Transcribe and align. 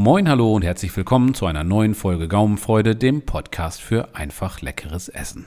Moin, 0.00 0.28
hallo 0.28 0.54
und 0.54 0.62
herzlich 0.62 0.96
willkommen 0.96 1.34
zu 1.34 1.46
einer 1.46 1.64
neuen 1.64 1.92
Folge 1.92 2.28
Gaumenfreude, 2.28 2.94
dem 2.94 3.22
Podcast 3.22 3.82
für 3.82 4.14
einfach 4.14 4.60
leckeres 4.60 5.08
Essen. 5.08 5.44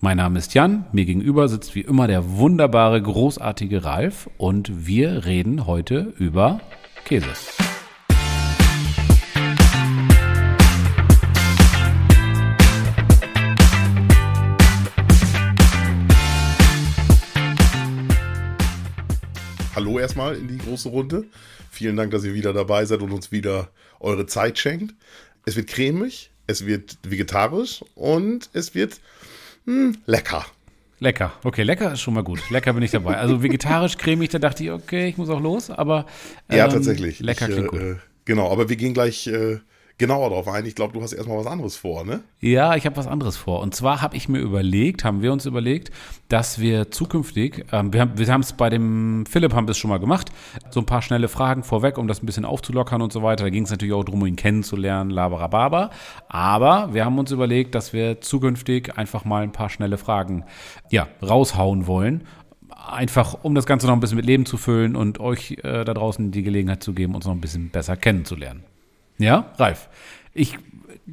Mein 0.00 0.18
Name 0.18 0.38
ist 0.38 0.52
Jan, 0.52 0.84
mir 0.92 1.06
gegenüber 1.06 1.48
sitzt 1.48 1.74
wie 1.74 1.80
immer 1.80 2.06
der 2.06 2.36
wunderbare, 2.36 3.00
großartige 3.00 3.82
Ralf 3.82 4.28
und 4.36 4.86
wir 4.86 5.24
reden 5.24 5.66
heute 5.66 6.12
über 6.18 6.60
Käse. 7.06 7.28
Hallo 19.74 19.98
erstmal 19.98 20.36
in 20.36 20.46
die 20.46 20.58
große 20.58 20.90
Runde. 20.90 21.24
Vielen 21.74 21.96
Dank, 21.96 22.12
dass 22.12 22.22
ihr 22.22 22.34
wieder 22.34 22.52
dabei 22.52 22.84
seid 22.84 23.00
und 23.00 23.10
uns 23.10 23.32
wieder 23.32 23.68
eure 23.98 24.26
Zeit 24.26 24.60
schenkt. 24.60 24.94
Es 25.44 25.56
wird 25.56 25.66
cremig, 25.66 26.30
es 26.46 26.66
wird 26.66 26.98
vegetarisch 27.02 27.84
und 27.96 28.48
es 28.52 28.76
wird 28.76 29.00
mh, 29.64 29.74
hm, 29.74 29.96
lecker. 30.06 30.46
Lecker. 31.00 31.32
Okay, 31.42 31.64
lecker 31.64 31.92
ist 31.92 32.00
schon 32.00 32.14
mal 32.14 32.22
gut. 32.22 32.48
Lecker 32.50 32.72
bin 32.74 32.84
ich 32.84 32.92
dabei. 32.92 33.16
Also 33.16 33.42
vegetarisch 33.42 33.98
cremig, 33.98 34.30
da 34.30 34.38
dachte 34.38 34.62
ich, 34.62 34.70
okay, 34.70 35.08
ich 35.08 35.16
muss 35.16 35.28
auch 35.28 35.40
los, 35.40 35.68
aber 35.68 36.06
ähm, 36.48 36.58
ja, 36.58 36.68
tatsächlich. 36.68 37.18
Lecker 37.18 37.48
ich, 37.48 37.54
klingt 37.54 37.68
gut. 37.68 37.80
Äh, 37.80 37.96
genau, 38.24 38.52
aber 38.52 38.68
wir 38.68 38.76
gehen 38.76 38.94
gleich 38.94 39.26
äh, 39.26 39.58
genauer 39.96 40.30
darauf 40.30 40.48
ein. 40.48 40.66
Ich 40.66 40.74
glaube, 40.74 40.92
du 40.92 41.02
hast 41.02 41.12
erstmal 41.12 41.38
was 41.38 41.46
anderes 41.46 41.76
vor, 41.76 42.04
ne? 42.04 42.22
Ja, 42.40 42.74
ich 42.74 42.84
habe 42.84 42.96
was 42.96 43.06
anderes 43.06 43.36
vor. 43.36 43.60
Und 43.60 43.74
zwar 43.74 44.02
habe 44.02 44.16
ich 44.16 44.28
mir 44.28 44.38
überlegt, 44.40 45.04
haben 45.04 45.22
wir 45.22 45.32
uns 45.32 45.46
überlegt, 45.46 45.92
dass 46.28 46.58
wir 46.58 46.90
zukünftig, 46.90 47.66
ähm, 47.72 47.92
wir 47.92 48.00
haben 48.02 48.40
es 48.40 48.52
bei 48.52 48.70
dem 48.70 49.24
Philipp 49.26 49.54
haben 49.54 49.68
wir 49.68 49.72
es 49.72 49.78
schon 49.78 49.90
mal 49.90 50.00
gemacht, 50.00 50.32
so 50.70 50.80
ein 50.80 50.86
paar 50.86 51.02
schnelle 51.02 51.28
Fragen 51.28 51.62
vorweg, 51.62 51.96
um 51.96 52.08
das 52.08 52.22
ein 52.22 52.26
bisschen 52.26 52.44
aufzulockern 52.44 53.02
und 53.02 53.12
so 53.12 53.22
weiter. 53.22 53.44
Da 53.44 53.50
ging 53.50 53.64
es 53.64 53.70
natürlich 53.70 53.94
auch 53.94 54.04
darum, 54.04 54.26
ihn 54.26 54.36
kennenzulernen, 54.36 55.10
laberababa. 55.10 55.90
Aber 56.28 56.92
wir 56.92 57.04
haben 57.04 57.18
uns 57.18 57.30
überlegt, 57.30 57.74
dass 57.74 57.92
wir 57.92 58.20
zukünftig 58.20 58.96
einfach 58.98 59.24
mal 59.24 59.42
ein 59.42 59.52
paar 59.52 59.70
schnelle 59.70 59.98
Fragen 59.98 60.44
ja, 60.90 61.06
raushauen 61.22 61.86
wollen 61.86 62.24
einfach 62.86 63.38
um 63.42 63.54
das 63.54 63.66
Ganze 63.66 63.86
noch 63.86 63.94
ein 63.94 64.00
bisschen 64.00 64.16
mit 64.16 64.26
Leben 64.26 64.44
zu 64.44 64.56
füllen 64.56 64.96
und 64.96 65.20
euch 65.20 65.52
äh, 65.62 65.84
da 65.84 65.94
draußen 65.94 66.32
die 66.32 66.42
Gelegenheit 66.42 66.82
zu 66.82 66.92
geben, 66.92 67.14
uns 67.14 67.24
noch 67.24 67.32
ein 67.32 67.40
bisschen 67.40 67.70
besser 67.70 67.96
kennenzulernen. 67.96 68.64
Ja, 69.18 69.52
Ralf. 69.58 69.88
Ich 70.32 70.58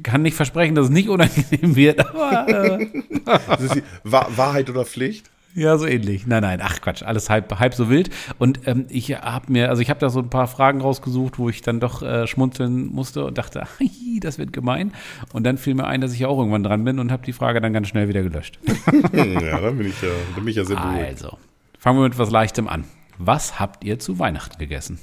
kann 0.02 0.22
nicht 0.22 0.34
versprechen, 0.34 0.74
dass 0.74 0.86
es 0.86 0.90
nicht 0.90 1.08
unangenehm 1.08 1.76
wird, 1.76 2.00
aber. 2.00 2.48
Äh. 2.48 2.88
das 3.24 3.60
ist 3.60 3.74
die 3.76 3.82
Wahrheit 4.04 4.70
oder 4.70 4.84
Pflicht? 4.84 5.30
Ja, 5.54 5.76
so 5.76 5.86
ähnlich. 5.86 6.26
Nein, 6.26 6.42
nein, 6.42 6.60
ach 6.62 6.80
Quatsch, 6.80 7.02
alles 7.02 7.28
halb, 7.28 7.58
halb 7.58 7.74
so 7.74 7.90
wild. 7.90 8.08
Und 8.38 8.60
ähm, 8.66 8.86
ich 8.88 9.10
habe 9.10 9.52
mir, 9.52 9.68
also 9.68 9.82
ich 9.82 9.90
habe 9.90 10.00
da 10.00 10.08
so 10.08 10.20
ein 10.20 10.30
paar 10.30 10.46
Fragen 10.46 10.80
rausgesucht, 10.80 11.38
wo 11.38 11.50
ich 11.50 11.60
dann 11.60 11.78
doch 11.78 12.02
äh, 12.02 12.26
schmunzeln 12.26 12.86
musste 12.86 13.26
und 13.26 13.36
dachte, 13.36 13.62
ach, 13.64 13.80
das 14.20 14.38
wird 14.38 14.52
gemein. 14.52 14.92
Und 15.32 15.44
dann 15.44 15.58
fiel 15.58 15.74
mir 15.74 15.86
ein, 15.86 16.00
dass 16.00 16.14
ich 16.14 16.20
ja 16.20 16.28
auch 16.28 16.38
irgendwann 16.38 16.62
dran 16.62 16.84
bin 16.84 16.98
und 16.98 17.12
habe 17.12 17.24
die 17.24 17.34
Frage 17.34 17.60
dann 17.60 17.74
ganz 17.74 17.88
schnell 17.88 18.08
wieder 18.08 18.22
gelöscht. 18.22 18.58
ja, 19.12 19.60
dann 19.60 19.76
bin 19.76 19.88
ich 19.88 20.00
ja, 20.00 20.08
dann 20.34 20.44
bin 20.44 20.48
ich 20.48 20.56
ja 20.56 20.64
sehr 20.64 20.76
beruhigt. 20.76 21.04
Also, 21.04 21.38
fangen 21.78 21.98
wir 21.98 22.04
mit 22.04 22.18
was 22.18 22.30
Leichtem 22.30 22.66
an. 22.66 22.84
Was 23.18 23.60
habt 23.60 23.84
ihr 23.84 23.98
zu 23.98 24.18
Weihnachten 24.18 24.58
gegessen? 24.58 24.98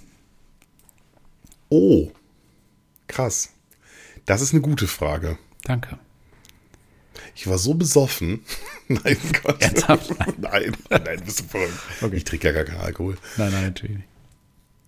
Oh, 1.69 2.11
Krass. 3.09 3.49
Das 4.25 4.39
ist 4.39 4.53
eine 4.53 4.61
gute 4.61 4.87
Frage. 4.87 5.37
Danke. 5.63 5.99
Ich 7.35 7.47
war 7.47 7.57
so 7.57 7.73
besoffen. 7.73 8.45
nein, 8.87 9.17
Gott. 9.43 9.61
Ernsthaft? 9.61 10.11
nein, 10.37 10.77
nein, 10.89 11.01
nein, 11.03 11.21
bist 11.25 11.41
du 11.41 11.43
verrückt. 11.43 11.73
Okay. 12.01 12.15
Ich 12.15 12.23
trinke 12.23 12.47
ja 12.47 12.53
gar 12.53 12.63
keinen 12.63 12.79
Alkohol. 12.79 13.17
Nein, 13.37 13.51
nein, 13.51 13.63
natürlich 13.65 13.97
nicht. 13.97 14.09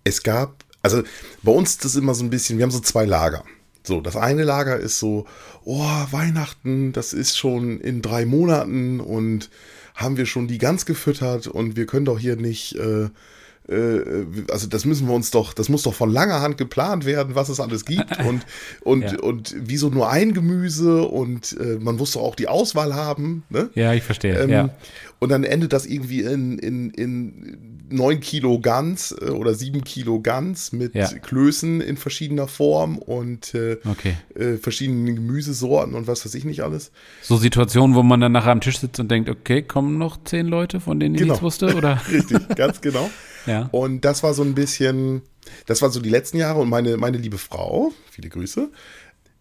Es 0.04 0.22
gab, 0.22 0.64
also 0.80 1.02
bei 1.42 1.52
uns 1.52 1.70
ist 1.70 1.84
das 1.84 1.96
immer 1.96 2.14
so 2.14 2.24
ein 2.24 2.30
bisschen, 2.30 2.58
wir 2.58 2.62
haben 2.62 2.70
so 2.70 2.80
zwei 2.80 3.04
Lager. 3.04 3.44
So, 3.84 4.00
das 4.00 4.16
eine 4.16 4.44
Lager 4.44 4.78
ist 4.78 4.98
so, 4.98 5.26
oh, 5.64 6.06
Weihnachten, 6.10 6.92
das 6.92 7.12
ist 7.12 7.36
schon 7.36 7.80
in 7.80 8.02
drei 8.02 8.24
Monaten 8.24 9.00
und 9.00 9.50
haben 9.94 10.16
wir 10.16 10.26
schon 10.26 10.46
die 10.46 10.58
Gans 10.58 10.86
gefüttert 10.86 11.48
und 11.48 11.76
wir 11.76 11.86
können 11.86 12.04
doch 12.04 12.18
hier 12.18 12.36
nicht 12.36 12.76
äh, 12.76 13.10
also 13.68 14.66
das 14.66 14.84
müssen 14.84 15.06
wir 15.06 15.14
uns 15.14 15.30
doch, 15.30 15.54
das 15.54 15.68
muss 15.68 15.84
doch 15.84 15.94
von 15.94 16.10
langer 16.10 16.40
Hand 16.40 16.58
geplant 16.58 17.06
werden, 17.06 17.34
was 17.34 17.48
es 17.48 17.60
alles 17.60 17.84
gibt 17.84 18.18
und, 18.26 18.44
und, 18.82 19.12
ja. 19.12 19.20
und 19.20 19.54
wieso 19.56 19.88
nur 19.88 20.10
ein 20.10 20.34
Gemüse 20.34 21.02
und 21.02 21.56
äh, 21.60 21.78
man 21.80 21.96
muss 21.96 22.12
doch 22.12 22.22
auch 22.22 22.34
die 22.34 22.48
Auswahl 22.48 22.94
haben. 22.94 23.44
Ne? 23.50 23.70
Ja, 23.74 23.92
ich 23.92 24.02
verstehe. 24.02 24.38
Ähm, 24.38 24.50
ja. 24.50 24.70
Und 25.20 25.28
dann 25.28 25.44
endet 25.44 25.72
das 25.72 25.86
irgendwie 25.86 26.22
in, 26.22 26.58
in, 26.58 26.90
in 26.90 27.71
9 27.90 28.20
Kilo 28.20 28.58
Gans 28.60 29.12
äh, 29.12 29.30
oder 29.30 29.54
7 29.54 29.84
Kilo 29.84 30.20
Gans 30.20 30.72
mit 30.72 30.94
ja. 30.94 31.08
Klößen 31.08 31.80
in 31.80 31.96
verschiedener 31.96 32.48
Form 32.48 32.98
und 32.98 33.54
äh, 33.54 33.78
okay. 33.84 34.16
äh, 34.34 34.56
verschiedenen 34.56 35.14
Gemüsesorten 35.14 35.94
und 35.94 36.06
was 36.06 36.24
weiß 36.24 36.34
ich 36.34 36.44
nicht 36.44 36.62
alles. 36.62 36.90
So 37.22 37.36
Situationen, 37.36 37.96
wo 37.96 38.02
man 38.02 38.20
dann 38.20 38.32
nachher 38.32 38.52
am 38.52 38.60
Tisch 38.60 38.78
sitzt 38.78 39.00
und 39.00 39.10
denkt, 39.10 39.28
okay, 39.28 39.62
kommen 39.62 39.98
noch 39.98 40.22
zehn 40.24 40.46
Leute, 40.46 40.80
von 40.80 41.00
denen 41.00 41.14
ich 41.14 41.20
genau. 41.20 41.34
nichts 41.34 41.42
wusste, 41.42 41.74
oder? 41.74 42.00
Richtig, 42.12 42.56
ganz 42.56 42.80
genau. 42.80 43.10
ja. 43.46 43.68
Und 43.72 44.04
das 44.04 44.22
war 44.22 44.34
so 44.34 44.42
ein 44.42 44.54
bisschen, 44.54 45.22
das 45.66 45.82
war 45.82 45.90
so 45.90 46.00
die 46.00 46.10
letzten 46.10 46.38
Jahre 46.38 46.60
und 46.60 46.68
meine, 46.68 46.96
meine 46.96 47.18
liebe 47.18 47.38
Frau, 47.38 47.92
viele 48.10 48.28
Grüße, 48.28 48.70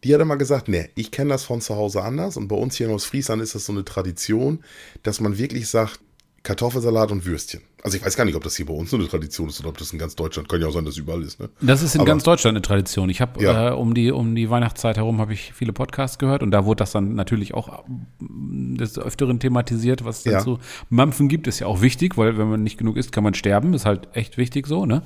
die 0.04 0.14
hat 0.14 0.22
immer 0.22 0.38
gesagt, 0.38 0.68
nee, 0.68 0.90
ich 0.96 1.12
kenne 1.12 1.30
das 1.30 1.44
von 1.44 1.62
zu 1.62 1.76
Hause 1.76 2.02
anders 2.02 2.38
und 2.38 2.48
bei 2.48 2.56
uns 2.56 2.76
hier 2.76 2.88
in 2.88 2.94
Ostfriesland 2.94 3.42
ist 3.42 3.56
das 3.56 3.66
so 3.66 3.72
eine 3.72 3.86
Tradition, 3.86 4.64
dass 5.04 5.20
man 5.20 5.38
wirklich 5.38 5.68
sagt, 5.68 6.00
Kartoffelsalat 6.44 7.12
und 7.12 7.26
Würstchen. 7.26 7.62
Also 7.84 7.98
ich 7.98 8.06
weiß 8.06 8.16
gar 8.16 8.26
nicht, 8.26 8.36
ob 8.36 8.44
das 8.44 8.56
hier 8.56 8.66
bei 8.66 8.74
uns 8.74 8.94
eine 8.94 9.08
Tradition 9.08 9.50
ist 9.50 9.60
oder 9.60 9.70
ob 9.70 9.78
das 9.78 9.94
in 9.94 10.00
ganz 10.00 10.16
Deutschland, 10.16 10.50
kann 10.50 10.60
ja 10.60 10.68
auch 10.68 10.72
sein, 10.72 10.86
dass 10.86 10.96
es 10.96 11.00
überall 11.00 11.22
ist. 11.22 11.40
Ne? 11.40 11.50
Das 11.62 11.84
ist 11.84 11.94
in 11.94 12.02
Aber, 12.02 12.08
ganz 12.08 12.24
Deutschland 12.24 12.56
eine 12.56 12.62
Tradition. 12.64 13.10
Ich 13.10 13.22
habe 13.22 13.44
ja. 13.44 13.70
äh, 13.70 13.74
um, 13.74 13.94
die, 13.94 14.12
um 14.12 14.36
die 14.36 14.50
Weihnachtszeit 14.50 14.98
herum 14.98 15.20
habe 15.20 15.34
ich 15.34 15.54
viele 15.54 15.72
Podcasts 15.72 16.18
gehört 16.18 16.42
und 16.42 16.52
da 16.52 16.66
wurde 16.66 16.80
das 16.80 16.92
dann 16.92 17.14
natürlich 17.14 17.54
auch 17.54 17.84
mm, 18.20 18.76
des 18.76 18.98
Öfteren 18.98 19.40
thematisiert, 19.40 20.04
was 20.04 20.20
es 20.20 20.26
ja. 20.26 20.40
zu 20.40 20.60
Mampfen 20.90 21.28
gibt, 21.28 21.48
ist 21.48 21.60
ja 21.60 21.68
auch 21.68 21.82
wichtig, 21.82 22.18
weil 22.18 22.38
wenn 22.38 22.50
man 22.50 22.64
nicht 22.64 22.78
genug 22.78 22.98
isst, 22.98 23.12
kann 23.12 23.24
man 23.24 23.36
sterben, 23.36 23.74
ist 23.74 23.86
halt 23.86 24.08
echt 24.14 24.38
wichtig 24.38 24.66
so, 24.68 24.86
ne? 24.86 25.04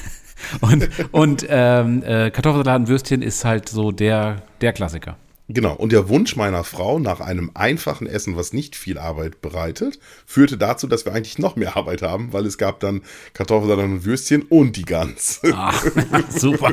und 0.60 0.88
und 1.12 1.46
ähm, 1.48 2.02
äh, 2.02 2.30
Kartoffelsalat 2.30 2.80
und 2.80 2.88
Würstchen 2.88 3.22
ist 3.22 3.44
halt 3.44 3.68
so 3.68 3.92
der, 3.92 4.42
der 4.60 4.72
Klassiker. 4.72 5.16
Genau, 5.46 5.74
und 5.74 5.92
der 5.92 6.08
Wunsch 6.08 6.36
meiner 6.36 6.64
Frau 6.64 6.98
nach 6.98 7.20
einem 7.20 7.50
einfachen 7.52 8.06
Essen, 8.06 8.34
was 8.34 8.54
nicht 8.54 8.76
viel 8.76 8.96
Arbeit 8.96 9.42
bereitet, 9.42 9.98
führte 10.24 10.56
dazu, 10.56 10.86
dass 10.86 11.04
wir 11.04 11.12
eigentlich 11.12 11.38
noch 11.38 11.54
mehr 11.54 11.76
Arbeit 11.76 12.00
haben, 12.00 12.32
weil 12.32 12.46
es 12.46 12.56
gab 12.56 12.80
dann 12.80 13.02
Kartoffelsalat 13.34 13.84
und 13.84 14.04
Würstchen 14.06 14.42
und 14.42 14.76
die 14.76 14.86
Gans. 14.86 15.42
Ach, 15.52 15.84
super. 16.30 16.72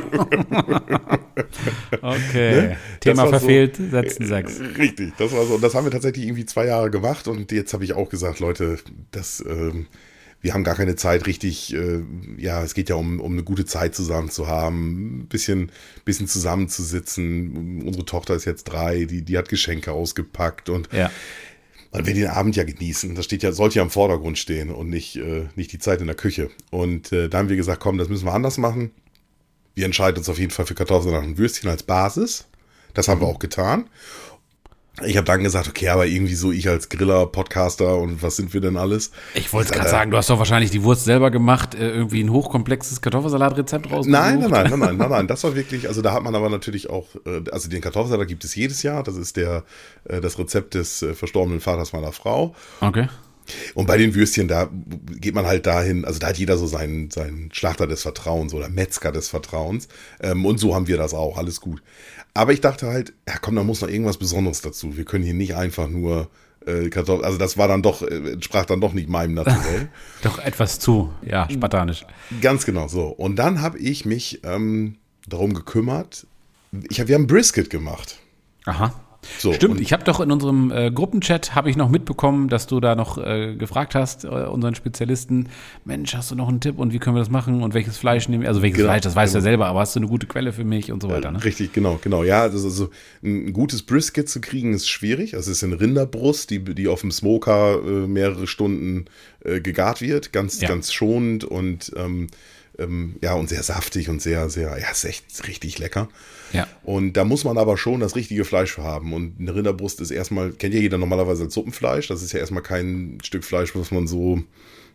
okay, 2.00 2.62
ne? 2.62 2.76
Thema 3.00 3.26
verfehlt, 3.26 3.76
so, 3.76 3.90
setzen 3.90 4.26
sechs. 4.26 4.58
Richtig, 4.58 5.12
das 5.18 5.32
war 5.32 5.44
so. 5.44 5.56
Und 5.56 5.62
das 5.62 5.74
haben 5.74 5.84
wir 5.84 5.92
tatsächlich 5.92 6.24
irgendwie 6.24 6.46
zwei 6.46 6.64
Jahre 6.66 6.90
gemacht 6.90 7.28
und 7.28 7.52
jetzt 7.52 7.74
habe 7.74 7.84
ich 7.84 7.92
auch 7.92 8.08
gesagt, 8.08 8.40
Leute, 8.40 8.78
das... 9.10 9.44
Ähm, 9.46 9.86
wir 10.42 10.54
haben 10.54 10.64
gar 10.64 10.74
keine 10.74 10.96
Zeit 10.96 11.26
richtig, 11.26 11.72
äh, 11.72 12.02
ja, 12.36 12.62
es 12.62 12.74
geht 12.74 12.88
ja 12.88 12.96
um, 12.96 13.20
um 13.20 13.32
eine 13.32 13.44
gute 13.44 13.64
Zeit 13.64 13.94
zusammen 13.94 14.28
zu 14.28 14.48
haben, 14.48 15.20
ein 15.20 15.26
bisschen, 15.28 15.70
bisschen 16.04 16.26
zusammenzusitzen. 16.26 17.82
Unsere 17.86 18.04
Tochter 18.04 18.34
ist 18.34 18.44
jetzt 18.44 18.64
drei, 18.64 19.04
die, 19.04 19.22
die 19.22 19.38
hat 19.38 19.48
Geschenke 19.48 19.92
ausgepackt 19.92 20.68
und 20.68 20.88
ja. 20.92 21.12
man 21.92 22.06
will 22.06 22.14
den 22.14 22.26
Abend 22.26 22.56
ja 22.56 22.64
genießen. 22.64 23.14
Das 23.14 23.24
steht 23.24 23.44
ja, 23.44 23.52
sollte 23.52 23.76
ja 23.76 23.82
im 23.84 23.90
Vordergrund 23.90 24.36
stehen 24.36 24.70
und 24.70 24.90
nicht, 24.90 25.14
äh, 25.16 25.46
nicht 25.54 25.72
die 25.72 25.78
Zeit 25.78 26.00
in 26.00 26.08
der 26.08 26.16
Küche. 26.16 26.50
Und 26.70 27.12
äh, 27.12 27.28
da 27.28 27.38
haben 27.38 27.48
wir 27.48 27.56
gesagt, 27.56 27.80
komm, 27.80 27.96
das 27.96 28.08
müssen 28.08 28.26
wir 28.26 28.34
anders 28.34 28.58
machen. 28.58 28.90
Wir 29.76 29.86
entscheiden 29.86 30.18
uns 30.18 30.28
auf 30.28 30.40
jeden 30.40 30.50
Fall 30.50 30.66
für 30.66 30.74
Kartoffeln 30.74 31.14
und 31.14 31.38
Würstchen 31.38 31.70
als 31.70 31.84
Basis. 31.84 32.46
Das 32.94 33.06
haben 33.06 33.20
wir 33.20 33.28
auch 33.28 33.38
getan. 33.38 33.88
Ich 35.06 35.16
habe 35.16 35.24
dann 35.24 35.42
gesagt, 35.42 35.68
okay, 35.68 35.88
aber 35.88 36.06
irgendwie 36.06 36.34
so 36.34 36.52
ich 36.52 36.68
als 36.68 36.88
Griller, 36.88 37.26
Podcaster 37.26 37.96
und 37.96 38.22
was 38.22 38.36
sind 38.36 38.54
wir 38.54 38.60
denn 38.60 38.76
alles? 38.76 39.10
Ich 39.34 39.52
wollte 39.52 39.72
gerade 39.72 39.88
sagen, 39.88 40.10
du 40.10 40.16
hast 40.16 40.30
doch 40.30 40.38
wahrscheinlich 40.38 40.70
die 40.70 40.82
Wurst 40.82 41.04
selber 41.04 41.30
gemacht, 41.30 41.74
äh, 41.74 41.90
irgendwie 41.90 42.22
ein 42.22 42.30
hochkomplexes 42.30 43.00
Kartoffelsalatrezept 43.00 43.90
raus. 43.90 44.06
Nein, 44.06 44.40
nein, 44.40 44.50
nein, 44.50 44.70
nein, 44.70 44.78
nein, 44.78 44.96
nein, 44.96 45.10
nein, 45.10 45.26
das 45.26 45.44
war 45.44 45.54
wirklich, 45.54 45.88
also 45.88 46.02
da 46.02 46.12
hat 46.12 46.22
man 46.22 46.34
aber 46.34 46.50
natürlich 46.50 46.90
auch, 46.90 47.06
äh, 47.26 47.42
also 47.50 47.68
den 47.68 47.80
Kartoffelsalat 47.80 48.28
gibt 48.28 48.44
es 48.44 48.54
jedes 48.54 48.82
Jahr, 48.82 49.02
das 49.02 49.16
ist 49.16 49.36
der, 49.36 49.64
äh, 50.04 50.20
das 50.20 50.38
Rezept 50.38 50.74
des 50.74 51.04
verstorbenen 51.14 51.60
Vaters 51.60 51.92
meiner 51.92 52.12
Frau. 52.12 52.54
Okay. 52.80 53.08
Und 53.74 53.86
bei 53.86 53.96
den 53.96 54.14
Würstchen, 54.14 54.48
da 54.48 54.68
geht 55.20 55.34
man 55.34 55.46
halt 55.46 55.66
dahin, 55.66 56.04
also 56.04 56.18
da 56.18 56.28
hat 56.28 56.38
jeder 56.38 56.56
so 56.58 56.66
seinen, 56.66 57.10
seinen 57.10 57.52
Schlachter 57.52 57.86
des 57.86 58.02
Vertrauens 58.02 58.54
oder 58.54 58.68
Metzger 58.68 59.12
des 59.12 59.28
Vertrauens. 59.28 59.88
Ähm, 60.20 60.44
und 60.44 60.58
so 60.58 60.74
haben 60.74 60.86
wir 60.86 60.96
das 60.96 61.14
auch, 61.14 61.38
alles 61.38 61.60
gut. 61.60 61.82
Aber 62.34 62.52
ich 62.52 62.60
dachte 62.60 62.86
halt, 62.86 63.12
ja 63.28 63.34
komm, 63.40 63.56
da 63.56 63.62
muss 63.62 63.80
noch 63.80 63.88
irgendwas 63.88 64.16
Besonderes 64.16 64.60
dazu. 64.60 64.96
Wir 64.96 65.04
können 65.04 65.24
hier 65.24 65.34
nicht 65.34 65.54
einfach 65.54 65.88
nur 65.88 66.30
äh, 66.66 66.88
Kartoffeln, 66.88 67.24
also 67.24 67.38
das 67.38 67.58
war 67.58 67.68
dann 67.68 67.82
doch, 67.82 68.02
äh, 68.02 68.32
entsprach 68.32 68.64
dann 68.64 68.80
doch 68.80 68.92
nicht 68.92 69.08
meinem 69.08 69.34
Naturell. 69.34 69.88
doch 70.22 70.38
etwas 70.38 70.78
zu, 70.78 71.12
ja, 71.22 71.48
spartanisch. 71.50 72.06
Ganz 72.40 72.64
genau 72.64 72.88
so. 72.88 73.08
Und 73.08 73.36
dann 73.36 73.60
habe 73.60 73.78
ich 73.78 74.04
mich 74.04 74.40
ähm, 74.44 74.96
darum 75.26 75.54
gekümmert, 75.54 76.26
ich 76.88 77.00
hab, 77.00 77.08
wir 77.08 77.16
haben 77.16 77.26
Brisket 77.26 77.68
gemacht. 77.68 78.18
Aha. 78.64 78.94
So, 79.38 79.52
Stimmt, 79.52 79.80
ich 79.80 79.92
habe 79.92 80.02
doch 80.02 80.18
in 80.20 80.32
unserem 80.32 80.72
äh, 80.72 80.90
Gruppenchat 80.90 81.54
habe 81.54 81.70
ich 81.70 81.76
noch 81.76 81.88
mitbekommen, 81.88 82.48
dass 82.48 82.66
du 82.66 82.80
da 82.80 82.96
noch 82.96 83.18
äh, 83.18 83.54
gefragt 83.54 83.94
hast, 83.94 84.24
äh, 84.24 84.28
unseren 84.28 84.74
Spezialisten, 84.74 85.48
Mensch, 85.84 86.14
hast 86.14 86.32
du 86.32 86.34
noch 86.34 86.48
einen 86.48 86.60
Tipp 86.60 86.78
und 86.78 86.92
wie 86.92 86.98
können 86.98 87.14
wir 87.14 87.20
das 87.20 87.30
machen 87.30 87.62
und 87.62 87.72
welches 87.72 87.96
Fleisch 87.96 88.28
nehmen 88.28 88.42
wir? 88.42 88.48
Also 88.48 88.62
welches 88.62 88.78
Genau, 88.78 88.88
Fleisch, 88.90 89.02
das 89.02 89.14
weißt 89.14 89.34
du 89.34 89.38
ja 89.38 89.40
genau. 89.40 89.50
selber, 89.50 89.66
aber 89.66 89.80
hast 89.80 89.94
du 89.94 90.00
eine 90.00 90.08
gute 90.08 90.26
Quelle 90.26 90.52
für 90.52 90.64
mich 90.64 90.90
und 90.90 91.02
so 91.02 91.08
weiter, 91.08 91.30
ne? 91.30 91.42
Richtig, 91.44 91.72
genau, 91.72 92.00
genau. 92.02 92.24
Ja, 92.24 92.46
ist 92.46 92.64
also 92.64 92.90
ein 93.22 93.52
gutes 93.52 93.82
Brisket 93.82 94.28
zu 94.28 94.40
kriegen 94.40 94.74
ist 94.74 94.88
schwierig. 94.88 95.34
Also 95.36 95.50
es 95.52 95.58
ist 95.58 95.64
eine 95.64 95.80
Rinderbrust, 95.80 96.50
die, 96.50 96.58
die 96.58 96.88
auf 96.88 97.02
dem 97.02 97.12
Smoker 97.12 97.78
äh, 97.84 97.88
mehrere 98.08 98.48
Stunden 98.48 99.04
äh, 99.44 99.60
gegart 99.60 100.00
wird, 100.00 100.32
ganz, 100.32 100.60
Ja. 100.60 100.68
ganz 100.68 100.92
schonend 100.92 101.44
und 101.44 101.92
ähm, 101.96 102.26
ähm, 102.78 103.16
ja 103.20 103.34
und 103.34 103.48
sehr 103.48 103.62
saftig 103.62 104.08
und 104.08 104.22
sehr, 104.22 104.48
sehr, 104.50 104.78
ja, 104.78 104.90
ist 104.90 105.04
echt 105.04 105.46
richtig 105.46 105.78
lecker. 105.78 106.08
Ja. 106.52 106.66
Und 106.82 107.14
da 107.14 107.24
muss 107.24 107.44
man 107.44 107.58
aber 107.58 107.76
schon 107.76 108.00
das 108.00 108.16
richtige 108.16 108.44
Fleisch 108.44 108.72
für 108.72 108.82
haben. 108.82 109.12
Und 109.12 109.40
eine 109.40 109.54
Rinderbrust 109.54 110.00
ist 110.00 110.10
erstmal, 110.10 110.52
kennt 110.52 110.74
ja 110.74 110.80
jeder 110.80 110.98
normalerweise 110.98 111.44
als 111.44 111.54
Suppenfleisch. 111.54 112.08
Das 112.08 112.22
ist 112.22 112.32
ja 112.32 112.40
erstmal 112.40 112.62
kein 112.62 113.18
Stück 113.22 113.44
Fleisch, 113.44 113.74
was 113.74 113.90
man 113.90 114.06
so, 114.06 114.42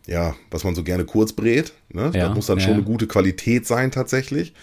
ja, 0.06 0.36
was 0.50 0.64
man 0.64 0.74
so 0.74 0.84
gerne 0.84 1.04
kurz 1.04 1.32
brät. 1.32 1.72
Ne? 1.92 2.10
Ja, 2.14 2.28
das 2.28 2.34
muss 2.34 2.46
dann 2.46 2.58
ja, 2.58 2.64
schon 2.64 2.74
eine 2.74 2.84
gute 2.84 3.06
Qualität 3.06 3.66
sein 3.66 3.90
tatsächlich. 3.90 4.54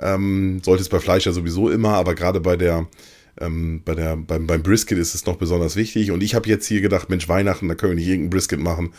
Ähm, 0.00 0.60
sollte 0.64 0.82
es 0.82 0.88
bei 0.88 1.00
Fleisch 1.00 1.26
ja 1.26 1.32
sowieso 1.32 1.70
immer, 1.70 1.94
aber 1.94 2.14
gerade 2.14 2.40
bei 2.40 2.56
der, 2.56 2.86
ähm, 3.40 3.82
bei 3.84 3.94
der, 3.94 4.16
beim, 4.16 4.46
beim 4.46 4.62
Brisket 4.62 4.98
ist 4.98 5.14
es 5.14 5.26
noch 5.26 5.36
besonders 5.36 5.76
wichtig. 5.76 6.10
Und 6.10 6.22
ich 6.22 6.34
habe 6.34 6.48
jetzt 6.48 6.66
hier 6.66 6.80
gedacht, 6.80 7.10
Mensch, 7.10 7.28
Weihnachten, 7.28 7.68
da 7.68 7.74
können 7.74 7.92
wir 7.92 7.96
nicht 7.96 8.08
irgendein 8.08 8.30
Brisket 8.30 8.60
machen. 8.60 8.92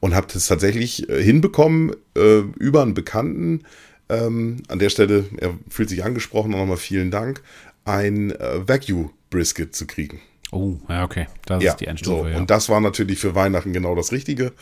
Und 0.00 0.14
habe 0.14 0.26
das 0.32 0.46
tatsächlich 0.46 1.08
äh, 1.08 1.22
hinbekommen 1.22 1.92
äh, 2.16 2.40
über 2.58 2.82
einen 2.82 2.94
Bekannten. 2.94 3.62
Ähm, 4.08 4.62
an 4.68 4.78
der 4.78 4.90
Stelle, 4.90 5.24
er 5.38 5.54
fühlt 5.68 5.88
sich 5.88 6.04
angesprochen, 6.04 6.50
nochmal 6.50 6.76
vielen 6.76 7.10
Dank, 7.10 7.42
ein 7.84 8.32
äh, 8.32 8.66
Wagyu-Brisket 8.66 9.74
zu 9.74 9.86
kriegen. 9.86 10.20
Oh, 10.52 10.76
ja, 10.88 11.02
okay. 11.04 11.26
Das 11.46 11.62
Ja, 11.62 11.72
ist 11.72 11.80
die 11.80 11.86
Endstufe, 11.86 12.22
so. 12.24 12.28
ja. 12.28 12.36
Und 12.36 12.50
das 12.50 12.68
war 12.68 12.80
natürlich 12.80 13.18
für 13.18 13.34
Weihnachten 13.34 13.72
genau 13.72 13.94
das 13.96 14.12
Richtige. 14.12 14.52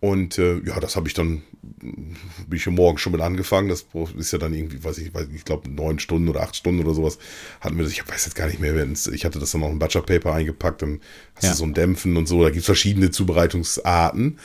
Und 0.00 0.36
äh, 0.38 0.58
ja, 0.64 0.80
das 0.80 0.96
habe 0.96 1.06
ich 1.06 1.14
dann, 1.14 1.42
bin 1.62 2.16
ich 2.56 2.64
ja 2.64 2.72
morgen 2.72 2.98
schon 2.98 3.12
mit 3.12 3.20
angefangen. 3.20 3.68
Das 3.68 3.86
ist 4.16 4.32
ja 4.32 4.38
dann 4.38 4.52
irgendwie, 4.54 4.82
weiß 4.82 4.98
ich, 4.98 5.14
weiß, 5.14 5.28
ich 5.34 5.44
glaube 5.44 5.70
neun 5.70 6.00
Stunden 6.00 6.28
oder 6.28 6.42
acht 6.42 6.56
Stunden 6.56 6.82
oder 6.84 6.92
sowas 6.94 7.18
hatten 7.60 7.76
wir 7.76 7.84
das. 7.84 7.92
Ich 7.92 8.08
weiß 8.08 8.24
jetzt 8.24 8.34
gar 8.34 8.46
nicht 8.48 8.58
mehr, 8.60 8.74
wenn's- 8.74 9.06
ich 9.06 9.24
hatte 9.24 9.38
das 9.38 9.52
dann 9.52 9.60
noch 9.60 9.70
in 9.70 9.78
Butcher 9.78 10.02
Paper 10.02 10.32
eingepackt, 10.32 10.82
dann 10.82 11.00
hast 11.36 11.44
Ja. 11.44 11.50
du 11.50 11.56
so 11.56 11.64
ein 11.64 11.74
Dämpfen 11.74 12.16
und 12.16 12.26
so. 12.26 12.40
Da 12.42 12.48
gibt 12.50 12.60
es 12.60 12.66
verschiedene 12.66 13.10
Zubereitungsarten. 13.12 14.38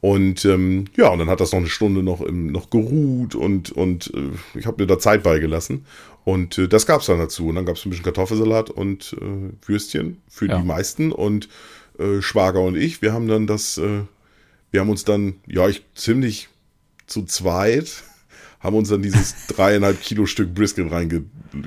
Und 0.00 0.44
ähm, 0.46 0.86
ja, 0.96 1.10
und 1.10 1.20
dann 1.20 1.28
hat 1.30 1.40
das 1.40 1.52
noch 1.52 1.60
eine 1.60 1.68
Stunde 1.68 2.02
noch, 2.02 2.20
im, 2.22 2.48
noch 2.48 2.70
geruht 2.70 3.34
und, 3.36 3.70
und 3.70 4.12
äh, 4.14 4.58
ich 4.58 4.66
habe 4.66 4.82
mir 4.82 4.86
da 4.88 4.98
Zeit 4.98 5.22
beigelassen. 5.22 5.86
Und 6.24 6.58
äh, 6.58 6.68
das 6.68 6.86
gab 6.86 7.00
es 7.00 7.06
dann 7.06 7.18
dazu. 7.18 7.48
Und 7.48 7.56
dann 7.56 7.66
gab 7.66 7.76
es 7.76 7.84
ein 7.84 7.90
bisschen 7.90 8.04
Kartoffelsalat 8.04 8.70
und 8.70 9.16
äh, 9.20 9.50
Würstchen 9.68 10.22
für 10.28 10.46
Ja. 10.48 10.58
die 10.58 10.64
meisten. 10.66 11.12
Und 11.12 11.48
äh, 11.98 12.20
Schwager 12.22 12.60
und 12.62 12.76
ich, 12.76 13.02
wir 13.02 13.12
haben 13.12 13.28
dann 13.28 13.46
das, 13.46 13.78
äh, 13.78 14.02
wir 14.70 14.80
haben 14.80 14.90
uns 14.90 15.04
dann, 15.04 15.34
ja, 15.46 15.68
ich 15.68 15.84
ziemlich 15.94 16.48
zu 17.06 17.24
zweit, 17.24 18.04
haben 18.62 18.76
uns 18.76 18.88
dann 18.88 19.02
dieses 19.02 19.46
dreieinhalb 19.48 20.00
Kilo 20.00 20.26
Stück 20.26 20.54
Brisket 20.54 20.90
reinge, 20.90 21.24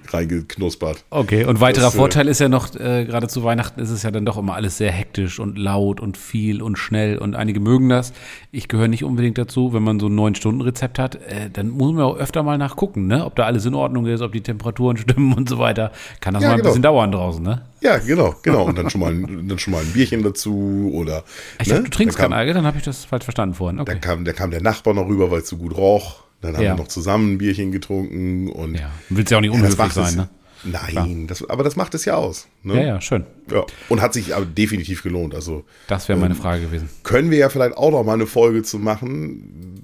reingeknuspert. 0.07 1.03
Okay, 1.09 1.45
und 1.45 1.59
weiterer 1.61 1.85
Das, 1.85 1.95
äh, 1.95 1.97
Vorteil 1.97 2.27
ist 2.27 2.39
ja 2.39 2.49
noch, 2.49 2.73
äh, 2.75 3.05
gerade 3.05 3.27
zu 3.27 3.43
Weihnachten 3.43 3.79
ist 3.79 3.89
es 3.89 4.03
ja 4.03 4.11
dann 4.11 4.25
doch 4.25 4.37
immer 4.37 4.55
alles 4.55 4.77
sehr 4.77 4.91
hektisch 4.91 5.39
und 5.39 5.57
laut 5.57 5.99
und 5.99 6.17
viel 6.17 6.61
und 6.61 6.77
schnell 6.77 7.17
und 7.17 7.35
einige 7.35 7.59
mögen 7.59 7.89
das. 7.89 8.13
Ich 8.51 8.67
gehöre 8.67 8.87
nicht 8.87 9.03
unbedingt 9.03 9.37
dazu, 9.37 9.73
wenn 9.73 9.83
man 9.83 9.99
so 9.99 10.07
ein 10.07 10.15
9-Stunden-Rezept 10.17 10.99
hat, 10.99 11.15
äh, 11.15 11.49
dann 11.51 11.69
muss 11.69 11.93
man 11.93 12.03
auch 12.03 12.17
öfter 12.17 12.43
mal 12.43 12.57
nachgucken, 12.57 13.07
ne? 13.07 13.25
ob 13.25 13.35
da 13.35 13.43
alles 13.45 13.65
in 13.65 13.73
Ordnung 13.73 14.05
ist, 14.05 14.21
ob 14.21 14.31
die 14.31 14.41
Temperaturen 14.41 14.97
stimmen 14.97 15.33
und 15.33 15.49
so 15.49 15.59
weiter. 15.59 15.91
Kann 16.21 16.33
das 16.33 16.43
Ja, 16.43 16.49
mal 16.49 16.53
ein 16.55 16.57
genau. 16.59 16.69
bisschen 16.69 16.81
dauern 16.83 17.11
draußen, 17.11 17.43
ne? 17.43 17.61
Ja, 17.81 17.97
genau, 17.99 18.35
genau. 18.41 18.63
Und 18.65 18.77
dann 18.77 18.89
schon 18.89 19.01
mal, 19.01 19.11
ein- 19.11 19.47
dann 19.47 19.59
schon 19.59 19.73
mal 19.73 19.81
ein 19.81 19.91
Bierchen 19.93 20.23
dazu 20.23 20.89
oder. 20.93 21.23
Ich 21.61 21.67
ne? 21.67 21.73
dachte, 21.75 21.83
du 21.83 21.89
trinkst 21.91 22.17
dann 22.17 22.31
kein 22.31 22.33
Alge, 22.39 22.53
dann 22.53 22.65
habe 22.65 22.77
ich 22.77 22.83
das 22.83 23.05
falsch 23.05 23.25
verstanden 23.25 23.53
vorhin. 23.55 23.79
Okay. 23.79 23.91
dann 23.91 24.01
kam, 24.01 24.25
da 24.25 24.33
kam 24.33 24.49
der 24.51 24.61
Nachbar 24.61 24.93
noch 24.95 25.07
rüber, 25.07 25.29
weil 25.29 25.41
es 25.41 25.49
so 25.49 25.57
gut 25.57 25.75
roch. 25.77 26.24
Dann 26.41 26.55
haben 26.55 26.63
Ja. 26.63 26.71
wir 26.73 26.77
noch 26.83 26.87
zusammen 26.87 27.33
ein 27.33 27.37
Bierchen 27.37 27.71
getrunken 27.71 28.49
und 28.49 28.75
Ja, 28.75 28.91
willst 29.09 29.31
ja 29.31 29.37
auch 29.37 29.41
nicht 29.41 29.51
unhöflich 29.51 29.93
sein, 29.93 30.05
es, 30.05 30.15
ne? 30.15 30.29
Nein, 30.67 31.27
das, 31.27 31.47
aber 31.47 31.63
das 31.63 31.75
macht 31.75 31.93
es 31.93 32.05
ja 32.05 32.15
aus. 32.15 32.47
Ne? 32.63 32.75
Ja, 32.77 32.81
ja, 32.83 33.01
schön. 33.01 33.23
Ja. 33.51 33.65
Und 33.87 34.01
hat 34.01 34.13
sich 34.13 34.33
aber 34.35 34.45
definitiv 34.47 35.03
gelohnt. 35.03 35.35
Also 35.35 35.63
Das 35.87 36.09
wäre 36.09 36.17
meine 36.17 36.33
Ähm, 36.33 36.39
Frage 36.41 36.63
gewesen. 36.63 36.89
können 37.03 37.29
wir 37.29 37.37
ja 37.37 37.49
vielleicht 37.49 37.77
auch 37.77 37.91
noch 37.91 38.03
mal 38.03 38.13
eine 38.13 38.25
Folge 38.25 38.63
zu 38.63 38.79
machen. 38.79 39.79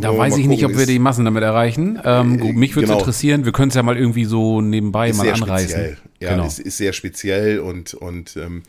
Da 0.00 0.08
Wollen 0.08 0.18
weiß 0.18 0.38
ich 0.38 0.46
nicht, 0.46 0.64
ob 0.64 0.70
gucken, 0.72 0.78
wir 0.80 0.86
die 0.86 0.98
Massen 0.98 1.24
damit 1.24 1.44
erreichen. 1.44 2.00
Ähm, 2.04 2.40
gut, 2.40 2.56
mich 2.56 2.74
würde 2.74 2.86
es 2.86 2.88
genau. 2.90 2.98
interessieren. 2.98 3.44
Wir 3.44 3.52
können 3.52 3.68
es 3.68 3.76
ja 3.76 3.84
mal 3.84 3.96
irgendwie 3.96 4.24
so 4.24 4.60
nebenbei 4.60 5.10
ist 5.10 5.18
mal 5.18 5.28
anreißen. 5.32 5.68
speziell. 5.70 5.96
Ja, 6.20 6.30
genau. 6.32 6.46
ist, 6.48 6.58
ist 6.58 6.78
sehr 6.78 6.92
speziell 6.92 7.60
und, 7.60 7.94
und 7.94 8.36
ähm, 8.36 8.64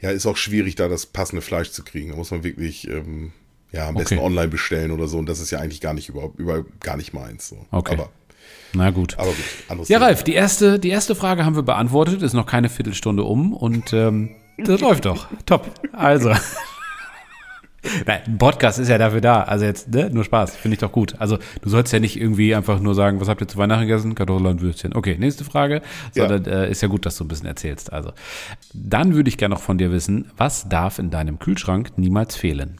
ja, 0.00 0.10
ist 0.10 0.26
auch 0.26 0.36
schwierig, 0.36 0.76
da 0.76 0.86
das 0.88 1.04
passende 1.04 1.42
Fleisch 1.42 1.72
zu 1.72 1.82
kriegen. 1.82 2.10
Da 2.10 2.16
muss 2.16 2.30
man 2.30 2.44
wirklich 2.44 2.88
ähm, 2.88 3.32
ja, 3.72 3.88
am 3.88 3.94
besten 3.94 4.14
Okay. 4.18 4.24
online 4.24 4.48
bestellen 4.48 4.90
oder 4.90 5.06
so. 5.08 5.18
Und 5.18 5.28
das 5.28 5.40
ist 5.40 5.50
ja 5.50 5.58
eigentlich 5.58 5.80
gar 5.80 5.94
nicht 5.94 6.08
überhaupt 6.08 6.38
über, 6.38 6.64
gar 6.80 6.96
nicht 6.96 7.12
meins. 7.12 7.48
So. 7.48 7.56
Okay. 7.70 7.94
Aber, 7.94 8.08
Na 8.72 8.90
gut. 8.90 9.18
aber 9.18 9.28
gut, 9.28 9.36
anderes 9.68 9.88
Ja, 9.88 9.98
Thema. 9.98 10.06
Ralf, 10.08 10.24
die 10.24 10.34
erste, 10.34 10.78
die 10.78 10.90
erste 10.90 11.14
Frage 11.14 11.44
haben 11.44 11.56
wir 11.56 11.62
beantwortet. 11.62 12.22
Ist 12.22 12.32
noch 12.34 12.46
keine 12.46 12.68
Viertelstunde 12.68 13.22
um 13.24 13.52
und 13.52 13.92
ähm, 13.92 14.30
das 14.58 14.80
läuft 14.80 15.04
doch. 15.06 15.28
Top. 15.46 15.70
Also. 15.92 16.32
Nein, 18.06 18.20
ein 18.26 18.36
Podcast 18.36 18.78
ist 18.78 18.88
ja 18.88 18.98
dafür 18.98 19.22
da. 19.22 19.42
Also 19.44 19.64
jetzt, 19.64 19.88
ne, 19.88 20.10
nur 20.10 20.22
Spaß. 20.22 20.54
Finde 20.54 20.74
ich 20.74 20.80
doch 20.80 20.92
gut. 20.92 21.14
Also 21.18 21.38
du 21.62 21.70
sollst 21.70 21.90
ja 21.94 21.98
nicht 21.98 22.20
irgendwie 22.20 22.54
einfach 22.54 22.78
nur 22.78 22.94
sagen, 22.94 23.20
was 23.20 23.28
habt 23.28 23.40
ihr 23.40 23.48
zu 23.48 23.56
Weihnachten 23.56 23.86
gegessen? 23.86 24.14
Kartoffeln 24.14 24.46
und 24.46 24.60
Würstchen. 24.60 24.94
Okay, 24.94 25.16
nächste 25.18 25.44
Frage. 25.44 25.80
Ja. 26.14 26.28
Sondern 26.28 26.44
äh, 26.44 26.70
ist 26.70 26.82
ja 26.82 26.88
gut, 26.88 27.06
dass 27.06 27.16
du 27.16 27.24
ein 27.24 27.28
bisschen 27.28 27.46
erzählst. 27.46 27.90
Also, 27.90 28.12
dann 28.74 29.14
würde 29.14 29.30
ich 29.30 29.38
gerne 29.38 29.54
noch 29.54 29.62
von 29.62 29.78
dir 29.78 29.90
wissen, 29.92 30.30
was 30.36 30.68
darf 30.68 30.98
in 30.98 31.08
deinem 31.10 31.38
Kühlschrank 31.38 31.92
niemals 31.96 32.36
fehlen? 32.36 32.76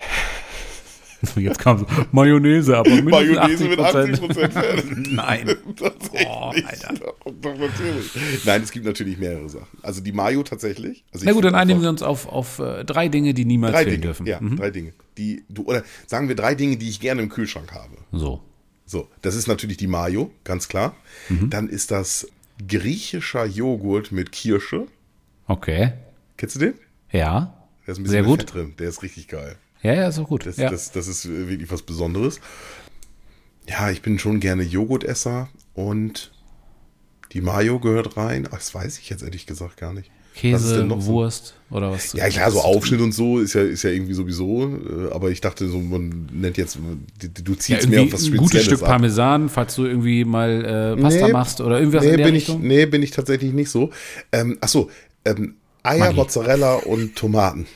Jetzt 1.36 1.58
kam 1.58 1.78
so, 1.78 1.86
Mayonnaise, 2.12 2.76
aber 2.76 2.88
mindestens 2.90 3.34
Mayonnaise 3.36 3.64
mit 3.68 3.80
80%. 3.80 4.20
80% 4.20 4.50
Fett. 4.52 4.84
Nein. 5.10 5.56
Boah, 5.76 6.54
Alter. 6.64 6.94
Doch, 6.94 7.16
doch, 7.24 7.58
natürlich. 7.58 8.44
Nein, 8.44 8.62
es 8.62 8.70
gibt 8.70 8.86
natürlich 8.86 9.18
mehrere 9.18 9.48
Sachen. 9.48 9.66
Also 9.82 10.00
die 10.00 10.12
Mayo 10.12 10.44
tatsächlich. 10.44 11.04
Also 11.12 11.26
Na 11.26 11.32
gut, 11.32 11.44
dann 11.44 11.56
einigen 11.56 11.82
wir 11.82 11.88
uns 11.88 12.02
auf, 12.02 12.28
auf 12.28 12.60
äh, 12.60 12.84
drei 12.84 13.08
Dinge, 13.08 13.34
die 13.34 13.44
niemals 13.44 13.72
Drei 13.72 13.78
fehlen 13.82 13.90
Dinge. 13.94 14.02
dürfen. 14.02 14.26
Ja, 14.26 14.40
Mhm. 14.40 14.56
drei 14.58 14.70
Dinge. 14.70 14.92
Die 15.16 15.42
du, 15.48 15.64
oder 15.64 15.82
sagen 16.06 16.28
wir 16.28 16.36
drei 16.36 16.54
Dinge, 16.54 16.76
die 16.76 16.88
ich 16.88 17.00
gerne 17.00 17.20
im 17.22 17.28
Kühlschrank 17.30 17.72
habe. 17.72 17.96
So. 18.12 18.40
So, 18.86 19.08
das 19.22 19.34
ist 19.34 19.48
natürlich 19.48 19.76
die 19.76 19.88
Mayo, 19.88 20.30
ganz 20.44 20.68
klar. 20.68 20.94
Mhm. 21.28 21.50
Dann 21.50 21.68
ist 21.68 21.90
das 21.90 22.28
griechischer 22.66 23.44
Joghurt 23.44 24.12
mit 24.12 24.30
Kirsche. 24.30 24.86
Okay. 25.48 25.94
Kennst 26.36 26.54
du 26.56 26.60
den? 26.60 26.74
Ja. 27.10 27.54
Der 27.86 27.92
ist 27.92 27.98
ein 27.98 28.04
bisschen 28.04 28.10
Sehr 28.12 28.22
gut. 28.22 28.54
Drin. 28.54 28.74
Der 28.78 28.88
ist 28.88 29.02
richtig 29.02 29.26
geil. 29.26 29.56
Ja, 29.82 29.94
ja, 29.94 30.08
ist 30.08 30.18
auch 30.18 30.28
gut. 30.28 30.46
Das, 30.46 30.56
ja. 30.56 30.70
das, 30.70 30.90
das 30.92 31.08
ist 31.08 31.28
wirklich 31.28 31.70
was 31.70 31.82
Besonderes. 31.82 32.40
Ja, 33.68 33.90
ich 33.90 34.02
bin 34.02 34.18
schon 34.18 34.40
gerne 34.40 34.62
Joghurtesser 34.62 35.48
und 35.74 36.32
die 37.32 37.40
Mayo 37.40 37.78
gehört 37.78 38.16
rein. 38.16 38.46
Ach, 38.50 38.56
das 38.58 38.74
weiß 38.74 38.98
ich 38.98 39.10
jetzt 39.10 39.22
ehrlich 39.22 39.46
gesagt 39.46 39.76
gar 39.76 39.92
nicht. 39.92 40.10
Käse, 40.34 40.84
noch 40.84 41.00
so? 41.00 41.12
Wurst 41.12 41.54
oder 41.70 41.90
was? 41.90 42.12
Ja, 42.12 42.28
klar, 42.28 42.50
so 42.52 42.60
Aufschnitt 42.60 43.00
und 43.00 43.12
so 43.12 43.40
ist 43.40 43.54
ja, 43.54 43.62
ist 43.62 43.82
ja 43.82 43.90
irgendwie 43.90 44.14
sowieso. 44.14 44.68
äh, 44.68 45.12
Aber 45.12 45.30
ich 45.30 45.40
dachte, 45.40 45.68
so, 45.68 45.80
man 45.80 46.28
nennt 46.32 46.56
jetzt, 46.56 46.76
du, 46.76 47.28
du 47.42 47.54
Ja, 47.54 47.58
ziehst 47.58 47.88
mehr 47.88 48.00
irgendwie 48.00 48.00
auf 48.00 48.12
was 48.12 48.24
ein 48.24 48.36
gutes 48.36 48.62
Spezielles 48.62 48.64
Stück 48.64 48.82
ab. 48.82 48.88
Parmesan, 48.88 49.48
falls 49.48 49.74
du 49.74 49.84
irgendwie 49.84 50.24
mal 50.24 50.96
äh, 50.96 51.00
Pasta 51.00 51.26
Nee, 51.26 51.32
machst 51.32 51.60
oder 51.60 51.78
irgendwas 51.80 52.04
nee, 52.04 52.10
in 52.12 52.16
der 52.18 52.24
bin 52.24 52.34
ich, 52.36 52.42
Richtung. 52.42 52.62
nee, 52.66 52.86
bin 52.86 53.02
ich 53.02 53.10
tatsächlich 53.10 53.52
nicht 53.52 53.68
so. 53.70 53.90
Ähm, 54.32 54.58
ach 54.60 54.68
so, 54.68 54.90
ähm, 55.24 55.56
Eier. 55.82 56.12
Mozzarella 56.12 56.74
und 56.76 57.16
Tomaten. 57.16 57.66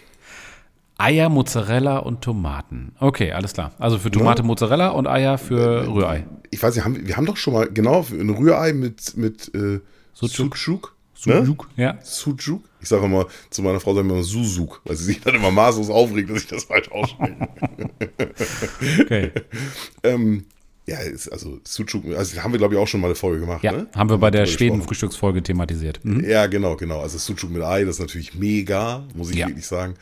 Eier, 1.03 1.29
Mozzarella 1.29 1.99
und 1.99 2.23
Tomaten. 2.23 2.95
Okay, 3.01 3.33
alles 3.33 3.55
klar. 3.55 3.73
Also 3.79 3.99
für 3.99 4.11
Tomate 4.11 4.45
Mozzarella 4.45 4.91
und 4.91 5.09
Eier 5.09 5.37
für 5.37 5.89
Rührei. 5.93 6.25
Ich 6.51 6.63
weiß 6.63 6.77
nicht, 6.77 6.85
haben, 6.85 7.07
wir 7.07 7.17
haben 7.17 7.27
doch 7.27 7.37
schon 7.37 7.55
mal, 7.55 7.69
genau, 7.69 8.07
ein 8.13 8.31
Rührei 8.31 8.73
mit, 8.73 9.17
mit 9.17 9.53
äh, 9.55 9.81
Sucuk. 10.15 10.57
Sucuk. 10.57 10.97
Ne? 11.27 11.45
Sujuk, 11.45 11.69
ja. 11.77 11.99
Sucuk. 12.03 12.63
Ich 12.81 12.89
sage 12.89 13.05
immer 13.05 13.27
zu 13.51 13.63
meiner 13.63 13.81
Frau, 13.81 13.95
sagen 13.95 14.09
wir 14.09 14.15
immer 14.15 14.25
Susuk, 14.25 14.81
weil 14.85 14.97
sie 14.97 15.05
sich 15.05 15.21
dann 15.21 15.35
immer 15.35 15.51
maßlos 15.51 15.91
aufregt, 15.91 16.31
dass 16.31 16.39
ich 16.39 16.47
das 16.49 16.65
falsch 16.65 16.91
ausspreche. 16.91 17.37
Okay. 19.01 19.31
ähm, 20.05 20.45
ja, 20.87 20.99
ist, 20.99 21.29
also 21.29 21.61
Sucuk, 21.65 22.05
also 22.17 22.43
haben 22.43 22.53
wir 22.53 22.59
glaube 22.59 22.75
ich 22.75 22.81
auch 22.81 22.89
schon 22.89 23.01
mal 23.01 23.07
eine 23.07 23.15
Folge 23.15 23.41
gemacht. 23.41 23.63
Ja, 23.63 23.73
ne? 23.73 23.87
haben 23.95 24.11
wir 24.11 24.19
bei 24.19 24.31
der. 24.31 24.47
Schweden-Frühstücksfolge 24.47 25.43
thematisiert. 25.43 26.01
Mhm. 26.05 26.25
Ja, 26.25 26.47
genau, 26.47 26.77
genau. 26.77 27.01
Also 27.01 27.19
Sucuk 27.19 27.51
mit 27.51 27.63
Ei, 27.63 27.85
das 27.85 27.97
ist 27.97 28.01
natürlich 28.01 28.35
mega, 28.35 29.05
muss 29.15 29.31
ich 29.31 29.37
Ja. 29.37 29.47
wirklich 29.47 29.67
sagen. 29.67 29.95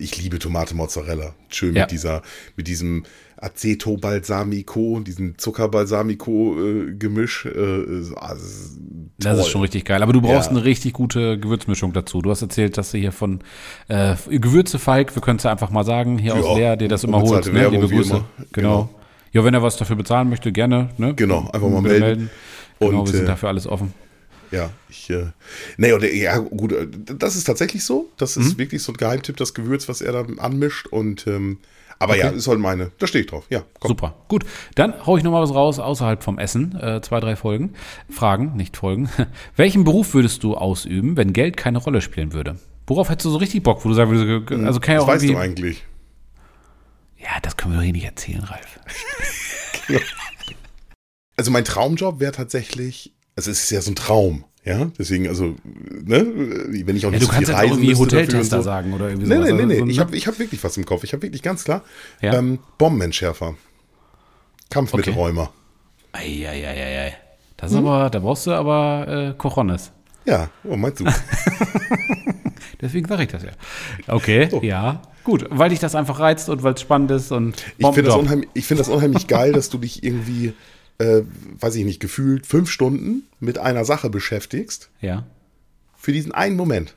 Ich 0.00 0.16
liebe 0.22 0.38
Tomate 0.38 0.76
Mozzarella. 0.76 1.34
Schön 1.48 1.74
Ja. 1.74 1.82
mit 1.82 1.90
dieser, 1.90 2.22
mit 2.56 2.68
diesem 2.68 3.02
Aceto 3.36 3.96
Balsamico, 3.96 5.00
diesem 5.00 5.36
Zucker-Balsamico-Gemisch. 5.38 7.46
Äh, 7.46 7.48
äh, 7.50 8.14
also, 8.16 8.44
Das 9.18 9.38
ist 9.40 9.48
schon 9.48 9.62
richtig 9.62 9.84
geil. 9.84 10.00
Aber 10.02 10.12
du 10.12 10.20
brauchst 10.20 10.50
Ja. 10.50 10.56
eine 10.56 10.64
richtig 10.64 10.92
gute 10.92 11.36
Gewürzmischung 11.38 11.92
dazu. 11.92 12.22
Du 12.22 12.30
hast 12.30 12.42
erzählt, 12.42 12.78
dass 12.78 12.92
du 12.92 12.98
hier 12.98 13.10
von 13.10 13.40
äh, 13.88 14.14
Gewürze 14.30 14.78
Falk, 14.78 15.16
wir 15.16 15.22
können 15.22 15.38
es 15.38 15.42
ja 15.42 15.50
einfach 15.50 15.70
mal 15.70 15.84
sagen, 15.84 16.18
hier 16.18 16.34
Ja, 16.34 16.40
aus 16.42 16.56
Leer, 16.56 16.76
dir 16.76 16.88
das 16.88 17.02
immer 17.02 17.20
holt. 17.20 17.46
Ne? 17.46 17.54
Werbung, 17.54 17.82
Liebe 17.82 17.88
Grüße. 17.94 18.10
Genau. 18.12 18.24
Genau. 18.52 18.90
Ja, 19.32 19.44
wenn 19.44 19.52
er 19.54 19.62
was 19.62 19.76
dafür 19.76 19.96
bezahlen 19.96 20.28
möchte, 20.30 20.52
gerne. 20.52 20.90
Ne? 20.96 21.14
Genau, 21.14 21.50
einfach 21.52 21.68
mal 21.68 21.82
Bitte 21.82 21.98
melden. 22.00 22.30
Genau, 22.80 23.00
Und, 23.00 23.06
wir 23.08 23.12
sind 23.12 23.24
äh, 23.24 23.26
dafür 23.26 23.48
alles 23.48 23.66
offen. 23.66 23.92
Ja, 24.50 24.70
ich, 24.88 25.10
äh, 25.10 25.26
nee, 25.76 25.92
und, 25.92 26.02
ja, 26.04 26.38
gut, 26.38 26.72
äh, 26.72 26.86
das 26.90 27.36
ist 27.36 27.44
tatsächlich 27.44 27.84
so. 27.84 28.08
Das 28.16 28.36
ist 28.36 28.54
Mhm. 28.54 28.58
wirklich 28.58 28.82
so 28.82 28.92
ein 28.92 28.96
Geheimtipp, 28.96 29.36
das 29.36 29.54
Gewürz, 29.54 29.88
was 29.88 30.00
er 30.00 30.12
da 30.12 30.26
anmischt. 30.38 30.86
Und, 30.86 31.26
ähm, 31.26 31.58
aber 31.98 32.12
Okay. 32.14 32.20
ja, 32.22 32.28
ist 32.30 32.46
halt 32.48 32.60
meine, 32.60 32.92
da 32.98 33.06
stehe 33.06 33.24
ich 33.24 33.30
drauf. 33.30 33.44
Ja, 33.50 33.64
komm. 33.80 33.88
Super, 33.88 34.14
gut. 34.28 34.44
Dann 34.76 34.94
hau 35.04 35.16
ich 35.16 35.24
noch 35.24 35.32
mal 35.32 35.42
was 35.42 35.52
raus 35.54 35.78
außerhalb 35.78 36.22
vom 36.22 36.38
Essen. 36.38 36.78
Äh, 36.80 37.00
zwei, 37.02 37.20
drei 37.20 37.34
Folgen. 37.36 37.74
Fragen, 38.08 38.54
nicht 38.56 38.76
Folgen. 38.76 39.08
Welchen 39.56 39.84
Beruf 39.84 40.14
würdest 40.14 40.42
du 40.44 40.54
ausüben, 40.56 41.16
wenn 41.16 41.32
Geld 41.32 41.56
keine 41.56 41.78
Rolle 41.78 42.00
spielen 42.00 42.32
würde? 42.32 42.58
Worauf 42.86 43.10
hättest 43.10 43.26
du 43.26 43.30
so 43.30 43.36
richtig 43.38 43.62
Bock, 43.64 43.84
wo 43.84 43.88
du 43.88 43.94
sagen 43.94 44.10
würdest, 44.10 44.64
also 44.64 44.80
kann 44.80 44.94
ja 44.94 45.00
auch 45.02 45.08
weißt 45.08 45.24
irgendwie. 45.24 45.34
du 45.34 45.40
eigentlich. 45.40 45.84
Ja, 47.18 47.40
das 47.42 47.56
können 47.56 47.74
wir 47.74 47.78
doch 47.78 47.84
hier 47.84 47.92
nicht 47.92 48.04
erzählen, 48.04 48.44
Ralf. 48.44 48.78
Also 51.36 51.52
mein 51.52 51.64
Traumjob 51.64 52.18
wäre 52.18 52.32
tatsächlich, 52.32 53.14
also 53.38 53.50
es 53.52 53.62
ist 53.62 53.70
ja 53.70 53.80
so 53.80 53.92
ein 53.92 53.94
Traum, 53.94 54.44
ja, 54.64 54.90
deswegen, 54.98 55.28
also, 55.28 55.54
ne, 55.64 56.26
wenn 56.84 56.96
ich 56.96 57.06
auch 57.06 57.12
Ja, 57.12 57.18
nicht 57.18 57.22
du 57.22 57.26
so 57.26 57.32
kannst 57.32 57.36
viel 57.36 57.40
jetzt 57.40 57.50
auch 57.50 57.70
reisen 57.70 57.86
müsste 57.86 58.04
Hoteltester 58.04 58.56
so. 58.58 58.62
sagen 58.64 58.92
oder 58.92 59.08
irgendwie 59.08 59.28
Nee, 59.28 59.36
sowas. 59.36 59.48
nee, 59.50 59.52
nee, 59.54 59.62
Also 59.62 59.66
nee, 59.74 59.78
so, 59.78 59.86
ich 59.86 59.98
habe 60.00 60.16
ich 60.16 60.26
hab 60.26 60.38
wirklich 60.40 60.64
was 60.64 60.76
im 60.76 60.84
Kopf, 60.84 61.04
ich 61.04 61.12
habe 61.12 61.22
wirklich 61.22 61.42
ganz 61.42 61.62
klar, 61.64 61.82
Ja? 62.20 62.34
ähm, 62.34 62.58
Bombenentschärfer, 62.78 63.54
Kampfmittelräumer. 64.70 65.50
Eieieiei. 66.12 67.14
Das 67.56 67.70
Hm? 67.72 67.78
aber, 67.86 68.10
da 68.10 68.18
brauchst 68.18 68.46
du 68.46 68.52
aber 68.52 69.06
äh, 69.08 69.34
Cojones. 69.38 69.92
Ja, 70.24 70.50
oh, 70.64 70.76
meinst 70.76 71.00
du? 71.00 71.04
Deswegen 72.80 73.08
sage 73.08 73.22
ich 73.22 73.28
das 73.28 73.42
ja. 73.42 73.50
Okay, 74.06 74.48
ja. 74.62 75.02
Gut, 75.24 75.46
weil 75.50 75.70
dich 75.70 75.78
das 75.80 75.94
einfach 75.94 76.20
reizt 76.20 76.48
und 76.48 76.62
weil 76.62 76.74
es 76.74 76.80
spannend 76.80 77.10
ist 77.10 77.32
und 77.32 77.56
Ich 77.76 77.86
finde 77.86 78.10
das, 78.10 78.18
ich 78.54 78.66
find 78.66 78.80
das 78.80 78.88
unheimlich 78.88 79.26
geil, 79.26 79.52
dass 79.52 79.68
du 79.68 79.78
dich 79.78 80.02
irgendwie, 80.02 80.52
äh, 80.98 81.22
weiß 81.60 81.74
ich 81.76 81.84
nicht, 81.84 82.00
gefühlt 82.00 82.46
fünf 82.46 82.70
Stunden 82.70 83.24
mit 83.40 83.58
einer 83.58 83.84
Sache 83.84 84.10
beschäftigst, 84.10 84.90
Ja. 85.00 85.24
für 85.96 86.12
diesen 86.12 86.32
einen 86.32 86.56
Moment. 86.56 86.94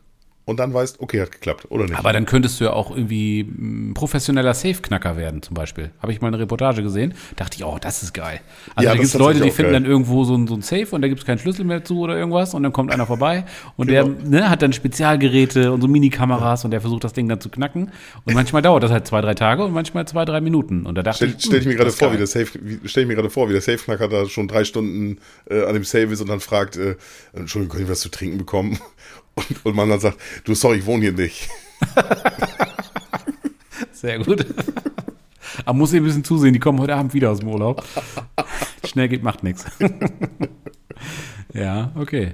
Und 0.51 0.57
dann 0.57 0.73
weißt, 0.73 0.99
okay, 0.99 1.21
hat 1.21 1.31
geklappt, 1.31 1.65
oder 1.69 1.85
nicht? 1.85 1.97
Aber 1.97 2.13
dann 2.13 2.25
könntest 2.25 2.59
du 2.59 2.65
ja 2.65 2.73
auch 2.73 2.91
irgendwie 2.91 3.41
ein 3.41 3.93
professioneller 3.93 4.53
Safe-Knacker 4.53 5.17
werden, 5.17 5.41
zum 5.41 5.55
Beispiel. 5.55 5.91
Habe 5.99 6.11
ich 6.11 6.21
mal 6.21 6.27
eine 6.27 6.39
Reportage 6.39 6.83
gesehen, 6.83 7.13
dachte 7.35 7.57
ich, 7.57 7.65
oh, 7.65 7.77
das 7.81 8.03
ist 8.03 8.13
geil. 8.13 8.41
Also 8.75 8.85
Ja, 8.85 8.93
da 8.93 8.99
gibt 9.01 9.07
es 9.07 9.13
Leute, 9.15 9.39
die 9.41 9.49
finden 9.51 9.71
geil. 9.71 9.81
dann 9.81 9.89
irgendwo 9.89 10.23
so 10.23 10.35
ein, 10.35 10.47
so 10.47 10.53
ein 10.55 10.61
Safe 10.61 10.87
und 10.91 11.01
da 11.01 11.07
gibt 11.07 11.21
es 11.21 11.25
keinen 11.25 11.39
Schlüssel 11.39 11.65
mehr 11.65 11.83
zu 11.83 11.99
oder 11.99 12.15
irgendwas 12.17 12.53
und 12.53 12.63
dann 12.63 12.73
kommt 12.73 12.91
einer 12.93 13.05
vorbei 13.07 13.45
und 13.77 13.87
Genau. 13.87 14.09
der 14.09 14.29
ne, 14.29 14.49
hat 14.49 14.61
dann 14.61 14.73
Spezialgeräte 14.73 15.71
und 15.71 15.81
so 15.81 15.87
Minikameras 15.87 16.65
und 16.65 16.71
der 16.71 16.81
versucht 16.81 17.03
das 17.03 17.13
Ding 17.13 17.27
dann 17.27 17.41
zu 17.41 17.49
knacken. 17.49 17.91
Und 18.25 18.33
manchmal 18.33 18.61
dauert 18.61 18.83
das 18.83 18.91
halt 18.91 19.07
zwei, 19.07 19.21
drei 19.21 19.33
Tage 19.33 19.63
und 19.63 19.73
manchmal 19.73 20.07
zwei, 20.07 20.25
drei 20.25 20.41
Minuten. 20.41 20.85
Und 20.85 20.95
da 20.95 21.03
dachte 21.03 21.17
Stell, 21.27 21.35
ich, 21.37 21.43
stell 21.45 21.59
ich 21.59 21.65
mir 21.65 21.71
hm, 21.71 21.77
gerade 21.79 21.91
vor, 21.91 22.07
geil. 22.09 22.15
wie 22.15 22.17
der 22.19 22.27
Safe, 22.27 22.47
stell 22.85 23.03
ich 23.03 23.07
mir 23.07 23.15
gerade 23.15 23.29
vor, 23.29 23.47
wie 23.49 23.53
der 23.53 23.61
Safe-Knacker 23.61 24.07
da 24.09 24.27
schon 24.27 24.47
drei 24.47 24.63
Stunden 24.65 25.17
äh, 25.49 25.63
an 25.63 25.73
dem 25.73 25.83
Safe 25.83 26.05
ist 26.11 26.21
und 26.21 26.27
dann 26.29 26.39
fragt, 26.41 26.75
äh, 26.77 26.95
Entschuldigung, 27.33 27.77
können 27.77 27.87
wir 27.87 27.91
was 27.93 28.01
zu 28.01 28.09
trinken 28.09 28.37
bekommen? 28.37 28.77
Und, 29.35 29.65
und 29.65 29.75
man 29.75 29.89
dann 29.89 29.99
sagt, 29.99 30.17
du, 30.43 30.53
sorry, 30.53 30.79
ich 30.79 30.85
wohne 30.85 31.03
hier 31.03 31.13
nicht. 31.13 31.49
Sehr 33.91 34.19
gut. 34.19 34.45
Aber 35.65 35.77
muss 35.77 35.93
ihr 35.93 36.01
ein 36.01 36.05
bisschen 36.05 36.23
zusehen, 36.23 36.53
die 36.53 36.59
kommen 36.59 36.79
heute 36.79 36.95
Abend 36.95 37.13
wieder 37.13 37.31
aus 37.31 37.39
dem 37.39 37.49
Urlaub. 37.49 37.83
Schnell 38.85 39.07
geht, 39.09 39.23
macht 39.23 39.43
nichts. 39.43 39.65
Ja, 41.53 41.91
okay. 41.95 42.33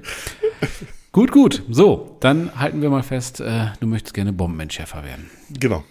Gut, 1.11 1.31
gut. 1.31 1.63
So, 1.69 2.17
dann 2.19 2.57
halten 2.59 2.81
wir 2.81 2.89
mal 2.89 3.03
fest, 3.03 3.39
äh, 3.39 3.67
du 3.79 3.87
möchtest 3.87 4.13
gerne 4.13 4.33
Bombenentschärfer 4.33 5.03
werden. 5.03 5.29
Genau. 5.49 5.83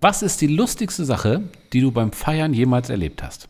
Was 0.00 0.22
ist 0.22 0.40
die 0.40 0.46
lustigste 0.46 1.04
Sache, 1.04 1.42
die 1.72 1.80
du 1.80 1.90
beim 1.90 2.12
Feiern 2.12 2.54
jemals 2.54 2.88
erlebt 2.88 3.22
hast? 3.22 3.48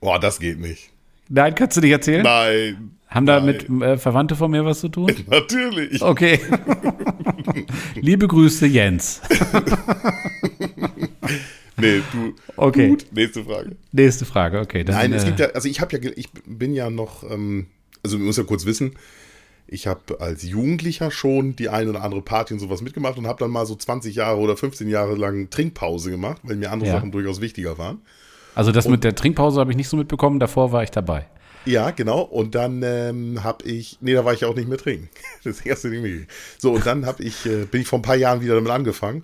Boah, 0.00 0.18
das 0.18 0.38
geht 0.38 0.60
nicht. 0.60 0.90
Nein, 1.32 1.54
kannst 1.54 1.76
du 1.76 1.80
nicht 1.80 1.92
erzählen? 1.92 2.24
Nein. 2.24 2.90
Haben 3.06 3.26
da 3.26 3.40
mit 3.40 3.68
äh, 3.68 3.96
Verwandte 3.96 4.34
von 4.36 4.50
mir 4.50 4.64
was 4.64 4.80
zu 4.80 4.88
tun? 4.88 5.12
Natürlich. 5.28 6.02
Okay. 6.02 6.40
Liebe 7.94 8.28
Grüße, 8.28 8.66
Jens. 8.66 9.22
Nee, 11.82 12.02
du. 12.12 12.34
Okay. 12.56 12.88
Gut, 12.88 13.06
nächste 13.10 13.42
Frage. 13.42 13.74
Nächste 13.90 14.26
Frage, 14.26 14.60
okay. 14.60 14.84
Dann, 14.84 14.96
Nein, 14.96 15.14
es 15.14 15.22
äh, 15.22 15.28
gibt 15.28 15.40
ja, 15.40 15.46
also 15.52 15.66
ich 15.66 15.80
habe 15.80 15.96
ja, 15.96 16.10
ich 16.14 16.28
bin 16.44 16.74
ja 16.74 16.90
noch, 16.90 17.22
ähm, 17.22 17.68
also 18.02 18.18
man 18.18 18.26
muss 18.26 18.36
ja 18.36 18.42
kurz 18.42 18.66
wissen, 18.66 18.96
ich 19.66 19.86
habe 19.86 20.20
als 20.20 20.42
Jugendlicher 20.42 21.10
schon 21.10 21.56
die 21.56 21.70
ein 21.70 21.88
oder 21.88 22.02
andere 22.02 22.20
Party 22.20 22.52
und 22.52 22.60
sowas 22.60 22.82
mitgemacht 22.82 23.16
und 23.16 23.26
habe 23.26 23.38
dann 23.38 23.50
mal 23.50 23.64
so 23.64 23.74
20 23.74 24.14
Jahre 24.14 24.40
oder 24.40 24.58
15 24.58 24.90
Jahre 24.90 25.14
lang 25.14 25.48
Trinkpause 25.48 26.10
gemacht, 26.10 26.42
weil 26.42 26.56
mir 26.56 26.70
andere 26.70 26.90
Ja. 26.90 26.96
Sachen 26.96 27.12
durchaus 27.12 27.40
wichtiger 27.40 27.78
waren. 27.78 28.02
Also 28.60 28.72
das 28.72 28.86
mit 28.88 29.04
der 29.04 29.14
Trinkpause 29.14 29.58
habe 29.58 29.70
ich 29.70 29.76
nicht 29.78 29.88
so 29.88 29.96
mitbekommen, 29.96 30.38
davor 30.38 30.70
war 30.70 30.82
ich 30.82 30.90
dabei. 30.90 31.26
Ja, 31.64 31.92
genau. 31.92 32.20
Und 32.20 32.54
dann 32.54 32.82
ähm, 32.82 33.42
habe 33.42 33.64
ich, 33.64 33.96
nee, 34.02 34.12
da 34.12 34.26
war 34.26 34.34
ich 34.34 34.44
auch 34.44 34.54
nicht 34.54 34.68
mehr 34.68 34.76
trinken. 34.76 35.08
Das 35.44 35.62
erste 35.62 35.88
Ding. 35.88 36.26
So, 36.58 36.72
und 36.72 36.84
dann 36.84 37.06
habe 37.06 37.22
ich, 37.22 37.46
äh, 37.46 37.64
bin 37.64 37.80
ich 37.80 37.86
vor 37.86 38.00
ein 38.00 38.02
paar 38.02 38.16
Jahren 38.16 38.42
wieder 38.42 38.56
damit 38.56 38.70
angefangen 38.70 39.22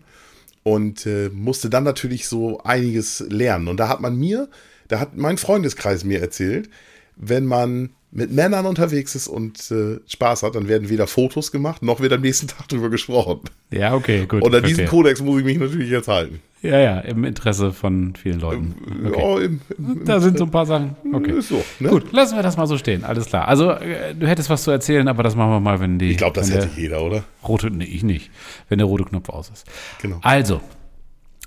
und 0.62 1.04
äh, 1.04 1.28
musste 1.28 1.68
dann 1.68 1.84
natürlich 1.84 2.28
so 2.28 2.62
einiges 2.62 3.26
lernen. 3.28 3.68
Und 3.68 3.76
da 3.76 3.90
hat 3.90 4.00
man 4.00 4.16
mir, 4.16 4.48
da 4.88 5.00
hat 5.00 5.18
mein 5.18 5.36
Freundeskreis 5.36 6.02
mir 6.02 6.22
erzählt, 6.22 6.70
wenn 7.16 7.46
man 7.46 7.90
mit 8.12 8.32
Männern 8.32 8.64
unterwegs 8.64 9.14
ist 9.14 9.28
und 9.28 9.70
äh, 9.70 9.98
Spaß 10.06 10.42
hat, 10.42 10.54
dann 10.54 10.68
werden 10.68 10.88
weder 10.88 11.06
Fotos 11.06 11.52
gemacht, 11.52 11.82
noch 11.82 12.00
wird 12.00 12.12
am 12.12 12.22
nächsten 12.22 12.46
Tag 12.48 12.68
drüber 12.68 12.88
gesprochen. 12.88 13.40
Ja, 13.70 13.94
okay, 13.94 14.26
gut. 14.26 14.42
Und 14.42 14.54
an 14.54 14.62
diesen 14.62 14.76
verstehe. 14.76 14.86
Kodex 14.86 15.20
muss 15.20 15.38
ich 15.40 15.44
mich 15.44 15.58
natürlich 15.58 15.90
jetzt 15.90 16.08
halten. 16.08 16.40
Ja, 16.62 16.78
ja, 16.78 16.98
im 17.00 17.24
Interesse 17.24 17.72
von 17.72 18.14
vielen 18.16 18.40
Leuten. 18.40 18.74
Okay. 19.06 19.20
Ja, 19.20 19.38
im, 19.38 19.60
im, 19.76 20.04
Da 20.04 20.20
sind 20.20 20.38
so 20.38 20.44
ein 20.44 20.50
paar 20.50 20.66
Sachen. 20.66 20.96
Okay. 21.12 21.40
So, 21.40 21.62
ne? 21.78 21.90
Gut, 21.90 22.12
lassen 22.12 22.36
wir 22.36 22.42
das 22.42 22.56
mal 22.56 22.66
so 22.66 22.78
stehen. 22.78 23.04
Alles 23.04 23.26
klar. 23.26 23.46
Also, 23.46 23.70
äh, 23.70 24.14
du 24.14 24.26
hättest 24.26 24.50
was 24.50 24.62
zu 24.64 24.70
erzählen, 24.70 25.06
aber 25.06 25.22
das 25.22 25.36
machen 25.36 25.50
wir 25.50 25.60
mal, 25.60 25.78
wenn 25.80 25.98
die. 25.98 26.12
Ich 26.12 26.16
glaube, 26.16 26.34
das 26.34 26.50
hätte 26.50 26.68
der 26.68 26.82
jeder, 26.82 27.02
oder? 27.02 27.24
rote. 27.46 27.70
Nee, 27.70 27.84
ich 27.84 28.02
nicht. 28.02 28.30
Wenn 28.68 28.78
der 28.78 28.86
rote 28.86 29.04
Knopf 29.04 29.28
aus 29.28 29.50
ist. 29.50 29.66
Genau. 30.00 30.18
Also, 30.22 30.60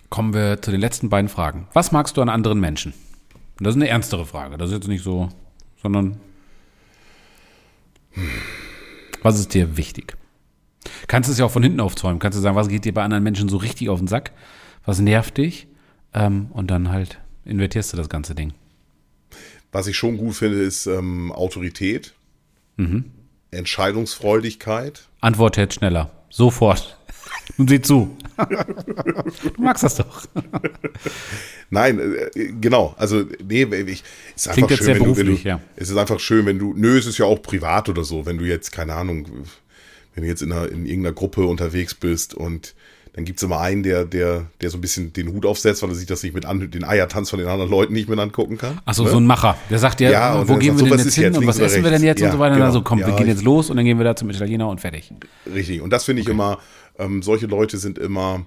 kommen 0.09 0.33
wir 0.33 0.61
zu 0.61 0.71
den 0.71 0.79
letzten 0.79 1.09
beiden 1.09 1.29
Fragen. 1.29 1.67
Was 1.73 1.91
magst 1.91 2.15
du 2.15 2.21
an 2.21 2.29
anderen 2.29 2.59
Menschen? 2.59 2.93
Das 3.59 3.75
ist 3.75 3.81
eine 3.81 3.89
ernstere 3.89 4.25
Frage. 4.25 4.57
Das 4.57 4.69
ist 4.69 4.75
jetzt 4.75 4.87
nicht 4.87 5.03
so, 5.03 5.29
sondern. 5.81 6.19
Was 9.21 9.39
ist 9.39 9.53
dir 9.53 9.77
wichtig? 9.77 10.15
Kannst 11.07 11.29
es 11.29 11.37
ja 11.37 11.45
auch 11.45 11.51
von 11.51 11.63
hinten 11.63 11.79
aufzäumen. 11.79 12.19
Kannst 12.19 12.37
du 12.37 12.41
sagen, 12.41 12.55
was 12.55 12.69
geht 12.69 12.85
dir 12.85 12.93
bei 12.93 13.03
anderen 13.03 13.23
Menschen 13.23 13.49
so 13.49 13.57
richtig 13.57 13.89
auf 13.89 13.99
den 13.99 14.07
Sack? 14.07 14.31
Was 14.85 14.99
nervt 14.99 15.37
dich? 15.37 15.67
Ähm, 16.13 16.47
und 16.51 16.71
dann 16.71 16.89
halt 16.89 17.19
invertierst 17.45 17.93
du 17.93 17.97
das 17.97 18.09
ganze 18.09 18.33
Ding. 18.35 18.53
Was 19.71 19.87
ich 19.87 19.97
schon 19.97 20.17
gut 20.17 20.35
finde, 20.35 20.59
ist 20.61 20.85
ähm, 20.87 21.31
Autorität, 21.31 22.13
Mhm. 22.77 23.11
Entscheidungsfreudigkeit. 23.51 25.09
Antwort 25.19 25.57
jetzt 25.57 25.73
schneller. 25.75 26.11
Sofort. 26.29 26.97
Nun 27.59 27.67
sieh 27.67 27.81
zu. 27.81 28.15
du 28.37 29.61
magst 29.61 29.83
das 29.83 29.95
doch. 29.97 30.25
Nein, 31.69 31.99
äh, 31.99 32.51
genau. 32.59 32.95
Also, 32.97 33.23
nee, 33.45 33.63
ich, 33.63 34.03
ist 34.35 34.47
einfach 34.47 34.53
Klingt 34.53 34.69
jetzt 34.71 34.77
schön, 34.79 34.85
sehr 34.85 34.95
wenn 34.95 35.03
du, 35.03 35.17
wenn 35.17 35.25
beruflich, 35.25 35.43
du, 35.43 35.49
ja. 35.49 35.61
Es 35.75 35.89
ist 35.89 35.97
einfach 35.97 36.19
schön, 36.21 36.45
wenn 36.45 36.57
du, 36.57 36.73
nö, 36.75 36.97
es 36.97 37.05
ist 37.05 37.17
ja 37.17 37.25
auch 37.25 37.41
privat 37.41 37.89
oder 37.89 38.03
so, 38.05 38.25
wenn 38.25 38.37
du 38.37 38.45
jetzt, 38.45 38.71
keine 38.71 38.93
Ahnung, 38.95 39.27
wenn 40.15 40.23
du 40.23 40.29
jetzt 40.29 40.41
in, 40.41 40.51
einer, 40.53 40.69
in 40.71 40.85
irgendeiner 40.85 41.13
Gruppe 41.13 41.45
unterwegs 41.45 41.93
bist 41.93 42.33
und 42.33 42.75
dann 43.13 43.25
gibt 43.25 43.39
es 43.39 43.43
immer 43.43 43.59
einen, 43.59 43.81
der, 43.83 44.05
der, 44.05 44.45
der 44.61 44.69
so 44.69 44.77
ein 44.77 44.81
bisschen 44.81 45.11
den 45.13 45.33
Hut 45.33 45.45
aufsetzt, 45.45 45.81
weil 45.81 45.89
er 45.89 45.95
sich 45.95 46.05
das 46.05 46.21
nicht 46.23 46.33
mit 46.35 46.45
an, 46.45 46.69
den 46.71 46.83
Eiertanz 46.83 47.31
von 47.31 47.39
den 47.39 47.49
anderen 47.49 47.69
Leuten 47.69 47.91
nicht 47.91 48.07
mit 48.07 48.19
angucken 48.19 48.57
kann. 48.57 48.79
Achso, 48.85 49.03
Ne? 49.03 49.09
so 49.09 49.17
ein 49.17 49.25
Macher. 49.25 49.57
Der 49.69 49.79
sagt 49.79 49.99
ja, 49.99 50.11
Ja, 50.11 50.33
und 50.35 50.47
wo 50.47 50.55
gehen 50.57 50.75
wir 50.75 50.79
so, 50.79 50.85
denn 50.85 50.97
jetzt 50.99 51.07
ist 51.07 51.15
hin 51.15 51.23
jetzt, 51.25 51.37
und 51.37 51.47
was 51.47 51.57
essen 51.59 51.83
wir 51.83 51.89
denn 51.91 52.03
jetzt 52.03 52.21
und 52.21 52.27
Ja, 52.27 52.31
so 52.33 52.39
weiter. 52.39 52.53
genau. 52.53 52.67
Also 52.67 52.81
komm, 52.83 52.99
wir 52.99 53.09
Ja, 53.09 53.15
gehen 53.15 53.27
ich- 53.27 53.33
jetzt 53.33 53.43
los 53.43 53.69
und 53.71 53.77
dann 53.77 53.85
gehen 53.85 53.97
wir 53.97 54.05
da 54.05 54.15
zum 54.15 54.29
Italiener 54.29 54.69
und 54.69 54.79
fertig. 54.79 55.11
Richtig. 55.51 55.81
Und 55.81 55.89
das 55.91 56.05
finde 56.05 56.21
ich 56.21 56.29
immer, 56.29 56.59
ähm, 56.99 57.21
solche 57.23 57.47
Leute 57.47 57.77
sind 57.77 57.97
immer, 57.97 58.45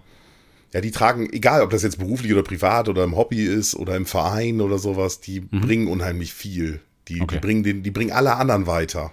ja, 0.72 0.80
die 0.80 0.90
tragen, 0.92 1.28
egal 1.32 1.62
ob 1.62 1.70
das 1.70 1.82
jetzt 1.82 1.98
beruflich 1.98 2.32
oder 2.32 2.42
privat 2.42 2.88
oder 2.88 3.02
im 3.04 3.16
Hobby 3.16 3.42
ist 3.44 3.74
oder 3.74 3.96
im 3.96 4.06
Verein 4.06 4.60
oder 4.60 4.78
sowas, 4.78 5.20
die 5.20 5.40
bringen 5.40 5.88
unheimlich 5.88 6.32
viel. 6.32 6.80
Die, 7.08 7.16
Mhm. 7.16 7.22
Okay. 7.22 7.34
die, 7.36 7.40
bringen 7.40 7.62
den, 7.64 7.82
die 7.82 7.90
bringen 7.90 8.12
alle 8.12 8.36
anderen 8.36 8.66
weiter. 8.66 9.12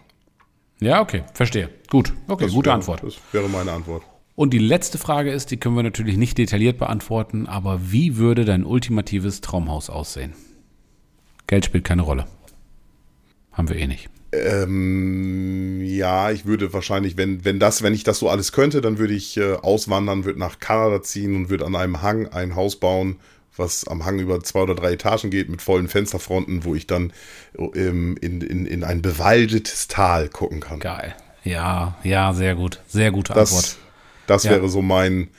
Ja, 0.79 1.01
okay, 1.01 1.23
verstehe. 1.33 1.69
Gut, 1.89 2.13
okay, 2.27 2.45
Das 2.45 2.53
gute 2.53 2.67
wäre, 2.67 2.75
Antwort. 2.75 3.03
Das 3.03 3.15
wäre 3.31 3.49
meine 3.49 3.71
Antwort. 3.71 4.03
Und 4.35 4.51
die 4.53 4.59
letzte 4.59 4.97
Frage 4.97 5.31
ist, 5.31 5.51
die 5.51 5.57
können 5.57 5.75
wir 5.75 5.83
natürlich 5.83 6.15
nicht 6.15 6.37
detailliert 6.37 6.77
beantworten, 6.77 7.47
aber 7.47 7.91
wie 7.91 8.15
würde 8.15 8.45
dein 8.45 8.63
ultimatives 8.63 9.41
Traumhaus 9.41 9.89
aussehen? 9.89 10.33
Geld 11.47 11.65
spielt 11.65 11.83
keine 11.83 12.03
Rolle. 12.03 12.25
Haben 13.51 13.67
wir 13.67 13.75
eh 13.75 13.87
nicht. 13.87 14.09
Ähm, 14.31 15.81
ja, 15.81 16.29
ich 16.31 16.45
würde 16.45 16.71
wahrscheinlich, 16.73 17.17
wenn, 17.17 17.43
wenn 17.45 17.59
das, 17.59 17.81
wenn 17.81 17.93
ich 17.93 18.03
das 18.03 18.19
so 18.19 18.29
alles 18.29 18.51
könnte, 18.51 18.81
dann 18.81 18.97
würde 18.99 19.13
ich 19.13 19.37
äh, 19.37 19.53
auswandern, 19.53 20.25
würde 20.25 20.39
nach 20.39 20.59
Kanada 20.59 21.01
ziehen 21.01 21.35
und 21.35 21.49
würde 21.49 21.65
an 21.65 21.75
einem 21.75 22.01
Hang 22.01 22.27
ein 22.27 22.55
Haus 22.55 22.75
bauen, 22.75 23.17
was 23.57 23.87
am 23.87 24.05
Hang 24.05 24.19
über 24.19 24.39
zwei 24.41 24.61
oder 24.61 24.75
drei 24.75 24.93
Etagen 24.93 25.31
geht, 25.31 25.49
mit 25.49 25.61
vollen 25.61 25.87
Fensterfronten, 25.87 26.63
wo 26.63 26.75
ich 26.75 26.85
dann 26.87 27.11
ähm, 27.57 28.17
in, 28.21 28.41
in, 28.41 28.65
in 28.65 28.83
ein 28.83 29.01
bewaldetes 29.01 29.87
Tal 29.87 30.29
gucken 30.29 30.59
kann. 30.59 30.79
Geil. 30.79 31.15
Ja, 31.43 31.97
ja, 32.03 32.33
sehr 32.33 32.55
gut. 32.55 32.79
Sehr 32.87 33.11
gute 33.11 33.33
Antwort. 33.35 33.63
Das, 33.63 33.77
das 34.27 34.43
Ja. 34.43 34.51
wäre 34.51 34.69
so 34.69 34.81
mein. 34.81 35.29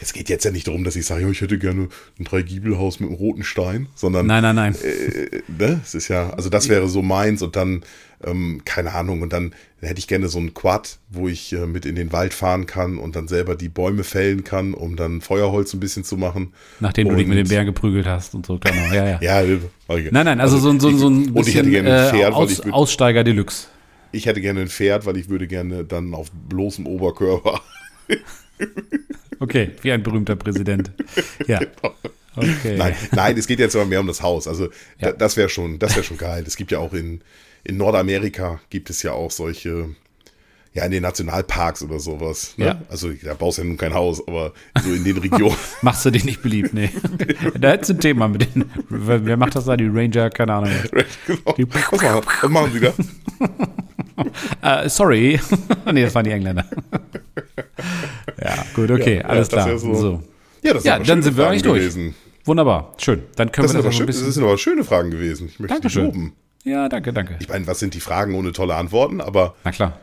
Es 0.00 0.12
geht 0.12 0.28
jetzt 0.28 0.44
ja 0.44 0.50
nicht 0.50 0.66
darum, 0.66 0.84
dass 0.84 0.96
ich 0.96 1.06
sage, 1.06 1.28
ich 1.30 1.40
hätte 1.40 1.58
gerne 1.58 1.88
ein 2.18 2.24
Dreigiebelhaus 2.24 3.00
mit 3.00 3.08
einem 3.08 3.18
roten 3.18 3.42
Stein, 3.44 3.88
sondern. 3.94 4.26
Nein, 4.26 4.42
nein, 4.42 4.56
nein. 4.56 4.74
Äh, 4.74 5.42
ne? 5.48 5.80
Es 5.82 5.94
ist 5.94 6.08
ja, 6.08 6.30
also 6.30 6.48
das 6.48 6.68
wäre 6.68 6.88
so 6.88 7.02
meins 7.02 7.42
und 7.42 7.56
dann, 7.56 7.82
ähm, 8.24 8.62
keine 8.64 8.92
Ahnung, 8.92 9.22
und 9.22 9.32
dann 9.32 9.54
hätte 9.80 9.98
ich 9.98 10.06
gerne 10.06 10.28
so 10.28 10.38
ein 10.38 10.54
Quad, 10.54 10.98
wo 11.10 11.28
ich 11.28 11.52
äh, 11.52 11.66
mit 11.66 11.86
in 11.86 11.94
den 11.94 12.12
Wald 12.12 12.34
fahren 12.34 12.66
kann 12.66 12.98
und 12.98 13.16
dann 13.16 13.28
selber 13.28 13.56
die 13.56 13.68
Bäume 13.68 14.04
fällen 14.04 14.44
kann, 14.44 14.74
um 14.74 14.96
dann 14.96 15.20
Feuerholz 15.20 15.72
ein 15.74 15.80
bisschen 15.80 16.04
zu 16.04 16.16
machen. 16.16 16.52
Nachdem 16.80 17.08
und, 17.08 17.14
du 17.14 17.18
dich 17.18 17.26
mit 17.26 17.38
den 17.38 17.48
Bären 17.48 17.66
geprügelt 17.66 18.06
hast 18.06 18.34
und 18.34 18.46
so, 18.46 18.58
genau. 18.58 18.92
Ja, 18.92 19.18
ja. 19.20 19.42
ja, 19.42 19.56
okay. 19.88 20.08
Nein, 20.10 20.24
nein, 20.24 20.40
also, 20.40 20.56
also 20.56 20.70
so, 20.70 20.74
ein, 20.74 20.80
so, 20.80 20.96
so 20.96 21.08
ein 21.08 21.30
und 21.30 21.48
ich 21.48 21.54
hätte 21.54 21.70
gerne 21.70 22.08
ein 22.08 22.10
Pferd, 22.10 22.32
äh, 22.32 22.34
Aus, 22.34 22.60
Aussteiger 22.60 23.24
Deluxe. 23.24 23.68
Ich 24.12 24.26
hätte 24.26 24.40
gerne 24.40 24.62
ein 24.62 24.68
Pferd, 24.68 25.04
weil 25.04 25.16
ich 25.16 25.28
würde 25.28 25.46
gerne 25.46 25.84
dann 25.84 26.14
auf 26.14 26.30
bloßem 26.30 26.86
Oberkörper 26.86 27.60
Okay, 29.40 29.70
wie 29.82 29.92
ein 29.92 30.02
berühmter 30.02 30.36
Präsident. 30.36 30.90
Ja. 31.46 31.60
Okay. 32.36 32.76
Nein, 32.76 32.94
nein, 33.12 33.38
es 33.38 33.46
geht 33.46 33.58
jetzt 33.58 33.74
aber 33.74 33.86
mehr 33.86 34.00
um 34.00 34.06
das 34.06 34.22
Haus. 34.22 34.46
Also 34.46 34.68
ja. 34.98 35.12
das 35.12 35.36
wäre 35.36 35.48
schon, 35.48 35.78
das 35.78 35.96
wäre 35.96 36.04
schon 36.04 36.18
geil. 36.18 36.44
Es 36.46 36.56
gibt 36.56 36.70
ja 36.70 36.78
auch 36.78 36.92
in, 36.92 37.22
in 37.64 37.76
Nordamerika 37.78 38.60
gibt 38.68 38.90
es 38.90 39.02
ja 39.02 39.12
auch 39.12 39.30
solche, 39.30 39.88
ja, 40.74 40.84
in 40.84 40.90
den 40.90 41.02
Nationalparks 41.02 41.82
oder 41.82 41.98
sowas. 41.98 42.52
Ne? 42.58 42.66
Ja. 42.66 42.82
Also 42.90 43.10
da 43.10 43.32
baust 43.32 43.56
du 43.56 43.62
ja 43.62 43.68
nun 43.68 43.78
kein 43.78 43.94
Haus, 43.94 44.26
aber 44.28 44.52
so 44.82 44.92
in 44.92 45.02
den 45.04 45.16
Regionen. 45.16 45.56
Machst 45.82 46.04
du 46.04 46.10
dich 46.10 46.24
nicht 46.24 46.42
beliebt, 46.42 46.74
nee. 46.74 46.90
da 47.58 47.70
hättest 47.70 47.90
du 47.90 47.94
ein 47.94 48.00
Thema 48.00 48.28
mit 48.28 48.54
denen. 48.54 48.70
Wer 48.90 49.38
macht 49.38 49.56
das 49.56 49.64
da? 49.64 49.76
Die 49.76 49.88
Ranger, 49.88 50.28
keine 50.28 50.52
Ahnung. 50.52 50.72
genau. 51.26 51.52
Die, 51.56 51.66
was, 51.72 52.02
machen, 52.02 52.26
was 52.42 52.50
machen 52.50 52.72
sie 52.72 52.80
da? 52.80 52.92
Uh, 54.18 54.88
sorry. 54.88 55.40
nee, 55.92 56.02
das 56.02 56.14
waren 56.14 56.24
die 56.24 56.32
Engländer. 56.32 56.64
Ja, 58.42 58.54
gut, 58.74 58.90
okay, 58.90 59.18
ja, 59.18 59.24
alles 59.24 59.48
ja, 59.50 59.56
klar. 59.56 59.68
Ja, 59.68 59.78
so. 59.78 59.94
so. 59.94 60.22
ja, 60.62 60.74
das 60.74 60.84
ja 60.84 60.98
dann 60.98 61.22
sind 61.22 61.36
wir 61.36 61.48
eigentlich 61.48 61.62
durch. 61.62 61.80
Gewesen. 61.80 62.14
Wunderbar, 62.44 62.92
schön. 62.98 63.22
Dann 63.36 63.50
können 63.50 63.66
das 63.66 63.74
wir 63.74 63.82
das 63.82 63.94
noch 63.94 64.00
ein 64.00 64.06
bisschen. 64.06 64.26
Das 64.26 64.34
sind 64.34 64.44
aber 64.44 64.58
schöne 64.58 64.84
Fragen 64.84 65.10
gewesen. 65.10 65.48
Ich 65.48 65.58
möchte 65.58 65.74
Dankeschön. 65.74 66.06
dich 66.06 66.14
loben. 66.14 66.32
Ja, 66.64 66.88
danke, 66.88 67.12
danke. 67.12 67.36
Ich 67.40 67.48
meine, 67.48 67.66
was 67.66 67.78
sind 67.78 67.94
die 67.94 68.00
Fragen 68.00 68.34
ohne 68.34 68.52
tolle 68.52 68.74
Antworten? 68.74 69.20
Aber. 69.20 69.54
Na 69.64 69.70
klar. 69.70 69.98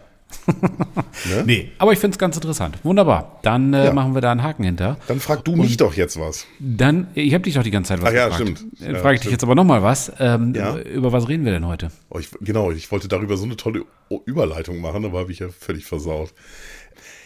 Ne? 0.48 1.44
Nee, 1.46 1.72
aber 1.78 1.94
ich 1.94 2.00
finde 2.00 2.16
es 2.16 2.20
ganz 2.20 2.36
interessant. 2.36 2.78
Wunderbar. 2.84 3.40
Dann 3.44 3.74
äh, 3.74 3.86
ja. 3.86 3.94
machen 3.94 4.14
wir 4.14 4.22
da 4.22 4.32
einen 4.32 4.44
Haken 4.44 4.64
hinter. 4.64 4.98
Dann 5.08 5.20
frag 5.20 5.44
du 5.46 5.56
mich 5.56 5.72
Und 5.72 5.82
doch 5.82 5.94
jetzt 5.96 6.20
was. 6.20 6.46
Dann, 6.60 7.08
ich 7.14 7.34
habe 7.34 7.44
dich 7.44 7.54
doch 7.54 7.64
die 7.64 7.72
ganze 7.72 7.90
Zeit 7.90 8.02
was 8.02 8.10
Ach 8.10 8.14
ja, 8.14 8.28
gefragt. 8.28 8.58
stimmt. 8.58 8.82
Dann 8.82 8.96
ja, 8.96 9.00
frage 9.00 9.16
ich 9.16 9.22
stimmt. 9.22 9.24
dich 9.26 9.32
jetzt 9.32 9.44
aber 9.44 9.56
nochmal 9.56 9.84
was. 9.84 10.12
Ähm, 10.20 10.54
ja? 10.56 10.78
Über 10.78 11.12
was 11.12 11.28
reden 11.28 11.46
wir 11.46 11.52
denn 11.52 11.68
heute? 11.68 11.92
Oh, 12.10 12.20
ich, 12.20 12.30
genau, 12.42 12.72
ich 12.72 12.92
wollte 12.92 13.08
darüber 13.08 13.38
so 13.38 13.46
eine 13.46 13.56
tolle 13.58 13.86
Überleitung 14.26 14.82
machen, 14.82 15.06
aber 15.06 15.20
habe 15.20 15.32
ich 15.32 15.40
ja 15.40 15.50
völlig 15.50 15.86
versaut. 15.86 16.34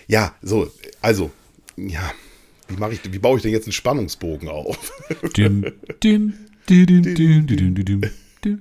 Ja, 0.08 0.34
so, 0.42 0.72
also, 1.02 1.32
ja, 1.76 2.12
wie 2.68 2.78
mache 2.78 2.94
ich, 2.94 3.02
wie 3.12 3.20
baue 3.20 3.38
ich 3.38 3.44
denn 3.44 3.52
jetzt 3.52 3.66
einen 3.66 3.74
Spannungsbogen 3.74 4.50
auf? 4.50 4.92
Dim, 5.36 5.66
dim, 6.04 6.34
dim, 6.70 6.86
dim, 6.86 7.04
dim, 7.04 7.48
dim, 7.48 7.76
dim, 7.76 7.86
dim. 7.86 8.02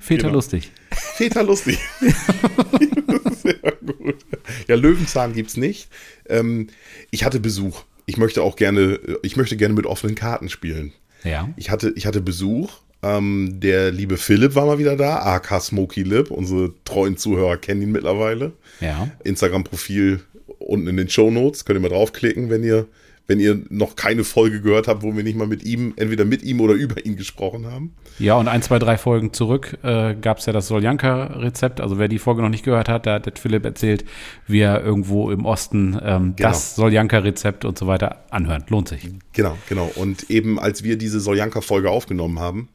Väter 0.01 0.25
genau. 0.25 0.35
lustig. 0.35 0.71
Väter 0.91 1.43
lustig. 1.43 1.79
Sehr 3.43 3.55
gut. 3.85 4.25
Ja, 4.69 4.77
Löwenzahn 4.77 5.33
gibt 5.33 5.51
es 5.51 5.57
nicht. 5.57 5.89
Ähm, 6.29 6.69
ich 7.11 7.25
hatte 7.25 7.41
Besuch. 7.41 7.85
Ich 8.07 8.17
möchte 8.17 8.43
auch 8.43 8.57
gerne, 8.57 9.01
ich 9.23 9.37
möchte 9.37 9.57
gerne 9.57 9.75
mit 9.75 9.87
offenen 9.87 10.15
Karten 10.15 10.49
spielen. 10.49 10.93
Ja. 11.25 11.49
Ich 11.57 11.71
hatte, 11.71 11.93
ich 11.97 12.07
hatte 12.07 12.21
Besuch. 12.21 12.71
Ähm, 13.03 13.61
der 13.61 13.93
liebe 13.93 14.17
Philipp 14.17 14.55
war 14.55 14.67
mal 14.67 14.79
wieder 14.79 14.97
da, 14.97 15.19
AK 15.19 15.61
Smoky 15.61 16.03
Lip. 16.03 16.31
Unsere 16.31 16.73
treuen 16.85 17.17
Zuhörer 17.17 17.57
kennen 17.57 17.83
ihn 17.83 17.93
mittlerweile. 17.93 18.53
Ja. 18.81 19.11
Instagram-Profil 19.25 20.21
unten 20.59 20.89
in 20.89 20.97
den 20.97 21.09
Show 21.09 21.31
Notes. 21.31 21.65
Könnt 21.65 21.79
ihr 21.79 21.83
mal 21.83 21.89
draufklicken, 21.89 22.51
wenn 22.51 22.63
ihr 22.63 22.87
wenn 23.27 23.41
ihr 23.41 23.61
noch 23.71 23.97
keine 23.97 24.25
Folge 24.25 24.61
gehört 24.61 24.89
habt, 24.89 25.03
wo 25.03 25.17
wir 25.17 25.25
nicht 25.25 25.37
mal 25.37 25.47
mit 25.47 25.65
ihm, 25.65 25.95
entweder 25.97 26.25
mit 26.25 26.43
ihm 26.43 26.61
oder 26.61 26.75
über 26.75 27.05
ihn 27.05 27.17
gesprochen 27.17 27.67
haben. 27.67 27.95
Ja, 28.19 28.35
und 28.35 28.49
ein, 28.49 28.63
zwei, 28.63 28.79
drei 28.79 28.97
Folgen 28.97 29.33
zurück 29.33 29.79
äh, 29.83 30.15
gab 30.15 30.39
es 30.39 30.47
ja 30.47 30.53
das 30.53 30.69
Soljanka-Rezept. 30.69 31.81
Also 31.81 31.99
wer 31.99 32.09
die 32.09 32.19
Folge 32.19 32.43
noch 32.43 32.49
nicht 32.49 32.65
gehört 32.65 32.89
hat, 32.89 33.07
da 33.07 33.15
hat 33.15 33.39
Philipp 33.39 33.65
erzählt, 33.65 34.05
wie 34.47 34.61
er 34.61 34.83
irgendwo 34.83 35.31
im 35.31 35.45
Osten 35.45 35.99
ähm, 36.03 36.35
genau. 36.37 36.49
das 36.49 36.77
Soljanka-Rezept 36.77 37.65
und 37.65 37.77
so 37.77 37.87
weiter 37.87 38.25
anhört. 38.31 38.71
Lohnt 38.71 38.89
sich. 38.89 39.09
Genau, 39.33 39.57
genau. 39.69 39.91
Und 39.97 40.31
eben 40.31 40.59
als 40.59 40.83
wir 40.83 40.97
diese 40.97 41.21
Soljanka-Folge 41.21 41.91
aufgenommen 41.91 42.39
haben, 42.39 42.69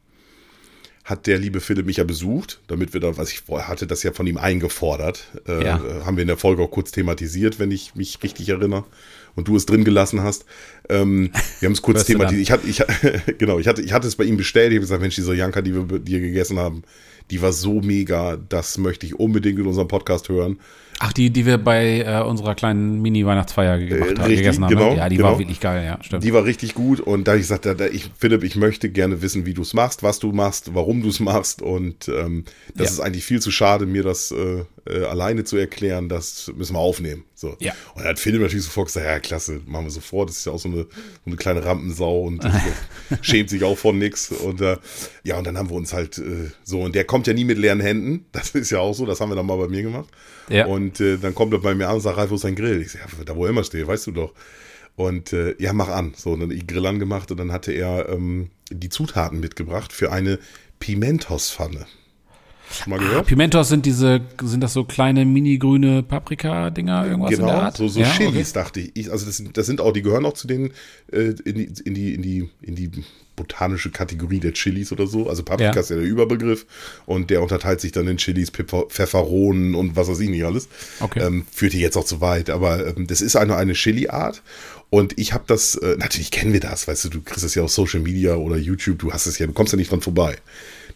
hat 1.04 1.26
der 1.26 1.40
liebe 1.40 1.62
Philipp 1.62 1.88
mich 1.88 1.98
ja 1.98 2.04
besucht, 2.04 2.62
damit 2.68 2.94
wir 2.94 3.02
dann, 3.02 3.18
was 3.18 3.32
ich 3.32 3.44
hatte, 3.50 3.88
das 3.88 4.04
ja 4.04 4.12
von 4.12 4.28
ihm 4.28 4.38
eingefordert. 4.38 5.32
Äh, 5.48 5.66
ja. 5.66 5.82
Haben 6.06 6.18
wir 6.18 6.22
in 6.22 6.28
der 6.28 6.38
Folge 6.38 6.62
auch 6.62 6.70
kurz 6.70 6.92
thematisiert, 6.92 7.58
wenn 7.58 7.72
ich 7.72 7.96
mich 7.96 8.22
richtig 8.22 8.50
erinnere 8.50 8.84
und 9.36 9.48
du 9.48 9.56
es 9.56 9.66
drin 9.66 9.84
gelassen 9.84 10.22
hast. 10.22 10.46
Ähm, 10.90 11.32
wir 11.60 11.68
haben 11.68 11.74
es 11.74 11.82
kurz 11.82 12.06
thematisiert. 12.06 12.42
Ich 12.42 12.52
hatte, 12.52 12.68
ich, 12.68 13.38
genau, 13.38 13.60
ich 13.60 13.68
hatte, 13.68 13.82
ich 13.82 13.94
hatte 13.94 14.08
es 14.08 14.16
bei 14.16 14.24
ihm 14.24 14.38
bestellt. 14.38 14.72
Ich 14.72 14.78
habe 14.78 14.82
gesagt, 14.82 15.02
Mensch, 15.02 15.16
diese 15.16 15.34
Janka, 15.34 15.62
die 15.62 15.74
wir 15.74 16.00
dir 16.00 16.20
gegessen 16.20 16.60
haben, 16.60 16.84
die 17.32 17.42
war 17.42 17.54
so 17.54 17.82
mega, 17.82 18.38
das 18.50 18.78
möchte 18.78 19.06
ich 19.06 19.20
unbedingt 19.20 19.58
in 19.58 19.66
unserem 19.66 19.88
Podcast 19.88 20.30
hören. 20.30 20.60
Ach, 21.04 21.14
die, 21.14 21.32
die 21.32 21.48
wir 21.48 21.58
bei 21.58 22.02
äh, 22.02 22.22
unserer 22.22 22.54
kleinen 22.54 23.02
Mini-Weihnachtsfeier 23.02 23.80
äh, 23.80 23.88
gegessen 23.88 24.64
haben. 24.64 24.76
Ne? 24.76 24.80
Genau, 24.80 24.96
ja, 24.96 25.10
die 25.10 25.16
genau. 25.18 25.30
war 25.30 25.40
wirklich 25.40 25.60
geil, 25.60 25.84
ja, 25.84 25.98
stimmt. 26.04 26.24
Die 26.24 26.32
war 26.32 26.46
richtig 26.46 26.76
gut 26.76 27.00
und 27.00 27.28
da 27.28 27.36
ich 27.36 27.48
sagte, 27.48 27.76
da, 27.76 27.88
ich, 27.88 28.12
Philipp, 28.16 28.44
ich 28.44 28.56
möchte 28.56 28.90
gerne 28.90 29.24
wissen, 29.24 29.48
wie 29.48 29.56
du 29.56 29.64
es 29.64 29.74
machst, 29.74 30.04
was 30.04 30.20
du 30.20 30.32
machst, 30.32 30.76
warum 30.76 31.02
du 31.02 31.10
es 31.10 31.20
machst 31.20 31.64
und 31.64 32.08
ähm, 32.08 32.44
das 32.76 32.90
ja. 32.90 32.94
ist 32.94 33.00
eigentlich 33.00 33.26
viel 33.26 33.42
zu 33.42 33.50
schade, 33.50 33.88
mir 33.88 34.04
das 34.04 34.30
äh, 34.30 34.64
äh, 34.92 35.06
alleine 35.06 35.44
zu 35.44 35.58
erklären, 35.58 36.10
das 36.10 36.52
müssen 36.56 36.74
wir 36.74 36.80
aufnehmen. 36.80 37.26
So. 37.34 37.56
Ja. 37.60 37.74
Und 37.96 38.04
dann 38.04 38.10
hat 38.10 38.20
Philipp 38.20 38.42
natürlich 38.42 38.66
sofort 38.66 38.88
gesagt, 38.88 39.06
ja, 39.06 39.20
klasse, 39.20 39.62
machen 39.66 39.86
wir 39.86 39.92
sofort. 39.92 40.30
Das 40.30 40.38
ist 40.38 40.46
ja 40.46 40.52
auch 40.52 40.60
so 40.60 40.70
eine, 40.70 40.84
so 40.84 40.88
eine 41.26 41.36
kleine 41.36 41.64
Rampensau 41.64 42.24
und 42.24 42.44
schämt 43.22 43.50
sich 43.50 43.64
auch 43.64 43.78
von 43.78 43.98
nix. 43.98 44.32
Und 44.32 44.62
äh, 44.62 44.78
ja, 45.24 45.38
und 45.38 45.46
dann 45.46 45.58
haben 45.58 45.70
wir 45.70 45.76
uns 45.76 45.94
halt 45.94 46.18
äh, 46.18 46.52
so, 46.64 46.82
und 46.82 46.96
der 46.96 47.06
kommt 47.06 47.28
ja 47.28 47.34
nie 47.34 47.46
mit 47.46 47.58
leeren 47.58 47.80
Händen. 47.80 48.26
Das 48.32 48.50
ist 48.52 48.72
ja 48.72 48.80
auch 48.80 48.94
so, 48.94 49.06
das 49.06 49.22
haben 49.22 49.30
wir 49.30 49.36
dann 49.36 49.46
mal 49.46 49.58
bei 49.58 49.68
mir 49.68 49.82
gemacht. 49.82 50.10
Ja. 50.50 50.66
Und 50.66 51.00
äh, 51.00 51.18
dann 51.18 51.34
kommt 51.34 51.54
er 51.54 51.60
bei 51.60 51.76
mir 51.76 51.88
an 51.88 51.96
und 51.96 52.02
sagt, 52.02 52.18
Ralf, 52.18 52.30
wo 52.30 52.36
ist 52.36 52.44
dein 52.44 52.56
Grill? 52.56 52.82
Ich 52.82 52.92
sage, 52.92 53.06
ja, 53.18 53.24
da 53.24 53.36
wo 53.36 53.46
er 53.46 53.52
immer 53.52 53.64
steht, 53.64 53.88
weißt 53.88 54.08
du 54.08 54.12
doch. 54.12 54.34
Und 54.96 55.34
äh, 55.34 55.56
ja, 55.58 55.74
mach 55.74 55.90
an. 55.90 56.14
So, 56.16 56.32
und 56.32 56.42
dann 56.42 56.50
die 56.50 56.66
Grill 56.66 56.86
angemacht 56.86 57.32
und 57.32 57.38
dann 57.38 57.52
hatte 57.52 57.72
er 57.72 58.10
ähm, 58.10 58.50
die 58.70 58.90
Zutaten 58.90 59.40
mitgebracht 59.40 59.94
für 59.94 60.12
eine 60.12 60.40
Pimentos-Pfanne. 60.80 61.86
Schon 62.72 62.92
mal 62.92 63.00
gehört? 63.00 63.20
Ah, 63.20 63.24
Pimentos 63.24 63.70
sind 63.70 63.86
diese, 63.86 64.22
sind 64.42 64.62
das 64.62 64.74
so 64.74 64.84
kleine 64.84 65.26
mini-grüne 65.26 66.04
Paprika-Dinger, 66.04 67.08
irgendwas 67.08 67.32
genau, 67.32 67.48
in 67.48 67.54
der 67.54 67.64
Art? 67.64 67.78
so, 67.78 67.88
so 67.88 68.00
ja, 68.00 68.10
Chilis, 68.12 68.50
okay. 68.50 68.60
dachte 68.60 68.80
ich. 68.80 69.12
Also 69.12 69.26
das 69.26 69.38
sind, 69.38 69.58
das 69.58 69.66
sind 69.66 69.82
auch, 69.82 69.92
die 69.92 70.02
gehören 70.02 70.26
auch 70.26 70.34
zu 70.34 70.48
den, 70.48 70.72
äh, 71.12 71.34
in, 71.46 71.56
die, 71.56 71.74
in, 71.86 71.94
die, 71.94 72.14
in, 72.14 72.22
die, 72.22 72.50
in 72.62 72.76
die 72.76 72.92
botanische 73.36 73.92
Kategorie 73.92 74.40
der 74.40 74.54
Chilis 74.54 74.92
oder 74.92 75.08
so. 75.08 75.30
Also 75.30 75.44
Paprika 75.44 75.74
ja. 75.74 75.80
ist 75.80 75.90
ja 75.90 75.96
der 75.96 76.06
Überbegriff 76.06 76.66
und 77.06 77.30
der 77.30 77.42
unterteilt 77.42 77.82
sich 77.82 77.92
dann 77.92 78.08
in 78.08 78.18
Chilis, 78.18 78.50
Pfeffer, 78.50 78.86
Pfefferonen 78.90 79.76
und 79.76 79.96
was 79.96 80.08
weiß 80.08 80.20
ich 80.20 80.30
nicht 80.30 80.46
alles. 80.46 80.68
Okay. 81.00 81.22
Ähm, 81.22 81.46
führt 81.52 81.74
hier 81.74 81.82
jetzt 81.82 81.98
auch 81.98 82.06
zu 82.06 82.22
weit, 82.22 82.50
aber 82.50 82.96
ähm, 82.96 83.08
das 83.08 83.22
ist 83.22 83.36
eine, 83.36 83.56
eine 83.56 83.74
Chili-Art 83.74 84.44
und 84.90 85.18
ich 85.18 85.34
habe 85.34 85.46
das, 85.48 85.76
äh, 85.76 85.96
natürlich 85.98 86.32
kennen 86.32 86.54
wir 86.54 86.60
das, 86.60 86.88
weißt 86.88 87.06
du, 87.06 87.10
du 87.10 87.22
kriegst 87.22 87.44
es 87.44 87.56
ja 87.56 87.64
auf 87.64 87.72
Social 87.72 88.02
Media 88.02 88.36
oder 88.36 88.58
YouTube, 88.58 89.00
du 89.00 89.12
hast 89.12 89.26
es 89.26 89.40
ja, 89.40 89.48
du 89.48 89.54
kommst 89.54 89.74
ja 89.74 89.78
nicht 89.78 89.92
dran 89.92 90.02
vorbei. 90.02 90.38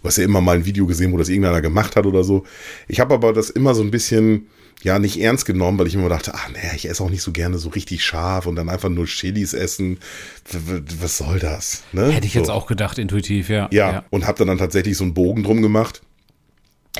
Du 0.05 0.09
hast 0.09 0.17
ja 0.17 0.23
immer 0.23 0.39
mal 0.39 0.57
ein 0.57 0.65
Video 0.65 0.85
gesehen, 0.85 1.11
wo 1.13 1.17
das 1.17 1.29
irgendeiner 1.29 1.61
gemacht 1.61 1.95
hat 1.95 2.05
oder 2.05 2.23
so. 2.23 2.45
Ich 2.87 2.99
habe 2.99 3.15
aber 3.15 3.33
das 3.33 3.49
immer 3.49 3.73
so 3.73 3.81
ein 3.81 3.89
bisschen, 3.89 4.45
ja, 4.83 4.99
nicht 4.99 5.19
ernst 5.19 5.47
genommen, 5.47 5.79
weil 5.79 5.87
ich 5.87 5.95
immer 5.95 6.09
dachte, 6.09 6.35
ach 6.35 6.47
nee, 6.49 6.75
ich 6.75 6.87
esse 6.87 7.03
auch 7.03 7.09
nicht 7.09 7.23
so 7.23 7.31
gerne 7.31 7.57
so 7.57 7.69
richtig 7.69 8.05
scharf 8.05 8.45
und 8.45 8.55
dann 8.55 8.69
einfach 8.69 8.89
nur 8.89 9.07
Chilis 9.07 9.55
essen. 9.55 9.97
Was 11.01 11.17
soll 11.17 11.39
das? 11.39 11.81
Ne? 11.91 12.11
Hätte 12.11 12.27
ich 12.27 12.33
so. 12.33 12.39
jetzt 12.39 12.49
auch 12.49 12.67
gedacht, 12.67 12.99
intuitiv, 12.99 13.49
ja. 13.49 13.67
Ja, 13.71 13.91
ja. 13.91 14.05
und 14.11 14.27
habe 14.27 14.37
dann, 14.37 14.47
dann 14.47 14.59
tatsächlich 14.59 14.95
so 14.95 15.05
einen 15.05 15.15
Bogen 15.15 15.41
drum 15.41 15.63
gemacht, 15.63 16.03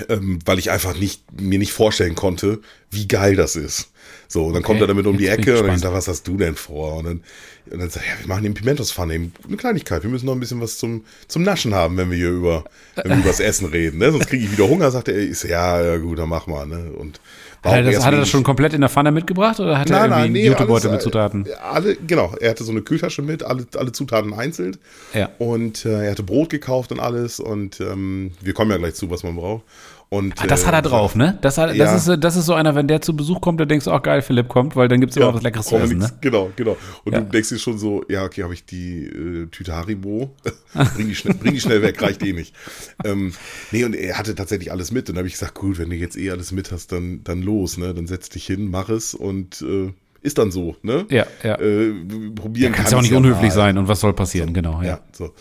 ähm, 0.09 0.39
weil 0.43 0.57
ich 0.57 0.71
einfach 0.71 0.97
nicht, 0.97 1.21
mir 1.39 1.59
nicht 1.59 1.73
vorstellen 1.73 2.15
konnte, 2.15 2.59
wie 2.89 3.07
geil 3.07 3.35
das 3.35 3.55
ist. 3.55 3.91
So, 4.27 4.45
und 4.45 4.53
dann 4.53 4.63
okay, 4.63 4.67
kommt 4.67 4.81
er 4.81 4.88
damit 4.88 5.05
um 5.07 5.17
die 5.17 5.27
Ecke 5.27 5.59
und 5.61 5.67
dann 5.67 5.77
sagt, 5.77 5.93
was 5.93 6.07
hast 6.07 6.27
du 6.27 6.38
denn 6.38 6.55
vor? 6.55 6.97
Und 6.97 7.05
dann, 7.05 7.23
und 7.71 7.79
dann 7.79 7.89
sagt 7.89 8.05
er, 8.05 8.13
ja, 8.13 8.19
wir 8.19 8.27
machen 8.27 8.43
den 8.43 8.53
Pimentos-Pfanne, 8.53 9.13
eine 9.13 9.57
Kleinigkeit. 9.57 10.03
Wir 10.03 10.09
müssen 10.09 10.25
noch 10.25 10.33
ein 10.33 10.39
bisschen 10.39 10.61
was 10.61 10.77
zum, 10.77 11.03
zum 11.27 11.43
Naschen 11.43 11.73
haben, 11.73 11.97
wenn 11.97 12.09
wir 12.09 12.17
hier 12.17 12.31
über, 12.31 12.63
wenn 12.95 13.11
wir 13.11 13.17
über 13.17 13.29
das 13.29 13.39
Essen 13.39 13.67
reden. 13.67 13.99
Ne? 13.99 14.11
Sonst 14.11 14.27
kriege 14.27 14.45
ich 14.45 14.51
wieder 14.51 14.67
Hunger, 14.67 14.91
sagt 14.91 15.07
er. 15.07 15.17
Ich 15.17 15.39
so, 15.39 15.47
ja, 15.47 15.81
ja, 15.81 15.97
gut, 15.97 16.19
dann 16.19 16.29
mach 16.29 16.47
mal. 16.47 16.65
Ne? 16.65 16.91
Und 16.95 17.19
hat 17.65 17.77
er, 17.77 17.91
das, 17.91 18.05
hat 18.05 18.13
er 18.13 18.19
das 18.19 18.29
schon 18.29 18.43
komplett 18.43 18.73
in 18.73 18.81
der 18.81 18.89
Pfanne 18.89 19.11
mitgebracht 19.11 19.59
oder 19.59 19.79
hat 19.79 19.89
nein, 19.89 20.11
er 20.11 20.19
irgendwie 20.19 20.41
nee, 20.41 20.47
Jutebeutel 20.47 20.91
mit 20.91 21.01
Zutaten? 21.01 21.47
Alle, 21.63 21.95
genau, 21.95 22.35
er 22.39 22.51
hatte 22.51 22.63
so 22.63 22.71
eine 22.71 22.81
Kühltasche 22.81 23.23
mit, 23.23 23.43
alle, 23.43 23.65
alle 23.75 23.91
Zutaten 23.91 24.33
einzeln. 24.33 24.77
Ja. 25.13 25.29
Und 25.39 25.85
äh, 25.85 26.05
er 26.05 26.11
hatte 26.11 26.23
Brot 26.23 26.49
gekauft 26.49 26.91
und 26.91 26.99
alles. 26.99 27.39
Und 27.39 27.79
ähm, 27.79 28.31
wir 28.41 28.53
kommen 28.53 28.69
ja 28.69 28.77
gleich 28.77 28.93
zu, 28.93 29.09
was 29.09 29.23
man 29.23 29.35
braucht. 29.35 29.63
Und, 30.09 30.41
ah, 30.41 30.47
das 30.47 30.65
hat 30.65 30.73
er 30.73 30.79
äh, 30.79 30.83
drauf, 30.83 31.15
ne? 31.15 31.37
Das, 31.41 31.57
hat, 31.57 31.75
ja. 31.75 31.85
das, 31.85 32.07
ist, 32.07 32.23
das 32.23 32.35
ist 32.35 32.45
so 32.45 32.53
einer, 32.53 32.75
wenn 32.75 32.87
der 32.87 33.01
zu 33.01 33.15
Besuch 33.15 33.41
kommt, 33.41 33.59
dann 33.59 33.67
denkst 33.67 33.85
du, 33.85 33.91
ach 33.91 34.01
geil, 34.01 34.21
Philipp 34.21 34.47
kommt, 34.47 34.75
weil 34.75 34.87
dann 34.87 34.99
gibt 34.99 35.11
es 35.11 35.17
immer 35.17 35.27
ja, 35.27 35.33
was 35.33 35.41
Leckeres 35.41 35.67
zu 35.67 35.77
essen. 35.77 35.97
Ne? 35.97 36.11
Genau, 36.21 36.51
genau. 36.55 36.77
Und 37.03 37.13
ja. 37.13 37.21
du 37.21 37.25
denkst 37.25 37.49
dir 37.49 37.59
schon 37.59 37.77
so, 37.77 38.03
ja, 38.07 38.23
okay, 38.23 38.43
habe 38.43 38.53
ich 38.53 38.65
die 38.65 39.05
äh, 39.05 39.47
Tüte 39.47 39.73
Haribo, 39.73 40.35
bring, 40.95 41.07
die 41.07 41.15
schnell, 41.15 41.33
bring 41.33 41.53
die 41.53 41.59
schnell 41.59 41.81
weg, 41.81 42.01
reicht 42.01 42.23
eh 42.23 42.33
nicht. 42.33 42.55
Ähm, 43.03 43.33
nee, 43.71 43.83
und 43.83 43.95
er 43.95 44.17
hatte 44.17 44.35
tatsächlich 44.35 44.71
alles 44.71 44.91
mit. 44.91 45.09
Und 45.09 45.15
dann 45.15 45.21
habe 45.21 45.27
ich 45.27 45.33
gesagt, 45.33 45.55
gut, 45.55 45.79
wenn 45.79 45.89
du 45.89 45.95
jetzt 45.95 46.17
eh 46.17 46.29
alles 46.29 46.51
mit 46.51 46.71
hast, 46.71 46.91
dann, 46.91 47.23
dann 47.23 47.41
los, 47.41 47.77
ne? 47.77 47.93
Dann 47.93 48.07
setz 48.07 48.29
dich 48.29 48.45
hin, 48.45 48.69
mach 48.69 48.89
es 48.89 49.15
und 49.15 49.63
äh, 49.63 49.91
ist 50.21 50.37
dann 50.37 50.51
so, 50.51 50.75
ne? 50.81 51.05
Ja, 51.09 51.25
ja. 51.43 51.59
Äh, 51.59 51.93
probieren 52.35 52.73
Kannst 52.73 52.91
ja 52.91 52.97
auch 52.97 53.01
nicht 53.01 53.13
unhöflich 53.13 53.53
sein 53.53 53.77
und 53.77 53.87
was 53.87 53.99
soll 53.99 54.13
passieren, 54.13 54.53
genau. 54.53 54.81
Ja. 54.81 54.87
Ja, 54.87 54.99
so. 55.11 55.33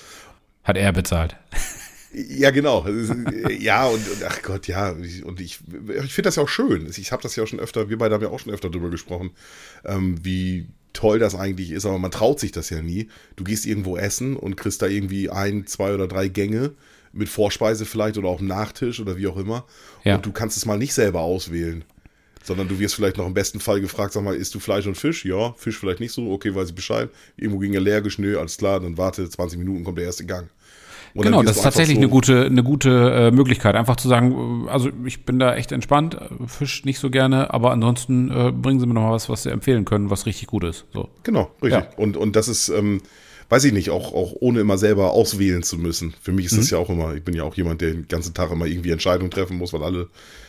Hat 0.62 0.77
er 0.77 0.92
bezahlt. 0.92 1.37
Ja, 2.14 2.50
genau. 2.50 2.87
Äh, 2.87 3.53
Ja, 3.59 3.87
und, 3.87 4.09
und 4.09 4.22
ach 4.24 4.42
Gott, 4.42 4.66
ja. 4.68 4.96
ich- 4.98 5.24
Und 5.24 5.40
ich, 5.40 5.59
ich 6.05 6.12
finde 6.14 6.22
das 6.29 6.37
ja 6.37 6.42
auch 6.42 6.48
schön. 6.48 6.88
Ich 6.96 7.12
habe 7.12 7.22
das 7.22 7.37
ja 7.37 7.42
auch 7.42 7.46
schon 7.48 7.61
öfter, 7.61 7.88
wir 7.88 7.98
beide 7.98 8.14
haben 8.14 8.22
ja 8.22 8.29
auch 8.31 8.38
schon 8.40 8.53
öfter 8.53 8.70
darüber 8.70 8.90
gesprochen, 8.90 9.31
ähm, 9.85 10.18
wie 10.24 10.66
toll 10.92 11.18
das 11.18 11.35
eigentlich 11.35 11.72
ist, 11.72 11.87
aber 11.87 11.98
man 11.98 12.11
traut 12.12 12.38
sich 12.38 12.53
das 12.53 12.70
ja 12.70 12.81
nie. 12.81 13.09
Du 13.37 13.42
gehst 13.44 13.66
irgendwo 13.66 13.96
essen 13.96 14.37
und 14.37 14.57
kriegst 14.57 14.81
da 14.81 14.87
irgendwie 14.87 15.29
ein, 15.29 15.66
zwei 15.66 15.92
oder 15.92 16.07
drei 16.07 16.29
Gänge 16.29 16.72
mit 17.12 17.29
Vorspeise 17.29 17.85
vielleicht 17.85 18.16
oder 18.18 18.29
auch 18.29 18.40
Nachtisch 18.40 19.00
oder 19.00 19.16
wie 19.16 19.27
auch 19.27 19.37
immer. 19.37 19.64
Ja. 20.05 20.16
Und 20.16 20.27
du 20.27 20.33
kannst 20.33 20.57
es 20.57 20.66
mal 20.66 20.79
nicht 20.79 20.94
selber 20.94 21.20
auswählen. 21.20 21.85
Sondern 22.44 22.68
du 22.68 22.79
wirst 22.79 22.94
vielleicht 22.94 23.16
noch 23.16 23.27
im 23.27 23.33
besten 23.33 23.59
Fall 23.59 23.81
gefragt, 23.81 24.12
sag 24.12 24.22
mal, 24.22 24.37
isst 24.37 24.55
du 24.55 24.61
Fleisch 24.61 24.87
und 24.87 24.96
Fisch? 24.96 25.24
Ja, 25.24 25.55
Fisch 25.55 25.79
vielleicht 25.79 26.00
nicht 26.00 26.12
so, 26.12 26.31
okay, 26.31 26.55
weiß 26.55 26.68
ich 26.68 26.74
Bescheid. 26.74 27.09
Irgendwo 27.38 27.59
ging 27.59 27.74
allergisch, 27.74 28.18
nö, 28.18 28.38
alles 28.38 28.59
klar, 28.59 28.81
dann 28.81 28.98
warte 28.98 29.27
20 29.29 29.59
Minuten, 29.59 29.83
kommt 29.83 29.96
der 29.96 30.05
erste 30.05 30.27
Gang. 30.27 30.48
Dann 31.14 31.22
Genau, 31.24 31.42
das 31.44 31.57
ist 31.59 31.62
tatsächlich 31.62 31.96
so- 31.96 32.00
eine 32.03 32.09
gute, 32.11 32.44
eine 32.46 32.62
gute 32.64 32.90
äh, 32.90 33.31
Möglichkeit, 33.31 33.77
einfach 33.77 33.94
zu 33.96 34.09
sagen, 34.09 34.66
äh, 34.66 34.70
also 34.70 34.90
ich 35.05 35.24
bin 35.24 35.38
da 35.38 35.55
echt 35.55 35.70
entspannt, 35.70 36.14
äh, 36.14 36.46
Fisch 36.48 36.85
nicht 36.85 36.98
so 36.98 37.09
gerne, 37.09 37.55
aber 37.55 37.70
ansonsten 37.70 38.31
äh, 38.31 38.50
bringen 38.53 38.81
Sie 38.81 38.87
mir 38.87 38.94
noch 38.94 39.03
mal 39.03 39.12
was, 39.12 39.29
was 39.29 39.44
Sie 39.44 39.50
empfehlen 39.50 39.85
können, 39.85 40.11
was 40.11 40.27
richtig 40.27 40.48
gut 40.48 40.64
ist. 40.64 40.87
So. 40.92 41.09
Genau, 41.22 41.50
richtig. 41.62 41.85
Ja. 41.85 41.88
Und, 41.96 42.16
und 42.16 42.35
das 42.35 42.48
ist, 42.48 42.68
ähm, 42.68 43.00
weiß 43.48 43.62
ich 43.64 43.72
nicht, 43.72 43.90
auch, 43.90 44.12
auch 44.12 44.33
ohne 44.40 44.59
immer 44.61 44.77
selber 44.77 45.12
auswählen 45.12 45.62
zu 45.62 45.79
müssen. 45.79 46.14
Für 46.20 46.33
mich 46.33 46.46
ist 46.46 46.53
Mhm. 46.55 46.57
das 46.57 46.70
ja 46.70 46.79
auch 46.79 46.90
immer, 46.90 47.14
ich 47.14 47.22
bin 47.22 47.35
ja 47.35 47.44
auch 47.44 47.55
jemand, 47.55 47.81
der 47.81 47.92
den 47.92 48.09
ganzen 48.09 48.35
Tag 48.35 48.50
immer 48.50 48.66
irgendwie 48.66 48.90
Entscheidungen 48.90 49.31
treffen 49.31 49.57
muss, 49.59 49.72
weil 49.72 49.85
alle, 49.85 50.09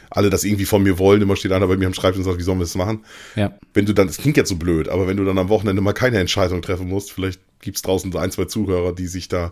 alle 0.10 0.32
das 0.32 0.44
irgendwie 0.46 0.66
von 0.66 0.82
mir 0.82 0.98
wollen. 0.98 1.22
Immer 1.22 1.36
steht 1.36 1.52
einer 1.52 1.68
bei 1.68 1.78
mir 1.78 1.86
am 1.88 1.94
Schreibtisch 1.94 2.20
und 2.20 2.24
sagt, 2.24 2.40
wie 2.40 2.44
sollen 2.44 2.58
wir 2.58 2.64
das 2.64 2.76
machen? 2.76 3.02
Ja. 3.36 3.52
Wenn 3.76 3.86
du 3.86 3.94
dann, 3.94 4.08
das 4.08 4.18
klingt 4.18 4.38
jetzt 4.38 4.50
so 4.50 4.56
blöd, 4.56 4.90
aber 4.90 5.08
wenn 5.08 5.18
du 5.18 5.26
dann 5.26 5.38
am 5.38 5.50
Wochenende 5.50 5.82
mal 5.84 5.94
keine 5.94 6.18
Entscheidung 6.18 6.62
treffen 6.64 6.88
musst, 6.88 7.12
vielleicht 7.12 7.40
gibt 7.62 7.76
es 7.78 7.82
draußen 7.84 8.12
so 8.12 8.18
ein, 8.18 8.32
zwei 8.32 8.46
Zuhörer, 8.46 8.94
die 8.94 9.08
sich 9.08 9.28
da, 9.28 9.52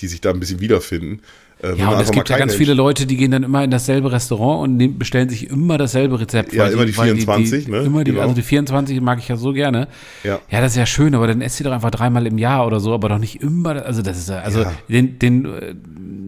die 0.00 0.06
sich 0.08 0.20
da 0.20 0.30
ein 0.30 0.40
bisschen 0.40 0.60
wiederfinden. 0.60 1.20
Äh, 1.62 1.74
Ja, 1.78 1.88
und 1.88 2.00
es 2.02 2.10
gibt 2.10 2.28
ja 2.28 2.36
ganz 2.36 2.54
viele 2.54 2.74
Leute, 2.74 3.06
die 3.06 3.16
gehen 3.16 3.30
dann 3.30 3.42
immer 3.42 3.64
in 3.64 3.70
dasselbe 3.70 4.12
Restaurant 4.12 4.62
und 4.64 4.76
nehmen, 4.76 4.98
bestellen 4.98 5.30
sich 5.30 5.48
immer 5.48 5.78
dasselbe 5.78 6.20
Rezept. 6.20 6.52
Ja, 6.52 6.66
immer 6.68 6.84
die 6.84 6.94
weil 6.98 7.14
24, 7.14 7.64
die, 7.64 7.70
ne? 7.70 7.78
Immer 7.78 8.04
die, 8.04 8.10
Genau. 8.10 8.22
also 8.24 8.34
die 8.34 8.42
24 8.42 9.00
mag 9.00 9.18
ich 9.18 9.28
ja 9.28 9.36
so 9.36 9.54
gerne. 9.54 9.88
Ja. 10.22 10.38
Ja, 10.50 10.60
das 10.60 10.72
ist 10.72 10.76
ja 10.76 10.84
schön, 10.84 11.14
aber 11.14 11.26
dann 11.26 11.40
esst 11.40 11.58
ihr 11.60 11.64
doch 11.64 11.72
einfach 11.72 11.90
dreimal 11.90 12.26
im 12.26 12.36
Jahr 12.36 12.66
oder 12.66 12.78
so, 12.78 12.92
aber 12.92 13.08
doch 13.08 13.18
nicht 13.18 13.40
immer. 13.42 13.82
Also 13.86 14.02
das 14.02 14.18
ist 14.18 14.28
ja, 14.28 14.40
also 14.40 14.60
Ja. 14.62 14.72
den, 14.90 15.18
den 15.18 15.44
äh, 15.46 15.74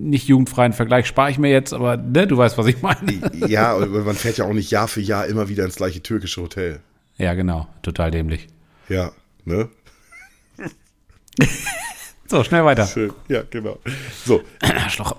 nicht 0.00 0.28
jugendfreien 0.28 0.72
Vergleich 0.72 1.06
spare 1.06 1.30
ich 1.30 1.38
mir 1.38 1.50
jetzt, 1.50 1.74
aber 1.74 1.98
ne, 1.98 2.26
du 2.26 2.38
weißt, 2.38 2.56
was 2.56 2.66
ich 2.66 2.80
meine. 2.80 2.98
Ja, 3.48 3.72
aber 3.76 3.86
man 4.04 4.14
fährt 4.16 4.38
ja 4.38 4.46
auch 4.46 4.54
nicht 4.54 4.70
Jahr 4.70 4.88
für 4.88 5.02
Jahr 5.02 5.26
immer 5.26 5.50
wieder 5.50 5.64
ins 5.66 5.76
gleiche 5.76 6.02
türkische 6.02 6.40
Hotel. 6.40 6.80
Ja, 7.18 7.34
genau, 7.34 7.66
total 7.82 8.10
dämlich. 8.10 8.46
Ja, 8.88 9.12
ne? 9.44 9.68
So, 12.28 12.44
schnell 12.44 12.64
weiter. 12.64 12.86
Schön. 12.86 13.12
Ja, 13.28 13.42
genau. 13.48 13.78
So, 14.24 14.42
Arschloch. 14.60 15.16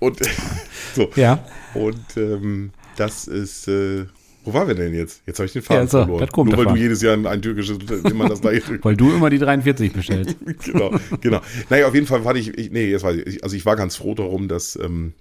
und 0.00 0.18
so. 0.94 1.10
Ja. 1.16 1.44
Und 1.74 2.04
ähm, 2.16 2.70
das 2.96 3.28
ist, 3.28 3.68
äh, 3.68 4.06
wo 4.44 4.52
waren 4.52 4.66
wir 4.68 4.74
denn 4.74 4.92
jetzt? 4.94 5.22
Jetzt 5.26 5.38
habe 5.38 5.46
ich 5.46 5.52
den 5.52 5.62
Faden 5.62 5.82
Ja, 5.82 5.86
so, 5.86 5.98
verloren. 5.98 6.20
das 6.20 6.30
kommt 6.32 6.50
Nur 6.50 6.58
weil 6.58 6.64
davon. 6.64 6.76
du 6.78 6.82
jedes 6.82 7.02
Jahr 7.02 7.14
ein, 7.16 7.26
ein 7.26 7.40
türkisches 7.40 7.78
immer 8.10 8.28
das 8.28 8.40
gleiche 8.40 8.78
Weil 8.82 8.96
du 8.96 9.12
immer 9.12 9.30
die 9.30 9.38
43 9.38 9.92
bestellst. 9.92 10.36
genau, 10.64 10.92
genau. 11.20 11.40
Naja, 11.68 11.86
auf 11.86 11.94
jeden 11.94 12.06
Fall 12.06 12.24
war 12.24 12.34
ich, 12.34 12.48
ich 12.58 12.70
nee, 12.72 12.90
jetzt 12.90 13.02
weiß 13.04 13.16
ich, 13.18 13.26
ich- 13.26 13.44
also 13.44 13.54
ich 13.54 13.64
war 13.64 13.76
ganz 13.76 13.94
froh 13.96 14.14
darum, 14.14 14.48
dass, 14.48 14.76
ähm, 14.76 15.12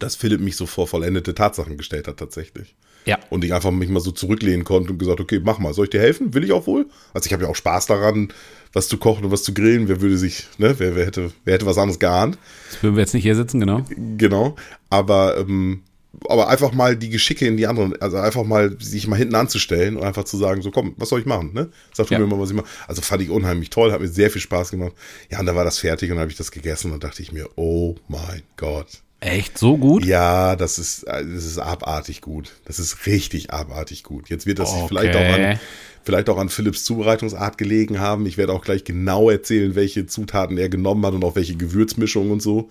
dass 0.00 0.16
Philipp 0.16 0.40
mich 0.40 0.56
so 0.56 0.66
vor 0.66 0.88
vollendete 0.88 1.34
Tatsachen 1.34 1.76
gestellt 1.76 2.08
hat, 2.08 2.16
tatsächlich. 2.16 2.74
Ja. 3.04 3.18
Und 3.30 3.44
ich 3.44 3.52
einfach 3.52 3.70
mich 3.70 3.88
mal 3.88 4.00
so 4.00 4.12
zurücklehnen 4.12 4.64
konnte 4.64 4.92
und 4.92 4.98
gesagt, 4.98 5.20
okay, 5.20 5.40
mach 5.42 5.58
mal, 5.58 5.74
soll 5.74 5.86
ich 5.86 5.90
dir 5.90 6.00
helfen? 6.00 6.34
Will 6.34 6.44
ich 6.44 6.52
auch 6.52 6.66
wohl? 6.66 6.86
Also 7.14 7.26
ich 7.26 7.32
habe 7.32 7.42
ja 7.44 7.48
auch 7.50 7.56
Spaß 7.56 7.86
daran, 7.86 8.28
was 8.72 8.88
zu 8.88 8.96
kochen 8.96 9.24
und 9.24 9.30
was 9.32 9.42
zu 9.42 9.52
grillen. 9.54 9.88
Wer 9.88 10.00
würde 10.00 10.16
sich, 10.16 10.46
ne, 10.58 10.74
wer, 10.78 10.94
wer 10.94 11.06
hätte, 11.06 11.32
wer 11.44 11.54
hätte 11.54 11.66
was 11.66 11.78
anderes 11.78 11.98
geahnt? 11.98 12.38
Das 12.70 12.82
würden 12.82 12.94
wir 12.96 13.00
jetzt 13.02 13.14
nicht 13.14 13.24
hier 13.24 13.34
sitzen, 13.36 13.60
genau. 13.60 13.82
Genau. 14.16 14.54
Aber, 14.88 15.36
ähm, 15.38 15.82
aber 16.28 16.48
einfach 16.48 16.72
mal 16.72 16.94
die 16.96 17.08
Geschicke 17.08 17.46
in 17.46 17.56
die 17.56 17.66
anderen, 17.66 18.00
also 18.00 18.18
einfach 18.18 18.44
mal 18.44 18.76
sich 18.80 19.06
mal 19.08 19.16
hinten 19.16 19.34
anzustellen 19.34 19.96
und 19.96 20.04
einfach 20.04 20.24
zu 20.24 20.36
sagen, 20.36 20.62
so 20.62 20.70
komm, 20.70 20.94
was 20.96 21.08
soll 21.08 21.20
ich 21.20 21.26
machen, 21.26 21.52
ne? 21.54 21.70
Sag 21.92 22.06
du 22.08 22.14
Ja. 22.14 22.20
mir 22.20 22.26
mal, 22.26 22.38
was 22.38 22.50
ich 22.50 22.56
mache. 22.56 22.66
Also 22.86 23.02
fand 23.02 23.22
ich 23.22 23.30
unheimlich 23.30 23.70
toll, 23.70 23.92
hat 23.92 24.00
mir 24.00 24.08
sehr 24.08 24.30
viel 24.30 24.42
Spaß 24.42 24.70
gemacht. 24.70 24.92
Ja, 25.30 25.40
und 25.40 25.46
dann 25.46 25.56
war 25.56 25.64
das 25.64 25.78
fertig 25.78 26.10
und 26.10 26.16
dann 26.16 26.22
habe 26.22 26.30
ich 26.30 26.36
das 26.38 26.52
gegessen 26.52 26.92
und 26.92 27.02
dachte 27.02 27.22
ich 27.22 27.32
mir, 27.32 27.48
oh 27.56 27.96
mein 28.08 28.42
Gott. 28.56 29.02
Echt 29.22 29.56
so 29.56 29.76
gut? 29.78 30.04
Ja, 30.04 30.56
das 30.56 30.80
ist, 30.80 31.04
äh, 31.04 31.24
das 31.24 31.44
ist 31.44 31.58
abartig 31.58 32.20
gut. 32.22 32.52
Das 32.64 32.80
ist 32.80 33.06
richtig 33.06 33.52
abartig 33.52 34.02
gut. 34.02 34.28
Jetzt 34.28 34.46
wird 34.46 34.58
das 34.58 34.70
Okay. 34.70 34.86
vielleicht 34.88 35.14
auch 35.14 35.20
an, 35.20 35.60
vielleicht 36.02 36.28
auch 36.28 36.38
an 36.38 36.48
Philipps 36.48 36.82
Zubereitungsart 36.82 37.56
gelegen 37.56 38.00
haben. 38.00 38.26
Ich 38.26 38.36
werde 38.36 38.52
auch 38.52 38.64
gleich 38.64 38.82
genau 38.82 39.30
erzählen, 39.30 39.76
welche 39.76 40.06
Zutaten 40.06 40.58
er 40.58 40.68
genommen 40.68 41.06
hat 41.06 41.14
und 41.14 41.22
auch 41.24 41.36
welche 41.36 41.54
Gewürzmischung 41.54 42.32
und 42.32 42.42
so. 42.42 42.68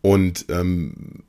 Und 0.00 0.46
ähm, 0.48 1.24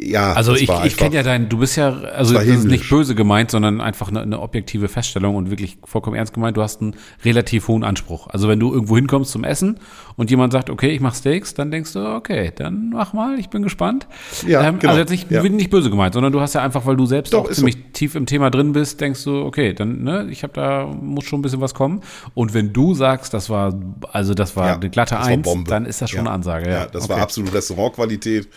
ja, 0.00 0.32
Also 0.32 0.54
ich, 0.54 0.68
ich 0.84 0.96
kenne 0.96 1.14
ja 1.16 1.22
dein, 1.22 1.48
du 1.48 1.58
bist 1.58 1.76
ja, 1.76 1.88
also 1.90 2.34
das 2.34 2.44
ist 2.46 2.64
nicht 2.64 2.88
böse 2.90 3.14
gemeint, 3.14 3.50
sondern 3.50 3.80
einfach 3.80 4.08
eine, 4.08 4.20
eine 4.22 4.40
objektive 4.40 4.88
Feststellung 4.88 5.34
und 5.36 5.50
wirklich 5.50 5.78
vollkommen 5.84 6.16
ernst 6.16 6.32
gemeint, 6.34 6.56
du 6.56 6.62
hast 6.62 6.80
einen 6.82 6.94
relativ 7.24 7.68
hohen 7.68 7.84
Anspruch. 7.84 8.26
Also 8.28 8.48
wenn 8.48 8.60
du 8.60 8.72
irgendwo 8.72 8.96
hinkommst 8.96 9.30
zum 9.30 9.44
Essen 9.44 9.78
und 10.16 10.30
jemand 10.30 10.52
sagt, 10.52 10.70
okay, 10.70 10.90
ich 10.90 11.00
mache 11.00 11.16
Steaks, 11.16 11.54
dann 11.54 11.70
denkst 11.70 11.92
du, 11.92 12.00
okay, 12.14 12.52
dann 12.54 12.90
mach 12.92 13.12
mal, 13.12 13.38
ich 13.38 13.48
bin 13.50 13.62
gespannt. 13.62 14.06
Ja, 14.46 14.62
ähm, 14.62 14.78
genau. 14.78 14.90
Also 14.92 15.00
jetzt 15.00 15.10
nicht, 15.10 15.30
Ja. 15.30 15.42
nicht 15.42 15.70
böse 15.70 15.90
gemeint, 15.90 16.14
sondern 16.14 16.32
du 16.32 16.40
hast 16.40 16.54
ja 16.54 16.62
einfach, 16.62 16.84
weil 16.86 16.96
du 16.96 17.06
selbst 17.06 17.32
Doch, 17.32 17.44
auch 17.46 17.50
ziemlich 17.50 17.76
tief 17.92 18.14
im 18.14 18.26
Thema 18.26 18.50
drin 18.50 18.72
bist, 18.72 19.00
denkst 19.00 19.24
du, 19.24 19.42
okay, 19.42 19.72
dann, 19.74 20.02
ne, 20.02 20.26
ich 20.30 20.42
habe 20.42 20.52
da, 20.52 20.86
muss 20.86 21.24
schon 21.24 21.38
ein 21.40 21.42
bisschen 21.42 21.60
was 21.60 21.74
kommen. 21.74 22.00
Und 22.34 22.54
wenn 22.54 22.72
du 22.72 22.94
sagst, 22.94 23.32
das 23.34 23.48
war, 23.50 23.74
also 24.12 24.34
das 24.34 24.56
war 24.56 24.66
Ja, 24.68 24.74
eine 24.76 24.90
glatte 24.90 25.18
Eins, 25.18 25.48
dann 25.66 25.86
ist 25.86 26.02
das 26.02 26.10
schon 26.10 26.18
Ja. 26.18 26.22
eine 26.24 26.30
Ansage. 26.32 26.66
Ja, 26.70 26.78
Ja, 26.80 26.86
das 26.86 27.04
okay. 27.04 27.14
war 27.14 27.20
absolut 27.22 27.52
Restaurantqualität. 27.54 28.48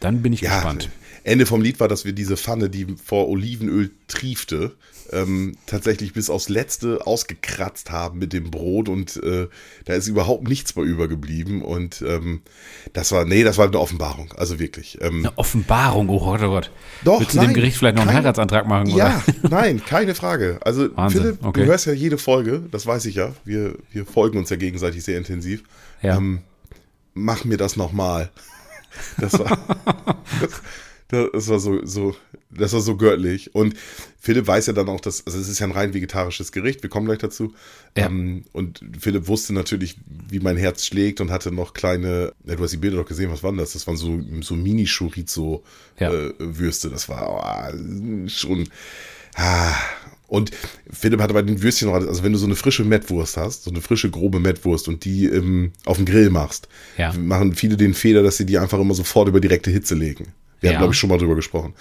Dann 0.00 0.22
bin 0.22 0.32
ich 0.32 0.40
Ja, 0.42 0.54
gespannt. 0.56 0.90
Ende 1.22 1.46
vom 1.46 1.62
Lied 1.62 1.80
war, 1.80 1.88
dass 1.88 2.04
wir 2.04 2.12
diese 2.12 2.36
Pfanne, 2.36 2.68
die 2.68 2.86
vor 3.02 3.28
Olivenöl 3.30 3.90
triefte, 4.08 4.72
ähm, 5.10 5.56
tatsächlich 5.66 6.12
bis 6.12 6.28
aufs 6.28 6.50
Letzte 6.50 7.06
ausgekratzt 7.06 7.90
haben 7.90 8.18
mit 8.18 8.32
dem 8.34 8.50
Brot 8.50 8.88
und 8.90 9.16
äh, 9.22 9.48
da 9.86 9.94
ist 9.94 10.06
überhaupt 10.08 10.46
nichts 10.48 10.76
mehr 10.76 10.84
übergeblieben 10.84 11.62
und 11.62 12.02
ähm, 12.06 12.42
das 12.92 13.12
war, 13.12 13.24
nee, 13.24 13.42
das 13.42 13.56
war 13.56 13.66
eine 13.68 13.78
Offenbarung, 13.78 14.32
also 14.36 14.58
wirklich. 14.58 14.98
Ähm, 15.00 15.20
Eine 15.20 15.38
Offenbarung, 15.38 16.08
oh 16.10 16.18
Gott, 16.18 16.42
oh 16.42 16.48
Gott. 16.48 16.70
Doch, 17.04 17.20
Willst 17.20 17.32
du 17.34 17.38
nein, 17.38 17.48
dem 17.50 17.54
Gericht 17.54 17.78
vielleicht 17.78 17.96
noch 17.96 18.02
einen 18.02 18.10
keine- 18.10 18.24
Heiratsantrag 18.24 18.66
machen? 18.66 18.88
Ja, 18.88 19.22
nein, 19.48 19.82
keine 19.84 20.14
Frage. 20.14 20.58
Also 20.62 20.94
Wahnsinn, 20.94 21.22
Philipp, 21.22 21.38
okay. 21.44 21.60
du 21.60 21.66
hörst 21.66 21.86
ja 21.86 21.92
jede 21.94 22.18
Folge, 22.18 22.62
das 22.70 22.86
weiß 22.86 23.06
ich 23.06 23.14
ja. 23.14 23.32
Wir, 23.44 23.76
wir 23.92 24.04
folgen 24.04 24.36
uns 24.38 24.50
ja 24.50 24.56
gegenseitig 24.56 25.04
sehr 25.04 25.16
intensiv. 25.16 25.62
Ja. 26.02 26.16
Ähm, 26.18 26.40
mach 27.14 27.44
mir 27.44 27.56
das 27.56 27.76
nochmal. 27.76 28.30
Das 29.18 29.38
war, 29.38 30.16
das, 31.08 31.28
das 31.32 31.48
war 31.48 31.58
so, 31.58 31.84
so, 31.84 32.16
das 32.50 32.72
war 32.72 32.80
so 32.80 32.96
göttlich. 32.96 33.54
Und 33.54 33.74
Philipp 34.18 34.46
weiß 34.46 34.66
ja 34.66 34.72
dann 34.72 34.88
auch, 34.88 35.00
dass, 35.00 35.26
also 35.26 35.38
es 35.38 35.48
ist 35.48 35.58
ja 35.58 35.66
ein 35.66 35.72
rein 35.72 35.92
vegetarisches 35.94 36.52
Gericht, 36.52 36.82
wir 36.82 36.90
kommen 36.90 37.06
gleich 37.06 37.18
dazu. 37.18 37.54
Ja. 37.96 38.06
Ähm, 38.06 38.44
und 38.52 38.80
Philipp 38.98 39.28
wusste 39.28 39.52
natürlich, 39.52 39.98
wie 40.06 40.40
mein 40.40 40.56
Herz 40.56 40.86
schlägt 40.86 41.20
und 41.20 41.30
hatte 41.30 41.52
noch 41.52 41.74
kleine, 41.74 42.32
ja, 42.44 42.56
du 42.56 42.62
hast 42.62 42.72
die 42.72 42.78
Bilder 42.78 42.98
doch 42.98 43.06
gesehen, 43.06 43.30
was 43.30 43.42
waren 43.42 43.56
das? 43.56 43.72
Das 43.72 43.86
waren 43.86 43.96
so, 43.96 44.20
so 44.40 44.54
Mini-Chorizo-Würste. 44.54 46.88
Ja. 46.88 46.90
Äh, 46.90 46.94
das 46.94 47.08
war 47.08 47.30
oh, 47.30 47.42
schon, 48.28 48.68
Ah, 49.36 49.74
und 50.26 50.50
Philipp 50.90 51.20
hatte 51.20 51.34
bei 51.34 51.42
den 51.42 51.62
Würstchen 51.62 51.88
noch, 51.88 51.94
also 51.94 52.22
wenn 52.22 52.32
du 52.32 52.38
so 52.38 52.46
eine 52.46 52.56
frische 52.56 52.84
Mettwurst 52.84 53.36
hast, 53.36 53.64
so 53.64 53.70
eine 53.70 53.80
frische 53.80 54.10
grobe 54.10 54.40
Mettwurst 54.40 54.88
und 54.88 55.04
die 55.04 55.26
ähm, 55.26 55.72
auf 55.84 55.96
dem 55.98 56.06
Grill 56.06 56.30
machst, 56.30 56.68
Ja. 56.96 57.12
machen 57.12 57.54
viele 57.54 57.76
den 57.76 57.94
Fehler, 57.94 58.22
dass 58.22 58.36
sie 58.38 58.46
die 58.46 58.58
einfach 58.58 58.78
immer 58.80 58.94
sofort 58.94 59.28
über 59.28 59.40
direkte 59.40 59.70
Hitze 59.70 59.94
legen. 59.94 60.32
Wir 60.60 60.70
Ja. 60.70 60.76
haben, 60.76 60.80
glaube 60.80 60.94
ich, 60.94 60.98
schon 60.98 61.10
mal 61.10 61.18
drüber 61.18 61.34
gesprochen. 61.34 61.74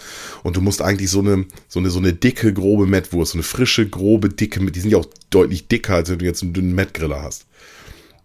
Und 0.43 0.57
du 0.57 0.61
musst 0.61 0.81
eigentlich 0.81 1.09
so 1.09 1.19
eine, 1.19 1.45
so 1.69 1.79
eine, 1.79 1.89
so 1.89 1.99
eine 1.99 2.11
dicke, 2.11 2.53
grobe 2.53 2.85
Mettwurst, 2.85 3.31
so 3.31 3.37
eine 3.37 3.43
frische, 3.43 3.87
grobe, 3.87 4.27
dicke, 4.29 4.59
die 4.71 4.79
sind 4.79 4.89
ja 4.91 4.97
auch 4.97 5.07
deutlich 5.29 5.67
dicker, 5.69 5.95
als 5.95 6.09
wenn 6.09 6.19
du 6.19 6.25
jetzt 6.25 6.43
einen 6.43 6.51
dünnen 6.53 6.75
Mettgriller 6.75 7.21
hast. 7.21 7.45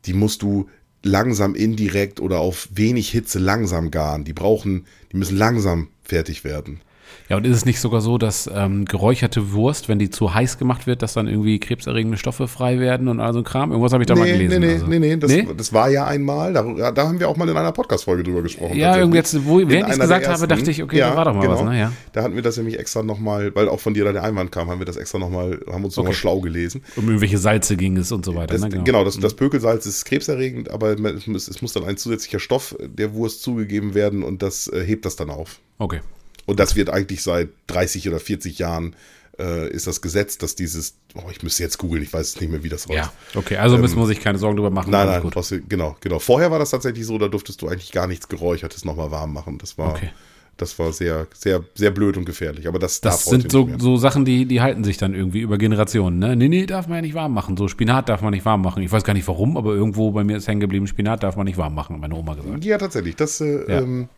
Die 0.07 0.14
musst 0.14 0.42
du 0.42 0.68
langsam 1.04 1.54
indirekt 1.54 2.18
oder 2.18 2.40
auf 2.40 2.68
wenig 2.74 3.09
Hitze 3.11 3.38
langsam 3.38 3.92
garen. 3.92 4.24
Die 4.24 4.33
brauchen, 4.33 4.87
die 5.12 5.16
müssen 5.16 5.37
langsam 5.37 5.88
fertig 6.02 6.42
werden. 6.42 6.81
Ja, 7.29 7.37
und 7.37 7.47
ist 7.47 7.57
es 7.57 7.64
nicht 7.67 7.79
sogar 7.79 8.01
so, 8.01 8.17
dass 8.17 8.49
ähm, 8.55 8.87
geräucherte 8.87 9.53
Wurst, 9.53 9.88
wenn 9.91 9.99
die 9.99 10.09
zu 10.09 10.33
heiß 10.33 10.57
gemacht 10.57 10.87
wird, 10.87 11.03
dass 11.03 11.12
dann 11.12 11.29
irgendwie 11.29 11.59
krebserregende 11.61 12.17
Stoffe 12.17 12.49
frei 12.49 12.81
werden 12.81 13.07
und 13.09 13.21
all 13.21 13.35
so 13.35 13.41
ein 13.41 13.45
Kram? 13.45 13.71
Irgendwas 13.71 13.93
habe 13.93 14.03
ich 14.03 14.07
da 14.07 14.14
mal 14.17 14.27
gelesen. 14.27 14.61
Nee, 14.61 14.67
nee, 14.67 14.73
also. 14.73 14.87
nee, 14.87 14.99
nee, 14.99 15.17
das, 15.19 15.31
Nee? 15.31 15.47
das 15.55 15.73
war 15.75 15.91
ja 15.91 16.07
einmal, 16.07 16.55
da, 16.55 16.91
da 16.91 17.07
haben 17.07 17.21
wir 17.21 17.29
auch 17.29 17.37
mal 17.37 17.47
in 17.47 17.55
einer 17.55 17.73
Podcast-Folge 17.73 18.23
drüber 18.23 18.41
gesprochen. 18.41 18.77
Ja, 18.79 18.97
irgendwie 18.97 19.19
jetzt, 19.19 19.45
wo- 19.47 19.59
während 19.59 19.88
ich's 19.88 20.01
einer 20.01 20.05
gesagt 20.05 20.27
habe, 20.27 20.49
dachte 20.49 20.71
ich, 20.71 20.83
okay, 20.83 21.01
da 21.01 21.14
war 21.17 21.27
doch 21.27 21.35
mal 21.35 21.49
was, 21.49 21.62
ne? 21.64 21.79
Ja. 21.79 21.93
Da 22.12 22.23
hatten 22.23 22.35
wir 22.35 22.43
das 22.43 22.57
nämlich 22.57 22.79
extra 22.79 23.03
nochmal, 23.03 23.55
weil 23.55 23.69
auch 23.69 23.81
von 23.81 23.93
dir 23.93 24.05
da 24.05 24.12
der 24.12 24.25
Einwand 24.25 24.51
kam, 24.51 24.71
haben 24.71 24.79
wir 24.79 24.87
das 24.87 24.97
extra 24.97 25.19
nochmal, 25.19 25.61
haben 25.71 25.85
uns 25.85 25.97
nochmal 25.97 26.12
Okay. 26.12 26.19
schlau 26.21 26.41
gelesen. 26.41 26.83
Um 26.97 27.09
irgendwelche 27.09 27.37
Salze 27.37 27.77
ging 27.77 27.99
es 27.99 28.11
und 28.11 28.25
so 28.25 28.35
weiter. 28.37 28.55
Das, 28.55 28.62
ne? 28.62 28.83
genau. 28.85 29.05
das, 29.05 29.19
das 29.21 29.35
Pökelsalz 29.35 29.85
ist 29.85 30.07
krebserregend, 30.07 30.71
aber 30.71 30.93
es 30.99 31.27
muss, 31.27 31.47
es 31.47 31.61
muss 31.61 31.75
dann 31.75 31.85
ein 31.85 31.99
zusätzlicher 31.99 32.38
Stoff 32.38 32.75
der 32.81 33.12
Wurst 33.12 33.43
zugegeben 33.43 33.93
werden 33.95 34.23
und 34.23 34.41
das 34.43 34.69
äh, 34.69 34.83
hebt 34.83 35.05
das 35.05 35.17
dann 35.17 35.29
auf. 35.29 35.61
Okay. 35.77 36.01
Und 36.48 36.58
das 36.58 36.76
wird 36.76 36.88
eigentlich 36.90 37.22
seit 37.22 37.50
30 37.66 38.08
oder 38.08 38.18
40 38.20 38.58
Jahren 38.58 38.96
äh, 39.38 39.68
ist 39.70 39.87
das 39.87 40.00
Gesetz, 40.00 40.38
dass 40.38 40.54
dieses, 40.56 40.94
oh, 41.14 41.28
ich 41.30 41.42
müsste 41.42 41.62
jetzt 41.62 41.78
googeln, 41.78 42.02
ich 42.02 42.12
weiß 42.12 42.40
nicht 42.40 42.50
mehr, 42.50 42.64
wie 42.64 42.70
das 42.70 42.88
heißt. 42.88 42.96
Ja, 42.96 43.12
okay, 43.34 43.56
also 43.58 43.76
Ähm, 43.76 43.82
müssen 43.82 43.98
wir 43.98 44.06
sich 44.06 44.18
keine 44.20 44.38
Sorgen 44.38 44.56
drüber 44.56 44.70
machen. 44.70 44.90
Nein, 44.90 45.06
nein, 45.06 45.22
gut. 45.22 45.34
brauchst 45.34 45.54
genau, 45.68 45.96
genau. 46.00 46.18
Vorher 46.18 46.50
war 46.50 46.58
das 46.58 46.70
tatsächlich 46.70 47.04
so, 47.06 47.18
da 47.18 47.28
durftest 47.28 47.61
du 47.62 47.68
eigentlich 47.68 47.92
gar 47.92 48.06
nichts 48.06 48.28
Geräuchertes 48.28 48.84
nochmal 48.84 49.11
warm 49.11 49.32
machen. 49.34 49.58
Das 49.58 49.76
war, 49.78 49.90
Okay. 49.92 50.08
das 50.56 50.76
war 50.80 50.92
sehr, 50.92 51.28
sehr, 51.34 51.62
sehr 51.74 51.90
blöd 51.92 52.16
und 52.16 52.24
gefährlich. 52.24 52.66
Aber 52.66 52.78
das, 52.80 53.00
Das 53.02 53.26
sind 53.26 53.52
so, 53.52 53.68
so 53.78 53.96
Sachen, 53.98 54.24
die, 54.24 54.44
die 54.46 54.61
halten 54.61 54.82
sich 54.82 54.96
dann 54.96 55.14
irgendwie 55.14 55.40
über 55.40 55.56
Generationen. 55.58 56.18
Ne? 56.18 56.34
Nee, 56.34 56.48
nee, 56.48 56.66
darf 56.66 56.88
man 56.88 56.96
ja 56.96 57.02
nicht 57.02 57.14
warm 57.14 57.32
machen. 57.34 57.56
So 57.56 57.68
Spinat 57.68 58.08
darf 58.08 58.22
man 58.22 58.32
nicht 58.32 58.44
warm 58.46 58.62
machen. 58.62 58.82
Ich 58.82 58.90
weiß 58.90 59.04
gar 59.04 59.12
nicht 59.14 59.28
warum, 59.28 59.56
aber 59.56 59.72
irgendwo 59.74 60.11
bei 60.11 60.24
mir 60.24 60.38
ist 60.38 60.48
hängen 60.48 60.61
geblieben, 60.61 60.87
Spinat 60.88 61.22
darf 61.22 61.37
man 61.37 61.44
nicht 61.44 61.58
warm 61.58 61.74
machen, 61.76 61.92
hat 61.94 62.00
meine 62.00 62.14
Oma 62.16 62.34
gesagt. 62.34 62.64
Ja, 62.64 62.78
tatsächlich. 62.78 63.14
Das, 63.14 63.40
äh, 63.40 63.70
Ja. 63.70 63.80
Ähm, 63.82 64.08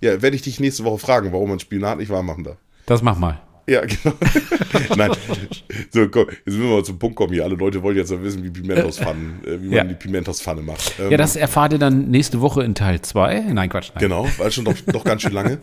ja, 0.00 0.22
werde 0.22 0.36
ich 0.36 0.42
dich 0.42 0.60
nächste 0.60 0.84
Woche 0.84 0.98
fragen, 0.98 1.32
warum 1.32 1.50
man 1.50 1.58
Spinat 1.60 1.98
nicht 1.98 2.10
warm 2.10 2.26
machen 2.26 2.44
darf. 2.44 2.56
Das 2.86 3.02
mach 3.02 3.18
mal. 3.18 3.40
Ja, 3.68 3.82
genau. 3.84 4.14
Nein. 4.96 5.10
So, 5.90 6.08
komm, 6.08 6.28
jetzt 6.30 6.46
müssen 6.46 6.62
wir 6.62 6.68
mal 6.76 6.84
zum 6.84 6.98
Punkt 6.98 7.16
kommen 7.16 7.34
hier. 7.34 7.44
Alle 7.44 7.54
Leute 7.54 7.82
wollen 7.82 7.98
jetzt 7.98 8.10
noch 8.10 8.22
wissen, 8.22 8.42
wie 8.42 8.48
Pimentos-Pfannen, 8.48 9.40
äh, 9.44 9.60
wie 9.60 9.66
man 9.66 9.76
Ja. 9.76 9.84
die 9.84 9.94
Pimentos-Pfanne 9.94 10.62
macht. 10.62 10.94
Ähm, 10.98 11.10
Ja, 11.10 11.18
das 11.18 11.36
erfahrt 11.36 11.74
ihr 11.74 11.78
dann 11.78 12.08
nächste 12.10 12.40
Woche 12.40 12.62
in 12.64 12.74
Teil 12.74 13.02
2. 13.02 13.40
Nein, 13.52 13.68
Quatsch. 13.68 13.90
Nein. 13.94 14.00
Genau, 14.00 14.26
weil 14.38 14.50
schon 14.52 14.64
doch, 14.64 14.74
doch 14.86 15.04
ganz 15.04 15.20
schön 15.20 15.32
lange. 15.32 15.58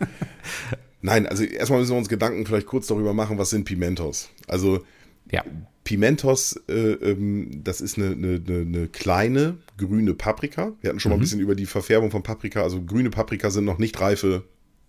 Nein, 1.02 1.26
also 1.26 1.42
erstmal 1.42 1.80
müssen 1.80 1.92
wir 1.92 1.98
uns 1.98 2.08
Gedanken 2.08 2.46
vielleicht 2.46 2.66
kurz 2.68 2.86
darüber 2.86 3.12
machen, 3.12 3.38
was 3.38 3.50
sind 3.50 3.64
Pimentos. 3.64 4.28
Also 4.46 4.84
Ja. 5.32 5.42
Pimentos, 5.86 6.60
äh, 6.68 6.72
ähm, 6.72 7.62
das 7.64 7.80
ist 7.80 7.96
eine, 7.96 8.08
eine, 8.12 8.42
eine, 8.46 8.60
eine 8.60 8.88
kleine 8.88 9.56
grüne 9.78 10.12
Paprika. 10.12 10.72
Wir 10.82 10.90
hatten 10.90 11.00
schon 11.00 11.10
Mhm. 11.10 11.14
mal 11.14 11.16
ein 11.18 11.20
bisschen 11.20 11.40
über 11.40 11.54
die 11.54 11.64
Verfärbung 11.66 12.10
von 12.10 12.22
Paprika. 12.22 12.62
Also 12.62 12.82
grüne 12.82 13.08
Paprika 13.08 13.50
sind 13.50 13.64
noch 13.64 13.78
nicht 13.78 13.98
reife 14.00 14.42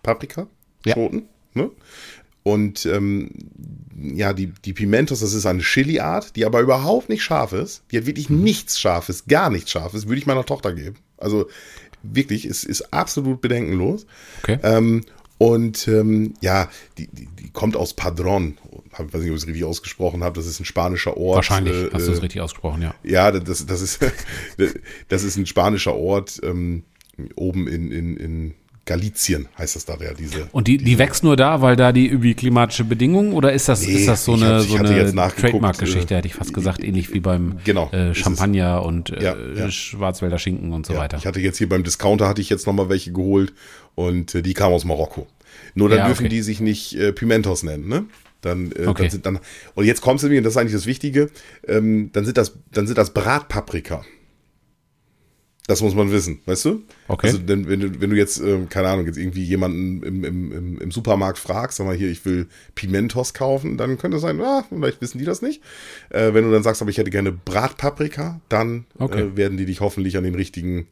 Paprika, 0.04 0.48
Ja. 0.86 0.96
Schoten. 0.96 1.24
Ne? 1.54 1.72
Und 2.44 2.86
ähm, 2.86 3.30
ja, 4.02 4.34
die, 4.34 4.54
die 4.66 4.74
Pimentos, 4.74 5.20
das 5.20 5.34
ist 5.34 5.46
eine 5.46 5.62
Chili-Art, 5.62 6.36
die 6.36 6.46
aber 6.46 6.62
überhaupt 6.62 7.10
nicht 7.10 7.24
scharf 7.24 7.52
ist. 7.54 7.84
Die 7.92 7.98
hat 7.98 8.06
wirklich 8.06 8.30
Mhm. 8.30 8.42
nichts 8.44 8.80
Scharfes, 8.80 9.26
gar 9.28 9.50
nichts 9.50 9.72
Scharfes, 9.72 10.08
würde 10.08 10.20
ich 10.20 10.26
meiner 10.28 10.46
Tochter 10.46 10.74
geben. 10.74 10.96
Also 11.18 11.48
wirklich, 12.04 12.46
es 12.46 12.64
ist 12.64 12.94
absolut 12.94 13.42
bedenkenlos. 13.42 14.06
Okay. 14.44 14.60
Ähm, 14.64 15.04
und 15.40 15.88
ähm, 15.88 16.34
ja, 16.42 16.70
die, 16.98 17.08
die, 17.08 17.28
die 17.28 17.50
kommt 17.52 17.76
aus 17.76 17.94
Padron. 17.94 18.58
Ich 19.00 19.14
weiß 19.14 19.22
nicht, 19.22 19.30
ob 19.32 19.36
ich 19.38 19.44
es 19.44 19.48
richtig 19.48 19.64
ausgesprochen 19.66 20.24
habe. 20.24 20.36
Das 20.36 20.46
ist 20.48 20.60
ein 20.60 20.66
spanischer 20.66 21.18
Ort. 21.18 21.36
Wahrscheinlich 21.38 21.74
Äh, 21.76 21.90
hast 21.94 22.08
du 22.08 22.12
es 22.12 22.18
äh, 22.20 22.22
richtig 22.22 22.42
ausgesprochen, 22.42 22.82
ja. 22.82 22.94
ja, 23.04 23.32
das, 23.32 23.66
das, 23.66 23.82
ist, 23.82 24.00
das 25.10 25.24
ist 25.24 25.38
ein 25.38 25.46
spanischer 25.46 25.96
Ort 25.96 26.40
ähm, 26.44 26.84
oben 27.36 27.68
in, 27.68 27.92
in, 27.92 28.18
in 28.18 28.54
Galizien, 28.86 29.50
heißt 29.58 29.76
das 29.76 29.84
da 29.86 29.98
ja, 29.98 30.14
diese. 30.14 30.48
Und 30.54 30.68
die, 30.70 30.78
die 30.78 30.98
wächst 30.98 31.22
nur 31.24 31.36
da, 31.36 31.62
weil 31.62 31.76
da 31.76 31.92
die 31.92 32.08
irgendwie 32.08 32.34
klimatische 32.36 32.86
Bedingungen 32.86 33.34
oder 33.34 33.52
ist 33.52 33.68
das, 33.68 33.86
Nee, 33.86 33.94
ist 33.94 34.08
das 34.08 34.24
so 34.24 34.34
eine, 34.34 34.46
hatte- 34.46 34.64
so 34.64 34.78
eine 34.78 35.12
Trademark-Geschichte, 35.36 36.14
äh, 36.14 36.18
hätte 36.18 36.28
ich 36.30 36.36
fast 36.36 36.54
gesagt, 36.54 36.82
ähnlich 36.82 37.14
wie 37.14 37.20
beim 37.20 37.58
Genau, 37.66 37.90
äh. 37.92 38.14
Champagner 38.16 38.84
und 38.84 39.10
äh, 39.10 39.22
Ja, 39.22 39.36
ja. 39.56 39.70
Schwarzwälder 39.70 40.40
Schinken 40.40 40.72
und 40.72 40.86
so 40.86 40.94
Ja, 40.94 41.00
weiter. 41.00 41.18
Ich 41.18 41.26
hatte 41.26 41.42
jetzt 41.42 41.58
hier 41.58 41.68
beim 41.68 41.84
Discounter 41.84 42.30
hatte 42.30 42.40
ich 42.40 42.50
jetzt 42.50 42.66
noch 42.66 42.74
mal 42.74 42.88
welche 42.88 43.12
geholt 43.12 43.52
und 43.96 44.34
äh, 44.36 44.42
die 44.42 44.54
kamen 44.54 44.74
aus 44.74 44.86
Marokko. 44.86 45.28
Nur 45.76 45.90
dann 45.90 46.06
dürfen 46.08 46.22
okay. 46.26 46.30
die 46.30 46.42
sich 46.42 46.62
nicht 46.62 46.96
äh, 46.96 47.12
Pimentos 47.12 47.64
nennen, 47.64 47.90
ne? 47.90 48.06
Dann, 48.42 48.72
äh, 48.72 48.86
Okay. 48.86 49.04
dann 49.04 49.10
sind 49.10 49.26
dann 49.26 49.40
und 49.76 49.86
jetzt 49.86 50.02
kommst 50.02 50.24
du 50.24 50.30
mir, 50.30 50.38
und 50.38 50.44
das 50.44 50.54
ist 50.54 50.58
eigentlich 50.58 50.74
das 50.74 50.86
Wichtige, 50.86 51.30
ähm, 51.68 52.12
dann 52.14 52.26
sind 52.26 52.38
das 52.38 52.54
dann 52.72 52.86
sind 52.88 52.98
das 52.98 53.14
Bratpaprika. 53.14 54.04
Das 55.68 55.82
muss 55.82 55.96
man 55.96 56.10
wissen, 56.12 56.40
weißt 56.46 56.64
du? 56.64 56.84
Okay. 57.10 57.28
Also 57.28 57.40
denn, 57.40 57.68
wenn 57.68 57.82
du 57.82 58.00
wenn 58.00 58.10
du 58.10 58.16
jetzt 58.16 58.40
ähm, 58.40 58.70
keine 58.70 58.88
Ahnung 58.88 59.06
jetzt 59.06 59.18
irgendwie 59.18 59.44
jemanden 59.44 60.02
im, 60.02 60.24
im, 60.24 60.52
im, 60.54 60.78
im 60.80 60.92
Supermarkt 60.92 61.38
fragst, 61.38 61.78
sag 61.78 61.86
mal 61.86 61.94
hier, 61.96 62.10
ich 62.10 62.24
will 62.24 62.48
Pimentos 62.74 63.34
kaufen, 63.34 63.76
dann 63.76 63.98
könnte 63.98 64.16
es 64.16 64.24
sein, 64.24 64.40
ah, 64.40 64.64
vielleicht 64.70 65.02
wissen 65.02 65.18
die 65.18 65.26
das 65.26 65.42
nicht. 65.42 65.62
Äh, 66.10 66.34
wenn 66.34 66.46
du 66.46 66.52
dann 66.52 66.64
sagst, 66.64 66.82
aber 66.82 66.90
ich 66.90 66.98
hätte 66.98 67.10
gerne 67.10 67.34
Bratpaprika, 67.34 68.40
dann 68.48 68.86
Okay. 68.98 69.24
äh, 69.24 69.36
werden 69.36 69.58
die 69.58 69.66
dich 69.66 69.82
hoffentlich 69.82 70.16
an 70.16 70.24
den 70.24 70.36
richtigen 70.36 70.88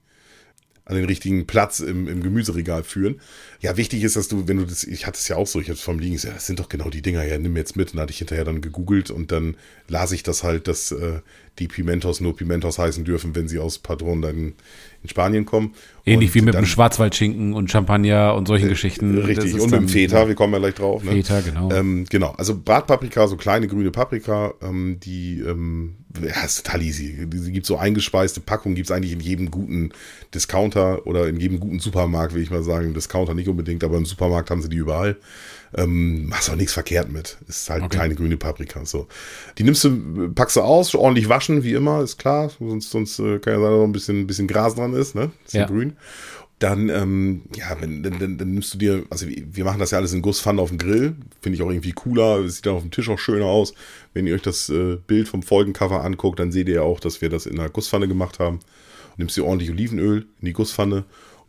an 0.85 0.95
den 0.95 1.05
richtigen 1.05 1.47
Platz 1.47 1.79
im, 1.79 2.07
im 2.07 2.21
Gemüseregal 2.21 2.83
führen. 2.83 3.19
Ja, 3.59 3.75
wichtig 3.75 4.03
ist, 4.03 4.15
dass 4.15 4.27
du, 4.27 4.47
wenn 4.47 4.57
du 4.57 4.65
das, 4.65 4.83
ich 4.83 5.07
hatte 5.07 5.17
es 5.17 5.27
ja 5.27 5.35
auch 5.35 5.47
so, 5.47 5.59
ich 5.59 5.67
habe 5.67 5.77
es 5.77 5.81
vom 5.81 5.97
Liegen, 5.97 6.15
ja, 6.17 6.31
das 6.31 6.45
sind 6.45 6.59
doch 6.59 6.69
genau 6.69 6.89
die 6.91 7.01
Dinger, 7.01 7.23
ja, 7.23 7.37
nimm 7.39 7.57
jetzt 7.57 7.75
mit. 7.75 7.89
Und 7.89 7.95
dann 7.95 8.03
hatte 8.03 8.11
ich 8.11 8.19
hinterher 8.19 8.45
dann 8.45 8.61
gegoogelt 8.61 9.09
und 9.09 9.31
dann 9.31 9.57
las 9.87 10.11
ich 10.11 10.21
das 10.21 10.43
halt, 10.43 10.67
dass 10.67 10.91
äh, 10.91 11.21
die 11.57 11.67
Pimentos 11.67 12.21
nur 12.21 12.35
Pimentos 12.35 12.77
heißen 12.77 13.03
dürfen, 13.03 13.35
wenn 13.35 13.47
sie 13.47 13.57
aus 13.57 13.79
Padron 13.79 14.21
dann 14.21 14.53
in 15.05 15.09
Spanien 15.09 15.45
kommen. 15.45 15.73
Ähnlich 16.05 16.33
wie 16.35 16.41
mit 16.41 16.53
dem 16.53 16.65
Schwarzwaldschinken 16.65 17.53
und 17.53 17.71
Champagner 17.71 18.35
und 18.35 18.47
solchen 18.47 18.69
Geschichten. 18.69 19.15
Das 19.15 19.27
Richtig, 19.27 19.53
und 19.55 19.71
mit 19.71 19.81
dem 19.81 19.87
Feta, 19.87 20.27
wir 20.27 20.35
kommen 20.35 20.53
ja 20.53 20.59
gleich 20.59 20.75
drauf. 20.75 21.03
Ne? 21.03 21.11
Feta, 21.11 21.41
genau. 21.41 21.71
Ähm, 21.71 22.05
genau, 22.09 22.33
also 22.37 22.59
Bratpaprika, 22.59 23.27
so 23.27 23.37
kleine 23.37 23.67
grüne 23.67 23.91
Paprika, 23.91 24.53
ähm, 24.61 24.99
die, 25.03 25.39
ähm, 25.39 25.95
ja, 26.21 26.43
ist 26.43 26.65
total 26.65 26.81
easy. 26.83 27.27
Die 27.27 27.51
gibt 27.51 27.65
so 27.65 27.77
eingespeiste 27.77 28.39
Packungen, 28.39 28.75
gibt 28.75 28.89
es 28.89 28.95
eigentlich 28.95 29.13
in 29.13 29.19
jedem 29.19 29.51
guten 29.51 29.91
Discounter 30.33 31.05
oder 31.07 31.27
in 31.27 31.39
jedem 31.39 31.59
guten 31.59 31.79
Supermarkt, 31.79 32.33
will 32.33 32.43
ich 32.43 32.51
mal 32.51 32.63
sagen. 32.63 32.93
Discounter 32.93 33.33
nicht 33.33 33.49
unbedingt, 33.49 33.83
aber 33.83 33.97
im 33.97 34.05
Supermarkt 34.05 34.51
haben 34.51 34.61
sie 34.61 34.69
die 34.69 34.77
überall. 34.77 35.17
Ähm, 35.77 36.27
machst 36.29 36.49
auch 36.49 36.55
nichts 36.55 36.73
verkehrt 36.73 37.11
mit. 37.11 37.37
Ist 37.47 37.69
halt 37.69 37.83
Okay. 37.83 37.97
kleine 37.97 38.15
grüne 38.15 38.37
Paprika. 38.37 38.85
So. 38.85 39.07
Die 39.57 39.63
nimmst 39.63 39.83
du, 39.83 40.29
packst 40.33 40.55
du 40.55 40.61
aus, 40.61 40.95
ordentlich 40.95 41.27
waschen, 41.27 41.63
wie 41.63 41.73
immer, 41.73 42.01
ist 42.01 42.17
klar. 42.17 42.49
Sonst, 42.59 42.89
sonst 42.91 43.19
äh, 43.19 43.39
kann 43.39 43.53
ja 43.53 43.59
sein, 43.59 43.69
dass 43.71 43.79
noch 43.79 43.83
ein 43.83 43.91
bisschen, 43.91 44.19
ein 44.21 44.27
bisschen 44.27 44.47
Gras 44.47 44.75
dran 44.75 44.93
ist, 44.93 45.15
ne? 45.15 45.31
Bisschen 45.43 45.59
Ja. 45.61 45.67
grün. 45.67 45.93
Dann, 46.59 46.87
ähm, 46.87 47.41
ja, 47.57 47.75
wenn, 47.81 48.01
dann, 48.01 48.17
dann, 48.17 48.37
dann 48.37 48.51
nimmst 48.53 48.73
du 48.73 48.77
dir, 48.77 49.03
also 49.09 49.27
wir 49.27 49.65
machen 49.65 49.79
das 49.79 49.91
ja 49.91 49.97
alles 49.97 50.13
in 50.13 50.21
Gusspfannen 50.21 50.61
auf 50.61 50.69
dem 50.69 50.77
Grill. 50.77 51.15
Finde 51.41 51.57
ich 51.57 51.61
auch 51.61 51.69
irgendwie 51.69 51.91
cooler. 51.91 52.39
Es 52.45 52.55
sieht 52.55 52.65
dann 52.65 52.75
auf 52.75 52.81
dem 52.81 52.91
Tisch 52.91 53.09
auch 53.09 53.19
schöner 53.19 53.45
aus. 53.47 53.73
Wenn 54.13 54.25
ihr 54.25 54.35
euch 54.35 54.41
das 54.41 54.69
äh, 54.69 54.95
Bild 55.05 55.27
vom 55.27 55.43
Folgencover 55.43 56.01
anguckt, 56.05 56.39
dann 56.39 56.53
seht 56.53 56.69
ihr 56.69 56.75
ja 56.75 56.81
auch, 56.83 57.01
dass 57.01 57.21
wir 57.21 57.27
das 57.29 57.45
in 57.45 57.59
einer 57.59 57.69
Gusspfanne 57.69 58.07
gemacht 58.07 58.39
haben. 58.39 58.61
Nimmst 59.17 59.35
dir 59.35 59.43
ordentlich 59.45 59.69
Olivenöl 59.69 60.25
in 60.39 60.45
die 60.45 60.53
Gusspfanne, 60.53 61.03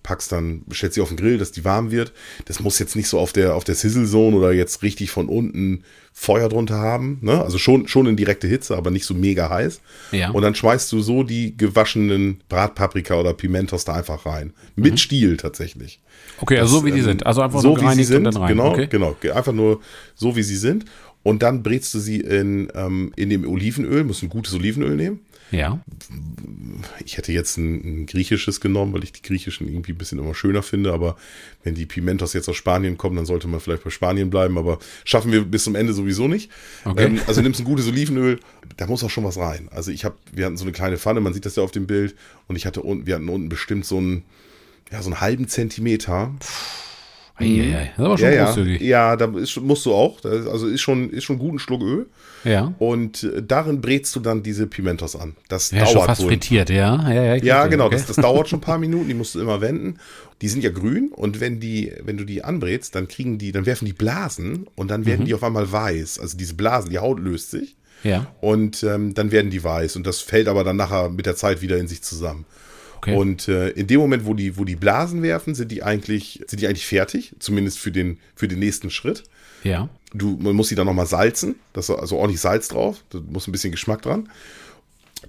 packst 0.06 0.30
dann, 0.30 0.62
stellst 0.72 0.94
sie 0.94 1.00
auf 1.00 1.08
den 1.08 1.16
Grill, 1.16 1.36
dass 1.36 1.50
die 1.50 1.64
warm 1.64 1.90
wird. 1.90 2.12
Das 2.44 2.60
muss 2.60 2.78
jetzt 2.78 2.94
nicht 2.94 3.08
so 3.08 3.18
auf 3.18 3.32
der, 3.32 3.56
auf 3.56 3.64
der 3.64 3.74
Sizzle 3.74 4.06
Zone 4.06 4.36
oder 4.36 4.52
jetzt 4.52 4.84
richtig 4.84 5.10
von 5.10 5.28
unten 5.28 5.82
Feuer 6.12 6.48
drunter 6.48 6.76
haben. 6.76 7.18
Ne? 7.22 7.42
Also 7.42 7.58
schon, 7.58 7.88
schon 7.88 8.06
in 8.06 8.14
direkte 8.16 8.46
Hitze, 8.46 8.76
aber 8.76 8.92
nicht 8.92 9.04
so 9.04 9.14
mega 9.14 9.50
heiß. 9.50 9.80
Ja. 10.12 10.30
Und 10.30 10.42
dann 10.42 10.54
schmeißt 10.54 10.92
du 10.92 11.00
so 11.00 11.24
die 11.24 11.56
gewaschenen 11.56 12.40
Bratpaprika 12.48 13.16
oder 13.16 13.34
Pimentos 13.34 13.84
da 13.84 13.94
einfach 13.94 14.24
rein. 14.26 14.52
Mit 14.76 15.00
Stiel 15.00 15.36
tatsächlich. 15.36 16.00
okay, 16.40 16.58
also 16.58 16.78
so 16.78 16.84
wie 16.84 16.92
die 16.92 17.00
ähm, 17.00 17.04
sind. 17.04 17.26
Also 17.26 17.42
einfach 17.42 17.60
so 17.60 17.76
nur 17.76 17.82
wie 17.82 17.94
sie 17.96 18.04
sind, 18.04 18.24
dann 18.24 18.36
rein. 18.36 18.48
genau, 18.48 18.70
okay. 18.70 18.86
genau, 18.88 19.16
einfach 19.34 19.52
nur 19.52 19.80
so 20.14 20.36
wie 20.36 20.44
sie 20.44 20.56
sind. 20.56 20.84
Und 21.24 21.42
dann 21.42 21.64
brätst 21.64 21.92
du 21.92 21.98
sie 21.98 22.20
in, 22.20 22.68
ähm, 22.76 23.12
in 23.16 23.28
dem 23.28 23.44
Olivenöl, 23.44 24.04
musst 24.04 24.22
ein 24.22 24.28
gutes 24.28 24.54
Olivenöl 24.54 24.94
nehmen. 24.94 25.25
Ja. 25.50 25.80
Ich 27.04 27.16
hätte 27.16 27.32
jetzt 27.32 27.56
ein, 27.56 28.02
ein 28.02 28.06
griechisches 28.06 28.60
genommen, 28.60 28.92
weil 28.92 29.04
ich 29.04 29.12
die 29.12 29.22
griechischen 29.22 29.68
irgendwie 29.68 29.92
ein 29.92 29.98
bisschen 29.98 30.18
immer 30.18 30.34
schöner 30.34 30.62
finde. 30.62 30.92
Aber 30.92 31.16
wenn 31.62 31.74
die 31.74 31.86
Pimentos 31.86 32.32
jetzt 32.32 32.48
aus 32.48 32.56
Spanien 32.56 32.98
kommen, 32.98 33.16
dann 33.16 33.26
sollte 33.26 33.48
man 33.48 33.60
vielleicht 33.60 33.84
bei 33.84 33.90
Spanien 33.90 34.30
bleiben. 34.30 34.58
Aber 34.58 34.78
schaffen 35.04 35.32
wir 35.32 35.44
bis 35.44 35.64
zum 35.64 35.74
Ende 35.74 35.92
sowieso 35.92 36.28
nicht. 36.28 36.50
Okay. 36.84 37.04
Ähm, 37.04 37.20
also 37.26 37.40
nimmst 37.40 37.60
ein 37.60 37.64
gutes 37.64 37.86
Olivenöl, 37.86 38.40
da 38.76 38.86
muss 38.86 39.04
auch 39.04 39.10
schon 39.10 39.24
was 39.24 39.38
rein. 39.38 39.68
Also 39.70 39.90
ich 39.90 40.04
habe, 40.04 40.16
wir 40.32 40.46
hatten 40.46 40.56
so 40.56 40.64
eine 40.64 40.72
kleine 40.72 40.98
Pfanne, 40.98 41.20
man 41.20 41.32
sieht 41.32 41.46
das 41.46 41.56
ja 41.56 41.62
auf 41.62 41.72
dem 41.72 41.86
Bild. 41.86 42.16
Und 42.48 42.56
ich 42.56 42.66
hatte 42.66 42.82
unten, 42.82 43.06
wir 43.06 43.14
hatten 43.14 43.28
unten 43.28 43.48
bestimmt 43.48 43.86
so 43.86 43.98
einen, 43.98 44.24
ja, 44.90 45.02
so 45.02 45.10
einen 45.10 45.20
halben 45.20 45.48
Zentimeter. 45.48 46.34
Eieiei, 47.38 47.90
Das 47.96 47.98
ist 47.98 48.04
aber 48.04 48.18
schon 48.18 48.28
ja, 48.28 48.34
ja, 48.34 48.44
großzügig. 48.46 48.80
ja, 48.80 49.16
da 49.16 49.38
ist, 49.38 49.60
musst 49.60 49.84
du 49.84 49.92
auch. 49.92 50.18
Ist, 50.24 50.46
also 50.48 50.66
ist 50.68 50.80
schon, 50.80 51.10
ist 51.10 51.24
schon 51.24 51.38
gut 51.38 51.54
ein 51.54 51.58
Schluck 51.58 51.82
Öl. 51.82 52.06
Ja. 52.44 52.72
Und 52.78 53.24
äh, 53.24 53.42
darin 53.42 53.80
brätst 53.80 54.14
du 54.16 54.20
dann 54.20 54.42
diese 54.42 54.66
Pimentos 54.66 55.16
an. 55.16 55.36
Das 55.48 55.70
Ja, 55.70 55.84
schon 55.84 55.96
dauert 55.96 56.06
fast 56.06 56.22
wohl. 56.22 56.28
frittiert, 56.28 56.70
ja. 56.70 57.12
Ja, 57.12 57.22
ja, 57.24 57.34
Ja, 57.36 57.66
genau, 57.66 57.86
Okay. 57.86 57.96
das, 57.96 58.06
das 58.06 58.16
dauert 58.16 58.48
schon 58.48 58.58
ein 58.60 58.62
paar 58.62 58.78
Minuten, 58.78 59.08
die 59.08 59.14
musst 59.14 59.34
du 59.34 59.40
immer 59.40 59.60
wenden. 59.60 59.98
Die 60.42 60.48
sind 60.48 60.62
ja 60.64 60.70
grün 60.70 61.10
und 61.14 61.40
wenn 61.40 61.60
die, 61.60 61.92
wenn 62.04 62.16
du 62.16 62.24
die 62.24 62.42
anbrätst, 62.44 62.94
dann 62.94 63.08
kriegen 63.08 63.36
die, 63.38 63.52
dann 63.52 63.66
werfen 63.66 63.84
die 63.86 63.92
Blasen 63.92 64.66
und 64.74 64.90
dann 64.90 65.00
Mhm. 65.02 65.06
werden 65.06 65.24
die 65.26 65.34
auf 65.34 65.42
einmal 65.42 65.70
weiß. 65.70 66.18
Also 66.20 66.36
diese 66.38 66.54
Blasen, 66.54 66.90
die 66.90 66.98
Haut 66.98 67.20
löst 67.20 67.50
sich 67.50 67.76
Ja. 68.02 68.26
und 68.40 68.82
ähm, 68.82 69.12
dann 69.14 69.30
werden 69.32 69.50
die 69.50 69.62
weiß 69.64 69.96
und 69.96 70.06
das 70.06 70.20
fällt 70.20 70.48
aber 70.48 70.62
dann 70.64 70.76
nachher 70.76 71.10
mit 71.10 71.26
der 71.26 71.36
Zeit 71.36 71.60
wieder 71.62 71.76
in 71.78 71.88
sich 71.88 72.02
zusammen. 72.02 72.44
Okay. 73.06 73.16
Und 73.16 73.46
äh, 73.48 73.68
in 73.70 73.86
dem 73.86 74.00
Moment, 74.00 74.26
wo 74.26 74.34
die, 74.34 74.56
wo 74.58 74.64
die 74.64 74.74
Blasen 74.76 75.22
werfen, 75.22 75.54
sind 75.54 75.70
die 75.70 75.82
eigentlich, 75.82 76.42
sind 76.48 76.60
die 76.60 76.66
eigentlich 76.66 76.86
fertig, 76.86 77.34
zumindest 77.38 77.78
für 77.78 77.92
den, 77.92 78.18
für 78.34 78.48
den 78.48 78.58
nächsten 78.58 78.90
Schritt. 78.90 79.22
Ja. 79.62 79.88
Du, 80.12 80.36
man 80.40 80.54
muss 80.56 80.68
sie 80.68 80.74
dann 80.74 80.86
nochmal 80.86 81.06
salzen, 81.06 81.56
das 81.72 81.88
ist 81.88 81.96
also 81.96 82.16
ordentlich 82.16 82.40
Salz 82.40 82.68
drauf, 82.68 83.04
da 83.10 83.20
muss 83.30 83.46
ein 83.46 83.52
bisschen 83.52 83.70
Geschmack 83.70 84.02
dran. 84.02 84.28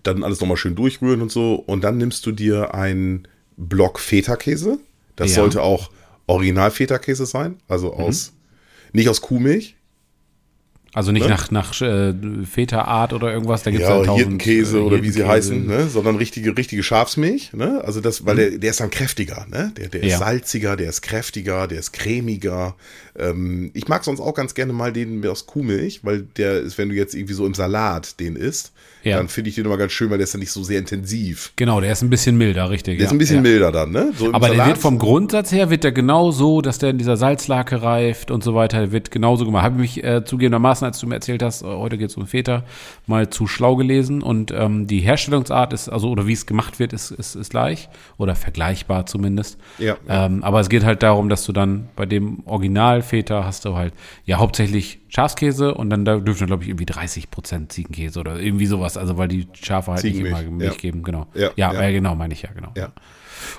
Dann 0.04 0.24
alles 0.24 0.40
nochmal 0.42 0.58
schön 0.58 0.76
durchrühren 0.76 1.22
und 1.22 1.32
so. 1.32 1.56
Und 1.56 1.84
dann 1.84 1.98
nimmst 1.98 2.26
du 2.26 2.32
dir 2.32 2.74
einen 2.74 3.28
Block 3.58 4.00
Feta-Käse. 4.00 4.80
Das 5.16 5.32
Ja. 5.32 5.36
sollte 5.38 5.62
auch 5.62 5.90
Original-Feta-Käse 6.28 7.26
sein, 7.26 7.56
also 7.68 7.94
aus, 7.94 8.34
nicht 8.94 9.08
aus 9.10 9.22
Kuhmilch. 9.22 9.76
Also 10.98 11.12
nicht 11.12 11.26
Ne? 11.26 11.30
nach, 11.30 11.52
nach 11.52 11.80
äh, 11.80 12.12
Väterart 12.44 13.14
oder 13.14 13.32
irgendwas, 13.32 13.62
da 13.62 13.70
gibt 13.70 13.84
es 13.84 13.88
Ja, 13.90 14.02
ja 14.04 14.16
Hirtenkäse 14.16 14.80
äh, 14.80 14.82
oder 14.82 15.04
wie 15.04 15.12
sie 15.12 15.24
heißen, 15.26 15.68
ne? 15.68 15.88
sondern 15.90 16.16
richtige, 16.16 16.58
richtige 16.58 16.82
Schafsmilch. 16.82 17.54
Ne? 17.54 17.84
Also 17.86 18.02
das, 18.02 18.26
weil 18.26 18.36
der, 18.36 18.58
der 18.58 18.72
ist 18.72 18.80
dann 18.80 18.90
kräftiger, 18.90 19.46
ne? 19.48 19.72
Der, 19.78 19.90
der 19.90 20.00
ist 20.02 20.06
Mhm. 20.06 20.10
Ja. 20.10 20.18
salziger, 20.18 20.76
der 20.76 20.90
ist 20.90 21.04
kräftiger, 21.04 21.68
der 21.68 21.78
ist 21.78 21.94
cremiger. 21.94 22.76
Ähm, 23.16 23.70
ich 23.76 23.88
mag 23.88 24.04
sonst 24.04 24.20
auch 24.22 24.34
ganz 24.34 24.56
gerne 24.56 24.74
mal 24.74 24.92
den 24.92 25.24
aus 25.28 25.46
Kuhmilch, 25.46 26.00
weil 26.04 26.24
der 26.36 26.62
ist, 26.62 26.80
wenn 26.80 26.90
du 26.90 26.96
jetzt 26.96 27.14
irgendwie 27.14 27.36
so 27.36 27.46
im 27.46 27.54
Salat 27.54 28.20
den 28.20 28.36
isst, 28.36 28.72
Ja. 29.08 29.18
dann 29.18 29.28
finde 29.30 29.50
ich 29.50 29.56
den 29.56 29.66
immer 29.66 29.78
ganz 29.78 29.92
schön, 29.92 30.10
weil 30.10 30.18
der 30.18 30.26
ist 30.26 30.34
dann 30.34 30.40
nicht 30.40 30.52
so 30.52 30.64
sehr 30.64 30.80
intensiv. 30.80 31.52
Genau, 31.56 31.82
der 31.82 31.92
ist 31.92 32.02
ein 32.02 32.10
bisschen 32.10 32.38
milder, 32.38 32.70
richtig. 32.70 32.98
Der 32.98 33.04
ja, 33.04 33.06
ist 33.08 33.12
ein 33.12 33.18
bisschen 33.18 33.38
ja. 33.38 33.42
milder 33.42 33.72
dann, 33.72 33.92
ne? 33.92 34.12
So 34.18 34.34
Aber 34.34 34.48
der 34.48 34.58
Salat- 34.58 34.68
wird 34.68 34.78
vom 34.80 34.98
Grundsatz 35.00 35.52
her, 35.52 35.70
wird 35.70 35.84
der 35.84 35.92
genau 35.92 36.32
so, 36.32 36.62
dass 36.62 36.78
der 36.80 36.90
in 36.92 36.98
dieser 36.98 37.18
Salzlake 37.18 37.82
reift 37.82 38.32
und 38.32 38.44
so 38.44 38.56
weiter, 38.56 38.80
der 38.80 38.92
wird 38.92 39.12
genauso 39.12 39.46
gemacht. 39.46 39.64
Habe 39.64 39.84
ich 39.84 39.96
mich 39.96 40.04
äh, 40.04 40.24
zugegebenermaßen, 40.26 40.86
als 40.86 41.00
du 41.00 41.08
mir 41.08 41.16
erzählt 41.16 41.42
hast, 41.44 41.62
äh, 41.62 41.66
heute 41.66 41.98
geht 41.98 42.10
es 42.10 42.18
um 42.18 42.28
Väter, 42.28 42.64
mal 43.06 43.30
zu 43.30 43.48
schlau 43.48 43.76
gelesen 43.76 44.22
und 44.22 44.52
ähm, 44.52 44.88
die 44.88 45.00
Herstellungsart 45.00 45.74
ist, 45.74 45.90
also 45.90 46.10
oder 46.10 46.28
wie 46.28 46.34
es 46.34 46.46
gemacht 46.46 46.80
wird, 46.80 46.94
ist, 46.94 47.12
ist, 47.12 47.36
ist 47.36 47.50
gleich 47.52 47.90
oder 48.18 48.36
vergleichbar 48.36 49.06
zumindest. 49.06 49.58
Ja. 49.78 49.98
Ähm, 50.08 50.44
aber 50.44 50.60
es 50.60 50.70
geht 50.70 50.84
halt 50.84 51.04
darum, 51.04 51.30
dass 51.30 51.46
du 51.46 51.54
dann 51.54 51.90
bei 51.96 52.06
dem 52.06 52.40
Original 52.46 53.02
Väter 53.02 53.46
hast 53.46 53.66
du 53.66 53.76
halt 53.76 53.94
ja 54.26 54.38
hauptsächlich 54.38 55.00
Schafskäse 55.10 55.74
und 55.74 55.90
dann 55.90 56.06
da 56.06 56.18
dürfen 56.18 56.48
glaube 56.48 56.64
ich 56.64 56.70
irgendwie 56.70 56.86
30 56.86 57.32
Prozent 57.32 57.72
Ziegenkäse 57.72 58.20
oder 58.20 58.40
irgendwie 58.40 58.66
sowas, 58.66 58.98
also 58.98 59.18
weil 59.18 59.28
die 59.28 59.48
Schafe 59.54 59.92
halt 59.94 60.04
nicht 60.04 60.20
immer 60.20 60.42
Milch 60.44 60.74
ja. 60.74 60.78
geben, 60.78 61.04
genau. 61.04 61.28
Ja, 61.34 61.52
ja, 61.56 61.74
ja. 61.74 61.82
Äh, 61.82 61.94
genau, 61.94 62.16
meine 62.16 62.34
ich 62.34 62.42
ja, 62.42 62.50
genau. 62.54 62.72
Ja. 62.76 62.92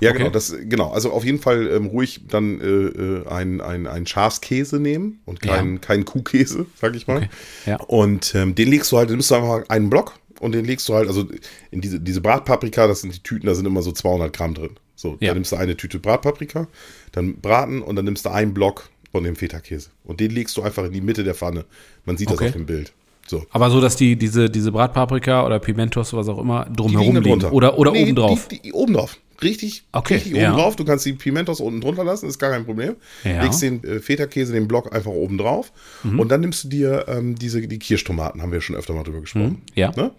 Ja, 0.01 0.11
Okay. 0.11 0.19
genau, 0.19 0.31
das, 0.31 0.55
genau. 0.65 0.91
Also 0.91 1.13
auf 1.13 1.25
jeden 1.25 1.39
Fall 1.39 1.69
ähm, 1.69 1.87
ruhig 1.87 2.23
dann 2.29 2.61
äh, 2.61 2.65
äh, 2.67 3.29
ein, 3.29 3.61
ein, 3.61 3.87
ein 3.87 4.07
Schafskäse 4.07 4.81
nehmen 4.81 5.21
und 5.25 5.41
keinen 5.41 5.75
Ja. 5.75 5.79
kein 5.81 6.05
Kuhkäse, 6.05 6.67
sag 6.75 6.97
ich 6.97 7.07
mal. 7.07 7.19
Okay, 7.19 7.29
ja. 7.67 7.77
Und 7.85 8.35
ähm, 8.35 8.55
den 8.57 8.69
legst 8.69 8.91
du 8.91 8.99
halt, 8.99 9.11
nimmst 9.11 9.31
du 9.31 9.37
einfach 9.37 9.69
einen 9.69 9.89
Block 9.89 10.15
und 10.41 10.53
den 10.53 10.65
legst 10.65 10.89
du 10.89 10.95
halt, 10.95 11.07
also 11.07 11.27
in 11.71 11.81
diese, 11.81 12.01
diese 12.01 12.21
Bratpaprika, 12.21 12.89
das 12.89 13.03
sind 13.03 13.15
die 13.15 13.23
Tüten, 13.23 13.47
da 13.47 13.55
sind 13.55 13.67
immer 13.67 13.83
so 13.83 13.93
200 13.93 14.33
Gramm 14.33 14.55
drin. 14.55 14.71
So, 14.97 15.17
Ja. 15.21 15.29
da 15.29 15.35
nimmst 15.35 15.53
du 15.53 15.57
eine 15.57 15.77
Tüte 15.77 16.01
Bratpaprika, 16.01 16.67
dann 17.13 17.37
braten 17.37 17.81
und 17.81 17.95
dann 17.95 18.05
nimmst 18.05 18.25
du 18.27 18.31
einen 18.31 18.53
Block 18.55 18.91
von 19.13 19.25
dem 19.25 19.37
Feta-Käse. 19.37 19.91
Und 20.05 20.21
den 20.21 20.31
legst 20.31 20.57
du 20.57 20.63
einfach 20.63 20.85
in 20.85 20.93
die 20.93 21.01
Mitte 21.01 21.25
der 21.25 21.35
Pfanne. 21.35 21.65
Man 22.05 22.17
sieht 22.17 22.29
Okay. 22.29 22.37
das 22.39 22.47
auf 22.49 22.53
dem 22.55 22.67
Bild. 22.67 22.93
So. 23.27 23.45
Aber 23.51 23.71
so, 23.71 23.81
dass 23.81 23.97
die, 23.97 24.17
diese, 24.17 24.49
diese 24.49 24.73
Bratpaprika 24.73 25.45
oder 25.45 25.59
Pimentos, 25.59 26.13
was 26.15 26.29
auch 26.29 26.39
immer, 26.39 26.65
drumherum 26.65 27.09
liegen 27.15 27.25
liegen. 27.25 27.41
drunter. 27.41 27.53
Oder, 27.53 27.79
oder 27.79 27.93
Nee, 27.93 28.05
oben 28.05 28.15
drauf. 28.17 28.49
Die, 28.49 28.61
die, 28.61 28.73
oben 28.73 28.95
drauf. 28.95 29.19
Richtig, 29.43 29.85
Okay, 29.93 30.15
richtig 30.15 30.33
ja. 30.35 30.49
oben 30.51 30.59
drauf. 30.59 30.77
Du 30.77 30.85
kannst 30.85 31.05
die 31.07 31.13
Pimentos 31.13 31.61
unten 31.61 31.81
drunter 31.81 32.05
lassen, 32.05 32.27
ist 32.27 32.39
gar 32.39 32.51
kein 32.51 32.65
Problem. 32.65 32.97
Ja. 33.25 33.43
Legst 33.43 33.63
den 33.63 33.85
äh, 33.85 34.01
Feta-Käse, 34.01 34.53
den 34.53 34.67
Block 34.67 34.93
einfach 34.95 35.11
oben 35.13 35.39
drauf. 35.39 35.73
Mhm. 36.03 36.19
Und 36.21 36.29
dann 36.31 36.41
nimmst 36.41 36.65
du 36.65 36.69
dir 36.69 37.05
ähm, 37.07 37.35
diese, 37.37 37.61
die 37.69 37.79
Kirschtomaten, 37.79 38.43
haben 38.43 38.51
wir 38.51 38.61
schon 38.63 38.75
öfter 38.77 38.95
mal 38.95 39.05
drüber 39.05 39.21
gesprochen. 39.21 39.47
Mhm. 39.47 39.63
ja. 39.75 39.93
Ne? 39.95 40.11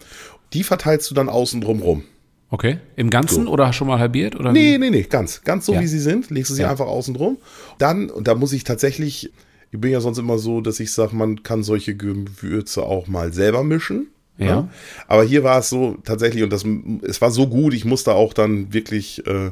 Die 0.54 0.63
verteilst 0.63 1.10
du 1.12 1.15
dann 1.15 1.30
außen 1.30 1.62
drum 1.62 1.82
rum. 1.82 2.04
Okay. 2.51 2.79
Im 2.95 3.09
Ganzen 3.09 3.47
oder 3.47 3.71
schon 3.73 3.88
mal 3.88 3.99
halbiert? 3.99 4.35
Oder 4.39 4.51
Nee, 4.51 4.77
nee, 4.79 4.89
nee, 4.89 5.03
ganz, 5.03 5.43
ganz 5.43 5.65
so 5.67 5.73
Ja. 5.73 5.81
wie 5.81 5.88
sie 5.88 5.99
sind. 5.99 6.29
Legst 6.31 6.49
du 6.49 6.55
sie 6.55 6.63
Ja. 6.63 6.71
einfach 6.71 6.88
außen 6.88 7.13
drum. 7.13 7.38
Dann, 7.77 8.09
und 8.09 8.27
da 8.27 8.33
muss 8.35 8.53
ich 8.53 8.63
tatsächlich, 8.63 9.31
ich 9.71 9.79
bin 9.79 9.91
ja 9.91 10.01
sonst 10.01 10.17
immer 10.17 10.39
so, 10.39 10.62
dass 10.62 10.79
ich 10.79 10.91
sage, 10.91 11.15
man 11.15 11.43
kann 11.43 11.62
solche 11.63 11.95
Gewürze 11.95 12.83
auch 12.83 13.07
mal 13.07 13.33
selber 13.33 13.63
mischen. 13.63 14.07
Ja. 14.39 14.62
Ne? 14.62 14.69
Aber 15.07 15.23
hier 15.23 15.43
war 15.43 15.59
es 15.59 15.69
so 15.69 15.97
tatsächlich, 16.05 16.43
und 16.43 16.51
das, 16.51 16.65
es 17.03 17.21
war 17.21 17.29
so 17.29 17.47
gut, 17.47 17.73
ich 17.73 17.85
musste 17.85 18.13
auch 18.13 18.33
dann 18.33 18.73
wirklich 18.73 19.25
äh, 19.27 19.51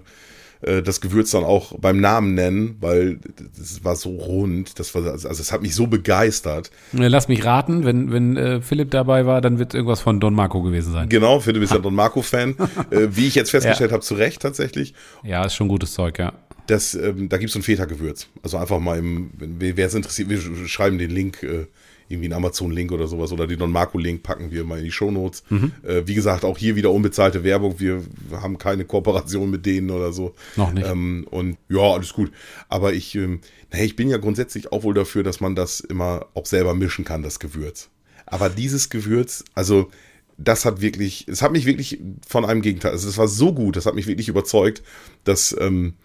äh, 0.61 0.81
das 0.81 1.01
Gewürz 1.01 1.31
dann 1.31 1.43
auch 1.43 1.77
beim 1.79 1.99
Namen 1.99 2.33
nennen, 2.33 2.77
weil 2.79 3.19
das 3.57 3.83
war 3.83 3.95
so 3.95 4.09
rund, 4.11 4.79
das 4.79 4.93
war, 4.95 5.03
also 5.05 5.27
es 5.29 5.51
hat 5.51 5.61
mich 5.61 5.75
so 5.75 5.87
begeistert. 5.87 6.71
Lass 6.91 7.27
mich 7.27 7.45
raten, 7.45 7.85
wenn, 7.85 8.11
wenn 8.11 8.37
äh, 8.37 8.61
Philipp 8.61 8.91
dabei 8.91 9.25
war, 9.25 9.41
dann 9.41 9.59
wird 9.59 9.73
es 9.73 9.75
irgendwas 9.75 10.01
von 10.01 10.19
Don 10.19 10.33
Marco 10.33 10.61
gewesen 10.61 10.93
sein. 10.93 11.09
Genau, 11.09 11.39
du 11.39 11.53
bist 11.59 11.71
ja 11.73 11.79
Don 11.79 11.95
Marco-Fan. 11.95 12.55
äh, 12.91 13.07
wie 13.11 13.27
ich 13.27 13.35
jetzt 13.35 13.51
festgestellt 13.51 13.91
habe, 13.91 14.01
zu 14.03 14.15
Recht 14.15 14.41
tatsächlich. 14.41 14.93
Ja, 15.23 15.45
ist 15.45 15.55
schon 15.55 15.67
gutes 15.67 15.93
Zeug, 15.93 16.19
ja. 16.19 16.33
Das, 16.67 16.93
ähm, 16.95 17.29
da 17.29 17.37
gibt 17.37 17.47
es 17.49 17.53
so 17.53 17.59
ein 17.59 17.63
Feta-Gewürz. 17.63 18.27
Also 18.43 18.57
einfach 18.57 18.79
mal 18.79 18.97
im, 18.97 19.31
wer 19.37 19.85
es 19.87 19.93
interessiert, 19.93 20.29
wir 20.29 20.39
sch- 20.39 20.67
schreiben 20.67 20.97
den 20.97 21.11
Link, 21.11 21.41
äh, 21.43 21.67
irgendwie 22.09 22.27
einen 22.27 22.33
Amazon-Link 22.33 22.91
oder 22.91 23.07
sowas 23.07 23.31
oder 23.31 23.47
den 23.47 23.59
Don 23.59 23.71
Marco-Link 23.71 24.23
packen 24.23 24.51
wir 24.51 24.63
mal 24.63 24.79
in 24.79 24.85
die 24.85 24.91
Shownotes. 24.91 25.43
Mhm. 25.49 25.71
Äh, 25.83 26.03
wie 26.05 26.15
gesagt, 26.15 26.45
auch 26.45 26.57
hier 26.57 26.75
wieder 26.75 26.91
unbezahlte 26.91 27.43
Werbung. 27.43 27.79
Wir 27.79 28.03
haben 28.31 28.57
keine 28.57 28.85
Kooperation 28.85 29.49
mit 29.49 29.65
denen 29.65 29.89
oder 29.89 30.13
so. 30.13 30.33
Noch 30.55 30.71
nicht. 30.71 30.87
Ähm, 30.87 31.27
und 31.29 31.57
ja, 31.69 31.81
alles 31.81 32.13
gut. 32.13 32.31
Aber 32.69 32.93
ich, 32.93 33.15
ähm, 33.15 33.41
naja, 33.71 33.83
ich 33.83 33.95
bin 33.95 34.09
ja 34.09 34.17
grundsätzlich 34.17 34.71
auch 34.71 34.83
wohl 34.83 34.93
dafür, 34.93 35.23
dass 35.23 35.39
man 35.39 35.55
das 35.55 35.79
immer 35.79 36.27
auch 36.33 36.45
selber 36.45 36.73
mischen 36.73 37.05
kann, 37.05 37.23
das 37.23 37.39
Gewürz. 37.39 37.89
Aber 38.25 38.49
dieses 38.49 38.89
Gewürz, 38.89 39.43
also 39.53 39.89
das 40.37 40.65
hat 40.65 40.81
wirklich, 40.81 41.27
es 41.27 41.41
hat 41.41 41.51
mich 41.51 41.65
wirklich 41.65 41.99
von 42.27 42.45
einem 42.45 42.61
Gegenteil, 42.61 42.91
also 42.91 43.09
es 43.09 43.17
war 43.17 43.27
so 43.27 43.53
gut, 43.53 43.75
das 43.75 43.85
hat 43.85 43.95
mich 43.95 44.07
wirklich 44.07 44.29
überzeugt, 44.29 44.83
dass, 45.23 45.55
ähm, 45.59 45.95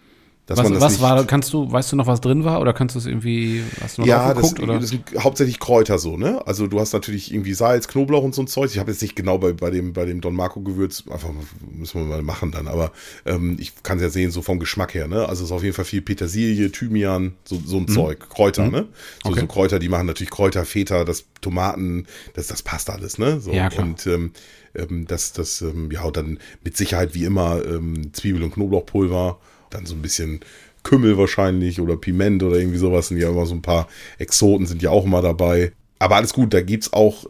dass 0.45 0.57
Was, 0.57 0.63
man 0.65 0.73
das 0.73 0.81
was 0.83 1.01
war, 1.01 1.25
kannst 1.25 1.53
du, 1.53 1.71
weißt 1.71 1.93
du 1.93 1.95
noch, 1.95 2.05
was 2.05 2.19
drin 2.19 2.43
war? 2.43 2.59
Oder 2.59 2.73
kannst 2.73 2.95
du 2.95 2.99
es 2.99 3.05
irgendwie, 3.05 3.63
hast 3.81 3.97
du 3.97 4.01
noch 4.01 4.07
ja, 4.07 4.33
das, 4.33 4.41
geguckt? 4.43 4.59
Oder? 4.59 4.77
das 4.79 4.89
sind 4.89 5.03
hauptsächlich 5.17 5.59
Kräuter 5.59 5.97
so, 5.99 6.17
ne? 6.17 6.45
Also 6.45 6.67
du 6.67 6.81
hast 6.81 6.91
natürlich 6.91 7.33
irgendwie 7.33 7.53
Salz, 7.53 7.87
Knoblauch 7.87 8.23
und 8.23 8.35
so 8.35 8.41
ein 8.41 8.47
Zeug. 8.47 8.69
Ich 8.71 8.77
habe 8.77 8.91
jetzt 8.91 9.01
nicht 9.01 9.15
genau 9.15 9.37
bei, 9.37 9.53
bei 9.53 9.69
dem, 9.71 9.93
bei 9.93 10.03
dem 10.03 10.19
Don 10.19 10.35
Marco 10.35 10.59
Gewürz, 10.59 11.05
einfach 11.09 11.29
müssen 11.71 12.01
wir 12.01 12.05
mal 12.05 12.21
machen 12.23 12.51
dann, 12.51 12.67
aber 12.67 12.91
ähm, 13.25 13.55
ich 13.57 13.71
kann 13.83 13.97
es 13.97 14.03
ja 14.03 14.09
sehen, 14.09 14.31
so 14.31 14.41
vom 14.41 14.59
Geschmack 14.59 14.93
her, 14.93 15.07
ne? 15.07 15.29
Also 15.29 15.43
es 15.43 15.49
ist 15.49 15.55
auf 15.55 15.63
jeden 15.63 15.75
Fall 15.75 15.85
viel 15.85 16.01
Petersilie, 16.01 16.71
Thymian, 16.71 17.35
so, 17.45 17.61
so 17.65 17.77
ein 17.77 17.87
Zeug, 17.87 18.29
Kräuter, 18.29 18.69
ne? 18.69 18.87
So, 19.23 19.29
Mhm. 19.29 19.31
Okay. 19.31 19.39
so 19.39 19.47
Kräuter, 19.47 19.79
die 19.79 19.87
machen 19.89 20.07
natürlich 20.07 20.31
Kräuter, 20.31 20.65
Feta, 20.65 21.05
das 21.05 21.25
Tomaten, 21.39 22.05
das, 22.33 22.47
das 22.47 22.63
passt 22.63 22.89
alles, 22.89 23.17
ne? 23.17 23.39
So, 23.39 23.51
Ja, 23.51 23.69
klar. 23.69 23.85
Und 23.85 24.05
ähm, 24.07 24.31
ähm, 24.75 25.05
das, 25.07 25.31
das, 25.33 25.61
ähm, 25.61 25.89
ja, 25.91 26.03
und 26.03 26.17
dann 26.17 26.39
mit 26.63 26.75
Sicherheit 26.77 27.13
wie 27.13 27.23
immer 27.25 27.63
ähm, 27.65 28.11
Zwiebel- 28.13 28.43
und 28.43 28.53
Knoblauchpulver, 28.55 29.39
dann 29.73 29.85
so 29.85 29.95
ein 29.95 30.01
bisschen 30.01 30.41
Kümmel 30.83 31.17
wahrscheinlich 31.17 31.79
oder 31.79 31.95
Piment 31.95 32.43
oder 32.43 32.57
irgendwie 32.57 32.77
sowas 32.77 33.07
sind 33.07 33.17
ja 33.17 33.29
immer 33.29 33.45
so 33.45 33.55
ein 33.55 33.61
paar 33.61 33.87
Exoten 34.17 34.65
sind 34.65 34.81
ja 34.81 34.89
auch 34.89 35.05
immer 35.05 35.21
dabei. 35.21 35.71
Aber 35.99 36.17
alles 36.17 36.33
gut, 36.33 36.53
da 36.53 36.61
gibt's 36.61 36.91
auch, 36.91 37.25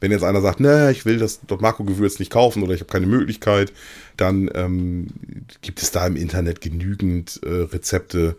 wenn 0.00 0.10
jetzt 0.10 0.24
einer 0.24 0.40
sagt, 0.40 0.60
ne, 0.60 0.90
ich 0.90 1.04
will 1.04 1.18
das 1.18 1.40
Don 1.46 1.60
Marco 1.60 1.84
Gewürz 1.84 2.18
nicht 2.18 2.32
kaufen 2.32 2.62
oder 2.62 2.74
ich 2.74 2.80
habe 2.80 2.90
keine 2.90 3.06
Möglichkeit, 3.06 3.72
dann 4.16 4.50
ähm, 4.54 5.06
gibt 5.62 5.80
es 5.80 5.92
da 5.92 6.06
im 6.06 6.16
Internet 6.16 6.60
genügend 6.60 7.40
äh, 7.44 7.48
Rezepte 7.48 8.36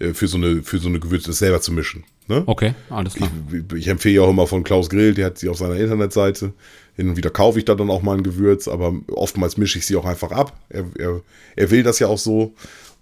äh, 0.00 0.14
für 0.14 0.26
so 0.26 0.36
eine 0.36 0.62
für 0.62 0.78
so 0.78 0.88
eine 0.88 0.98
Gewürze 0.98 1.28
das 1.28 1.38
selber 1.38 1.60
zu 1.60 1.72
mischen. 1.72 2.04
Ne? 2.28 2.42
Okay, 2.46 2.74
alles 2.90 3.14
klar. 3.14 3.30
Ich, 3.52 3.76
ich 3.76 3.88
empfehle 3.88 4.16
ja 4.16 4.22
auch 4.22 4.30
immer 4.30 4.46
von 4.46 4.64
Klaus 4.64 4.88
Grill, 4.88 5.14
der 5.14 5.26
hat 5.26 5.38
sie 5.38 5.48
auf 5.48 5.58
seiner 5.58 5.76
Internetseite. 5.76 6.52
Hin 6.96 7.08
und 7.08 7.16
wieder 7.16 7.30
kaufe 7.30 7.58
ich 7.58 7.64
da 7.64 7.74
dann 7.74 7.90
auch 7.90 8.02
mal 8.02 8.16
ein 8.16 8.22
Gewürz, 8.22 8.68
aber 8.68 8.92
oftmals 9.10 9.56
mische 9.56 9.78
ich 9.78 9.86
sie 9.86 9.96
auch 9.96 10.04
einfach 10.04 10.30
ab. 10.30 10.52
Er, 10.68 10.84
er, 10.98 11.20
er 11.56 11.70
will 11.70 11.82
das 11.82 11.98
ja 11.98 12.06
auch 12.08 12.18
so. 12.18 12.54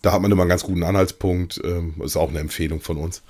Da 0.02 0.12
hat 0.12 0.22
man 0.22 0.30
immer 0.30 0.42
einen 0.42 0.48
ganz 0.48 0.62
guten 0.62 0.82
Anhaltspunkt. 0.82 1.60
Ähm, 1.64 1.94
ist 2.04 2.16
auch 2.16 2.30
eine 2.30 2.38
Empfehlung 2.38 2.80
von 2.80 2.96
uns. 2.96 3.22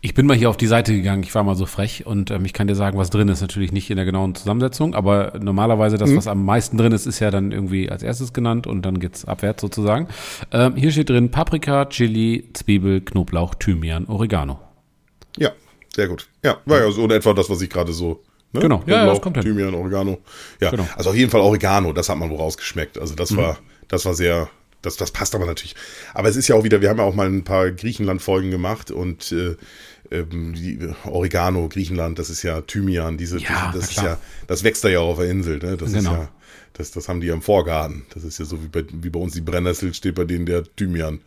Ich 0.00 0.14
bin 0.14 0.26
mal 0.26 0.36
hier 0.36 0.48
auf 0.48 0.56
die 0.56 0.68
Seite 0.68 0.92
gegangen, 0.94 1.24
ich 1.24 1.34
war 1.34 1.42
mal 1.42 1.56
so 1.56 1.66
frech 1.66 2.06
und 2.06 2.30
ähm, 2.30 2.44
ich 2.44 2.52
kann 2.52 2.68
dir 2.68 2.76
sagen, 2.76 2.96
was 2.98 3.10
drin 3.10 3.28
ist. 3.28 3.40
Natürlich 3.40 3.72
nicht 3.72 3.90
in 3.90 3.96
der 3.96 4.04
genauen 4.04 4.34
Zusammensetzung, 4.36 4.94
aber 4.94 5.32
normalerweise 5.40 5.96
Mhm. 5.96 6.00
das, 6.00 6.14
was 6.14 6.26
am 6.28 6.44
meisten 6.44 6.76
drin 6.78 6.92
ist, 6.92 7.06
ist 7.06 7.18
ja 7.18 7.32
dann 7.32 7.50
irgendwie 7.50 7.90
als 7.90 8.04
erstes 8.04 8.32
genannt 8.32 8.68
und 8.68 8.82
dann 8.82 9.00
geht's 9.00 9.24
abwärts 9.24 9.60
sozusagen. 9.60 10.06
Ähm, 10.52 10.76
hier 10.76 10.92
steht 10.92 11.10
drin 11.10 11.32
Paprika, 11.32 11.86
Chili, 11.86 12.48
Zwiebel, 12.52 13.00
Knoblauch, 13.00 13.56
Thymian, 13.56 14.06
Oregano. 14.06 14.60
Ja, 15.36 15.50
sehr 15.96 16.06
gut. 16.06 16.28
Ja, 16.44 16.58
war 16.64 16.78
ja 16.78 16.90
so 16.92 17.04
in 17.04 17.10
etwa 17.10 17.32
das, 17.34 17.50
was 17.50 17.60
ich 17.60 17.70
gerade 17.70 17.92
so. 17.92 18.22
Ne? 18.52 18.60
Genau. 18.60 18.82
Ja, 18.86 18.92
ja, 18.92 18.96
das 18.96 19.04
Knoblauch, 19.04 19.20
kommt 19.22 19.36
hin. 19.36 19.44
Thymian, 19.44 19.74
Oregano. 19.74 20.18
Ja, 20.60 20.70
Genau. 20.70 20.86
also 20.96 21.10
auf 21.10 21.16
jeden 21.16 21.30
Fall 21.30 21.40
Oregano, 21.42 21.92
das 21.92 22.08
hat 22.08 22.16
man 22.18 22.30
wohl 22.30 22.38
rausgeschmeckt. 22.38 22.98
Also 22.98 23.12
Mhm. 23.12 23.16
das 23.16 23.36
war, 23.36 23.58
das 23.88 24.04
war 24.06 24.14
sehr, 24.14 24.48
das, 24.82 24.96
das 24.96 25.10
passt 25.10 25.34
aber 25.34 25.44
natürlich. 25.46 25.74
Aber 26.14 26.28
es 26.28 26.36
ist 26.36 26.48
ja 26.48 26.54
auch 26.56 26.64
wieder, 26.64 26.80
wir 26.80 26.88
haben 26.88 26.98
ja 26.98 27.04
auch 27.04 27.14
mal 27.14 27.26
ein 27.28 27.44
paar 27.44 27.70
Griechenland-Folgen 27.70 28.50
gemacht 28.50 28.90
und 28.90 29.32
äh, 29.32 29.56
ähm, 30.10 30.94
Oregano, 31.04 31.68
Griechenland, 31.68 32.18
das 32.18 32.30
ist 32.30 32.42
ja 32.42 32.62
Thymian, 32.62 33.18
diese, 33.18 33.38
Ja, 33.38 33.70
das 33.74 33.84
ist 33.84 33.92
klar. 33.92 34.06
ja, 34.06 34.18
das 34.46 34.64
wächst 34.64 34.82
da 34.84 34.88
ja 34.88 35.00
auch 35.00 35.10
auf 35.10 35.18
der 35.18 35.28
Insel, 35.30 35.58
ne? 35.58 35.76
Das 35.76 35.88
ist 35.90 35.96
Genau. 35.98 36.12
ja, 36.12 36.28
das, 36.72 36.92
das 36.92 37.08
haben 37.08 37.20
die 37.20 37.26
ja 37.26 37.34
im 37.34 37.42
Vorgarten. 37.42 38.06
Das 38.14 38.24
ist 38.24 38.38
ja 38.38 38.44
so 38.46 38.62
wie 38.62 38.68
bei, 38.68 38.84
wie 38.90 39.10
bei 39.10 39.20
uns 39.20 39.34
die 39.34 39.40
Brennnessel 39.42 39.92
steht 39.92 40.14
bei 40.14 40.24
denen 40.24 40.46
der 40.46 40.62
Thymian 40.76 41.20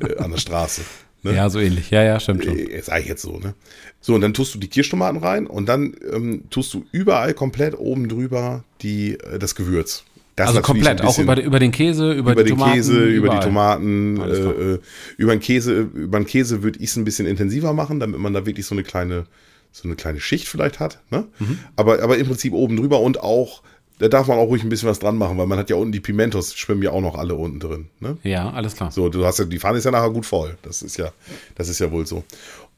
äh, 0.00 0.16
an 0.16 0.32
der 0.32 0.38
Straße. 0.38 0.80
Ne? 1.24 1.34
Ja, 1.34 1.48
so 1.48 1.58
ähnlich. 1.58 1.90
Ja, 1.90 2.02
ja, 2.02 2.20
stimmt 2.20 2.44
schon. 2.44 2.58
Äh, 2.58 2.82
Sag 2.82 3.00
ich 3.00 3.08
jetzt 3.08 3.22
so, 3.22 3.38
ne? 3.38 3.54
So, 4.00 4.14
und 4.14 4.20
dann 4.20 4.34
tust 4.34 4.54
du 4.54 4.58
die 4.58 4.68
Kirschtomaten 4.68 5.18
rein 5.18 5.46
und 5.46 5.68
dann 5.68 5.94
ähm, 6.12 6.44
tust 6.50 6.74
du 6.74 6.84
überall 6.92 7.32
komplett 7.32 7.78
oben 7.78 8.08
drüber 8.08 8.64
die, 8.82 9.18
äh, 9.18 9.38
das 9.38 9.54
Gewürz. 9.54 10.04
Das 10.36 10.48
Also 10.48 10.62
komplett, 10.62 11.00
auch 11.02 11.18
über, 11.18 11.40
über 11.40 11.60
den 11.60 11.70
Käse, 11.70 12.12
über, 12.12 12.32
über 12.32 12.42
die 12.42 12.50
den 12.50 12.58
Tomaten, 12.58 12.74
Käse, 12.74 13.04
über 13.04 13.28
die. 13.28 13.40
Tomaten, 13.40 14.20
äh, 14.20 14.24
äh, 14.24 14.78
über 15.16 15.34
den 15.34 15.40
Käse, 15.40 15.88
über 15.94 16.18
den 16.18 16.26
Käse 16.26 16.62
würde 16.62 16.80
ich 16.80 16.90
es 16.90 16.96
ein 16.96 17.04
bisschen 17.04 17.26
intensiver 17.26 17.72
machen, 17.72 18.00
damit 18.00 18.18
man 18.18 18.34
da 18.34 18.44
wirklich 18.44 18.66
so 18.66 18.74
eine 18.74 18.82
kleine, 18.82 19.26
so 19.70 19.86
eine 19.86 19.94
kleine 19.94 20.20
Schicht 20.20 20.48
vielleicht 20.48 20.80
hat. 20.80 20.98
Ne? 21.10 21.28
Mhm. 21.38 21.58
Aber, 21.76 22.02
aber 22.02 22.18
im 22.18 22.26
Prinzip 22.26 22.52
oben 22.52 22.76
drüber 22.76 23.00
und 23.00 23.20
auch, 23.20 23.62
da 23.98 24.08
darf 24.08 24.26
man 24.26 24.38
auch 24.38 24.46
ruhig 24.46 24.62
ein 24.62 24.68
bisschen 24.68 24.88
was 24.88 24.98
dran 24.98 25.16
machen, 25.16 25.38
weil 25.38 25.46
man 25.46 25.58
hat 25.58 25.70
ja 25.70 25.76
unten 25.76 25.92
die 25.92 26.00
Pimentos, 26.00 26.54
schwimmen 26.54 26.82
ja 26.82 26.90
auch 26.90 27.00
noch 27.00 27.16
alle 27.16 27.34
unten 27.34 27.60
drin. 27.60 27.86
Ne? 28.00 28.16
Ja, 28.22 28.50
alles 28.50 28.74
klar. 28.74 28.90
So, 28.90 29.08
du 29.08 29.24
hast 29.24 29.38
ja, 29.38 29.44
die 29.44 29.58
Pfanne 29.58 29.78
ist 29.78 29.84
ja 29.84 29.90
nachher 29.90 30.10
gut 30.10 30.26
voll. 30.26 30.56
Das 30.62 30.82
ist 30.82 30.96
ja, 30.96 31.12
das 31.54 31.68
ist 31.68 31.78
ja 31.78 31.92
wohl 31.92 32.06
so. 32.06 32.24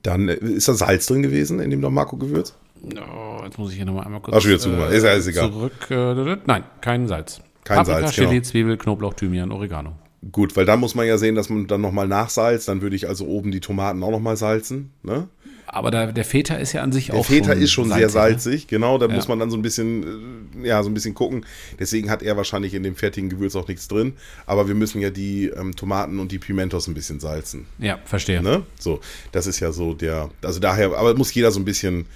Dann 0.03 0.29
äh, 0.29 0.35
ist 0.35 0.69
da 0.69 0.75
Salz 0.75 1.07
drin 1.07 1.23
gewesen 1.23 1.61
in 1.61 1.71
dem 1.71 1.81
Don 1.81 1.95
Marco 1.95 2.17
Gewürz. 2.17 2.55
Oh, 2.83 3.43
jetzt 3.45 3.59
muss 3.59 3.71
ich 3.71 3.77
hier 3.77 3.87
nochmal 3.87 4.05
einmal 4.05 4.21
kurz 4.21 4.37
Ach, 4.37 4.45
wieder 4.45 4.59
zugemacht. 4.59 4.93
Ist 4.93 5.05
ja 5.05 5.11
alles 5.11 5.27
egal. 5.27 5.51
zurück. 5.51 5.91
Äh, 5.91 6.37
nein, 6.47 6.65
kein 6.81 7.09
Salz. 7.09 7.41
Kein 7.65 7.79
Paprika, 7.79 8.01
Salz, 8.01 8.13
Chili, 8.13 8.29
genau. 8.29 8.43
Zwiebel, 8.43 8.77
Knoblauch, 8.77 9.15
Thymian, 9.15 9.51
Oregano. 9.51 9.97
Gut, 10.31 10.57
weil 10.57 10.65
dann 10.65 10.81
muss 10.81 10.95
man 10.95 11.07
ja 11.07 11.19
sehen, 11.19 11.35
dass 11.35 11.49
man 11.49 11.67
dann 11.67 11.81
nochmal 11.81 12.09
nachsalzt. 12.09 12.69
Dann 12.69 12.83
würde 12.83 12.97
ich 12.97 13.09
also 13.09 13.27
oben 13.27 13.51
die 13.51 13.61
Tomaten 13.61 14.03
auch 14.03 14.11
nochmal 14.11 14.37
salzen. 14.37 14.93
Ne? 15.03 15.29
Aber 15.67 15.91
da, 15.91 16.13
der 16.13 16.25
Feta 16.25 16.55
ist 16.57 16.73
ja 16.73 16.83
an 16.83 16.93
sich 16.93 17.07
Der 17.07 17.17
auch 17.17 17.27
Feta 17.27 17.53
schon 17.53 17.63
ist 17.63 17.71
schon 17.73 17.89
sehr 17.89 18.09
salzig, 18.09 18.43
salzig, 18.43 18.67
genau. 18.69 18.99
Da 18.99 19.07
Ja. 19.07 19.15
muss 19.15 19.29
man 19.29 19.39
dann 19.39 19.51
so 19.51 19.57
ein 19.57 19.63
bisschen, 19.63 20.63
äh, 20.63 20.69
ja, 20.69 20.83
so 20.83 20.89
ein 20.91 20.95
bisschen 20.95 21.15
gucken. 21.15 21.45
Deswegen 21.79 22.09
hat 22.11 22.23
er 22.23 22.37
wahrscheinlich 22.37 22.75
in 22.75 22.83
dem 22.83 22.95
fertigen 22.97 23.29
Gewürz 23.29 23.57
auch 23.57 23.67
nichts 23.69 23.89
drin. 23.89 24.15
Aber 24.47 24.69
wir 24.69 24.75
müssen 24.75 25.01
ja 25.01 25.11
die 25.11 25.47
ähm, 25.49 25.75
Tomaten 25.75 26.19
und 26.19 26.31
die 26.33 26.39
Pimentos 26.39 26.87
ein 26.87 26.95
bisschen 26.95 27.21
salzen. 27.21 27.67
Ne? 27.79 27.87
Ja, 27.89 27.99
verstehe. 28.05 28.43
Ne? 28.43 28.63
So, 28.79 29.01
das 29.33 29.47
ist 29.47 29.61
ja 29.61 29.73
so 29.73 29.93
der, 29.95 30.31
also 30.43 30.61
daher, 30.61 30.97
aber 30.97 31.15
muss 31.15 31.35
jeder 31.35 31.51
so 31.51 31.59
ein 31.61 31.65
bisschen, 31.65 32.07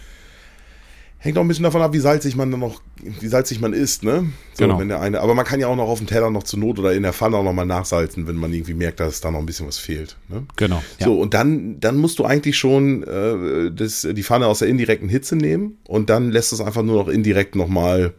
hängt 1.23 1.37
auch 1.37 1.43
ein 1.43 1.49
bisschen 1.49 1.65
davon 1.65 1.83
ab, 1.83 1.93
wie 1.93 1.99
salzig 2.01 2.35
man 2.35 2.51
dann 2.51 2.61
noch, 2.61 2.81
wie 2.97 3.29
salzig 3.29 3.61
man 3.61 3.75
isst, 3.75 4.03
ne? 4.03 4.27
So, 4.55 4.65
Genau. 4.65 4.79
wenn 4.79 4.89
der 4.89 5.01
eine, 5.01 5.21
aber 5.21 5.35
man 5.35 5.45
kann 5.45 5.61
ja 5.61 5.69
auch 5.69 5.77
noch 5.77 5.89
auf 5.89 5.99
dem 5.99 6.07
Teller 6.07 6.31
noch 6.31 6.43
zur 6.45 6.59
Not 6.59 6.79
oder 6.79 6.95
in 6.95 7.03
der 7.03 7.13
Pfanne 7.13 7.37
auch 7.37 7.45
noch 7.45 7.53
mal 7.53 7.67
nachsalzen, 7.67 8.27
wenn 8.27 8.37
man 8.37 8.53
irgendwie 8.53 8.75
merkt, 8.75 9.01
dass 9.01 9.21
da 9.21 9.31
noch 9.31 9.39
ein 9.39 9.47
bisschen 9.47 9.67
was 9.67 9.79
fehlt. 9.79 10.17
Ne? 10.29 10.45
Genau. 10.57 10.83
Ja. 10.99 11.07
So, 11.07 11.21
und 11.21 11.35
dann, 11.35 11.79
dann 11.79 11.99
musst 11.99 12.19
du 12.19 12.25
eigentlich 12.25 12.57
schon 12.57 13.03
äh, 13.05 13.71
das, 13.71 14.07
die 14.11 14.23
Pfanne 14.23 14.47
aus 14.47 14.61
der 14.61 14.69
indirekten 14.69 15.09
Hitze 15.11 15.37
nehmen 15.37 15.77
und 15.87 16.09
dann 16.11 16.31
lässt 16.31 16.53
es 16.55 16.61
einfach 16.63 16.83
nur 16.83 16.97
noch 16.97 17.09
indirekt 17.09 17.55
nochmal, 17.55 18.15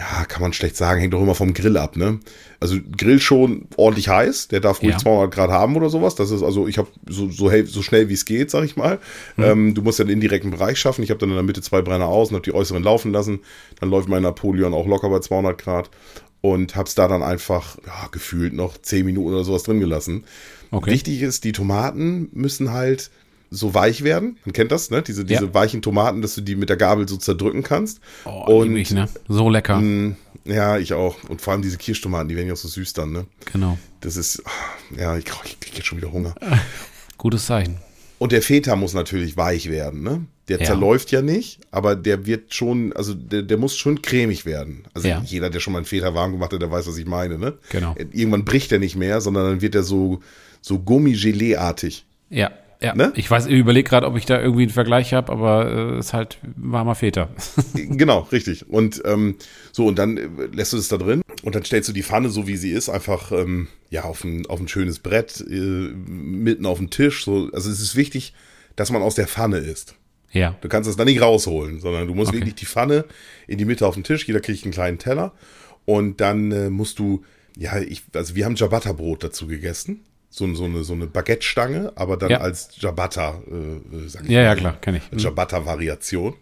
ja, 0.00 0.24
kann 0.24 0.40
man 0.40 0.54
schlecht 0.54 0.76
sagen, 0.76 0.98
hängt 0.98 1.12
doch 1.12 1.20
immer 1.20 1.34
vom 1.34 1.52
Grill 1.52 1.76
ab, 1.76 1.94
ne? 1.94 2.20
Also 2.58 2.76
Grill 2.96 3.20
schon 3.20 3.66
ordentlich 3.76 4.08
heiß, 4.08 4.48
der 4.48 4.60
darf 4.60 4.80
ruhig 4.80 4.92
Ja. 4.92 4.98
200 4.98 5.30
Grad 5.30 5.50
haben 5.50 5.76
oder 5.76 5.90
sowas. 5.90 6.14
Das 6.14 6.30
ist 6.30 6.42
also, 6.42 6.66
ich 6.66 6.78
habe 6.78 6.88
so, 7.06 7.30
so, 7.30 7.50
so 7.66 7.82
schnell 7.82 8.08
wie 8.08 8.14
es 8.14 8.24
geht, 8.24 8.50
sag 8.50 8.64
ich 8.64 8.76
mal. 8.76 8.98
Mhm. 9.36 9.44
Ähm, 9.44 9.74
du 9.74 9.82
musst 9.82 9.98
ja 9.98 10.06
den 10.06 10.14
indirekten 10.14 10.50
Bereich 10.50 10.78
schaffen. 10.78 11.02
Ich 11.02 11.10
habe 11.10 11.18
dann 11.18 11.28
in 11.28 11.34
der 11.34 11.44
Mitte 11.44 11.60
zwei 11.60 11.82
Brenner 11.82 12.06
aus 12.06 12.30
und 12.30 12.36
habe 12.36 12.44
die 12.44 12.54
äußeren 12.54 12.82
laufen 12.82 13.12
lassen. 13.12 13.40
Dann 13.78 13.90
läuft 13.90 14.08
mein 14.08 14.22
Napoleon 14.22 14.72
auch 14.72 14.86
locker 14.86 15.10
bei 15.10 15.20
200 15.20 15.58
Grad 15.58 15.90
und 16.40 16.76
hab's 16.76 16.94
da 16.94 17.06
dann 17.06 17.22
einfach 17.22 17.76
ja, 17.86 18.08
gefühlt 18.10 18.54
noch 18.54 18.78
10 18.78 19.04
Minuten 19.04 19.34
oder 19.34 19.44
sowas 19.44 19.64
drin 19.64 19.80
gelassen. 19.80 20.24
Okay. 20.70 20.92
Wichtig 20.92 21.20
ist, 21.20 21.44
die 21.44 21.52
Tomaten 21.52 22.30
müssen 22.32 22.72
halt 22.72 23.10
so 23.50 23.74
weich 23.74 24.04
werden. 24.04 24.38
Man 24.44 24.52
kennt 24.52 24.70
das, 24.72 24.90
ne? 24.90 25.02
Diese, 25.02 25.24
diese 25.24 25.46
Ja. 25.46 25.54
weichen 25.54 25.82
Tomaten, 25.82 26.22
dass 26.22 26.34
du 26.36 26.40
die 26.40 26.54
mit 26.56 26.68
der 26.68 26.76
Gabel 26.76 27.08
so 27.08 27.16
zerdrücken 27.16 27.62
kannst. 27.62 28.00
Oh, 28.24 28.62
lieb 28.62 28.76
ich, 28.76 28.90
ne? 28.92 29.08
So 29.28 29.48
lecker. 29.50 29.78
mh, 29.80 30.14
ja, 30.44 30.78
ich 30.78 30.92
auch. 30.94 31.16
Und 31.28 31.40
vor 31.40 31.52
allem 31.52 31.62
diese 31.62 31.76
Kirschtomaten, 31.76 32.28
die 32.28 32.36
werden 32.36 32.46
ja 32.46 32.52
auch 32.54 32.58
so 32.58 32.68
süß 32.68 32.92
dann, 32.92 33.12
ne? 33.12 33.26
Genau. 33.52 33.78
Das 34.00 34.16
ist, 34.16 34.42
ja, 34.96 35.16
ich, 35.16 35.24
ich 35.44 35.60
krieg 35.60 35.74
jetzt 35.76 35.86
schon 35.86 35.98
wieder 35.98 36.12
Hunger. 36.12 36.34
Gutes 37.18 37.46
Zeichen. 37.46 37.78
Und 38.18 38.32
der 38.32 38.42
Feta 38.42 38.76
muss 38.76 38.92
natürlich 38.94 39.36
weich 39.36 39.68
werden, 39.70 40.02
ne? 40.02 40.26
Der 40.48 40.58
Ja. 40.58 40.66
zerläuft 40.66 41.10
ja 41.10 41.22
nicht, 41.22 41.60
aber 41.70 41.94
der 41.96 42.26
wird 42.26 42.54
schon, 42.54 42.92
also 42.92 43.14
der, 43.14 43.42
der 43.42 43.56
muss 43.56 43.76
schon 43.76 44.02
cremig 44.02 44.44
werden. 44.46 44.84
Also 44.94 45.08
Ja. 45.08 45.22
jeder, 45.24 45.48
der 45.50 45.60
schon 45.60 45.72
mal 45.72 45.78
einen 45.78 45.86
Feta 45.86 46.12
warm 46.14 46.32
gemacht 46.32 46.52
hat, 46.52 46.60
der 46.60 46.70
weiß, 46.70 46.86
was 46.86 46.98
ich 46.98 47.06
meine, 47.06 47.38
ne? 47.38 47.56
Genau. 47.70 47.94
Irgendwann 48.12 48.44
bricht 48.44 48.70
er 48.72 48.78
nicht 48.78 48.96
mehr, 48.96 49.20
sondern 49.20 49.44
dann 49.46 49.60
wird 49.62 49.74
er 49.74 49.82
so, 49.84 50.20
so 50.60 50.78
Gummigelee-artig. 50.80 52.04
Ja. 52.30 52.50
Ja, 52.82 52.94
Ne? 52.94 53.12
ich 53.14 53.30
weiß, 53.30 53.46
ich 53.46 53.58
überlege 53.58 53.88
gerade, 53.88 54.06
ob 54.06 54.16
ich 54.16 54.24
da 54.24 54.40
irgendwie 54.40 54.62
einen 54.62 54.70
Vergleich 54.72 55.12
habe, 55.12 55.30
aber 55.30 55.70
äh, 55.96 55.98
ist 55.98 56.12
halt 56.14 56.38
warmer 56.56 56.94
Feta. 56.94 57.28
Genau, 57.74 58.20
richtig. 58.32 58.68
Und 58.70 59.02
ähm, 59.04 59.36
so, 59.72 59.86
und 59.86 59.98
dann 59.98 60.16
äh, 60.16 60.28
lässt 60.52 60.72
du 60.72 60.78
es 60.78 60.88
da 60.88 60.96
drin 60.96 61.20
und 61.42 61.54
dann 61.54 61.62
stellst 61.64 61.88
du 61.90 61.92
die 61.92 62.02
Pfanne, 62.02 62.30
so 62.30 62.46
wie 62.46 62.56
sie 62.56 62.70
ist, 62.70 62.88
einfach 62.88 63.32
ähm, 63.32 63.68
ja, 63.90 64.04
auf 64.04 64.24
ein, 64.24 64.46
auf 64.46 64.60
ein 64.60 64.68
schönes 64.68 64.98
Brett, 65.00 65.44
äh, 65.46 65.52
mitten 65.54 66.64
auf 66.64 66.78
den 66.78 66.88
Tisch. 66.90 67.24
So. 67.24 67.50
Also 67.52 67.70
es 67.70 67.80
ist 67.80 67.96
wichtig, 67.96 68.32
dass 68.76 68.90
man 68.90 69.02
aus 69.02 69.14
der 69.14 69.26
Pfanne 69.28 69.58
isst. 69.58 69.94
ja. 70.32 70.56
Du 70.62 70.68
kannst 70.68 70.88
das 70.88 70.96
da 70.96 71.04
nicht 71.04 71.20
rausholen, 71.20 71.80
sondern 71.80 72.06
du 72.06 72.14
musst 72.14 72.28
Okay. 72.30 72.38
wirklich 72.38 72.54
die 72.54 72.66
Pfanne 72.66 73.04
in 73.46 73.58
die 73.58 73.66
Mitte 73.66 73.86
auf 73.86 73.94
den 73.94 74.04
Tisch, 74.04 74.26
jeder 74.26 74.40
kriegt 74.40 74.64
einen 74.64 74.72
kleinen 74.72 74.98
Teller 74.98 75.32
und 75.84 76.20
dann 76.22 76.50
äh, 76.52 76.70
musst 76.70 76.98
du, 76.98 77.24
ja, 77.58 77.78
ich, 77.78 78.04
also 78.14 78.34
wir 78.36 78.46
haben 78.46 78.56
Ciabatta-Brot 78.56 79.22
dazu 79.24 79.46
gegessen. 79.48 80.00
So, 80.32 80.52
so 80.54 80.64
eine, 80.64 80.84
so 80.84 80.92
eine 80.92 81.06
Baguette-Stange, 81.08 81.92
aber 81.96 82.16
dann 82.16 82.30
Ja. 82.30 82.38
als 82.38 82.68
Ciabatta, 82.70 83.42
äh, 83.50 83.96
äh, 83.96 84.08
sag 84.08 84.22
ich 84.24 84.30
Ja, 84.30 84.42
ja, 84.42 84.48
mal. 84.50 84.56
klar, 84.56 84.80
kenn 84.80 84.94
ich. 84.94 85.10
Mhm. 85.10 85.18
Ciabatta-Variation. 85.18 86.34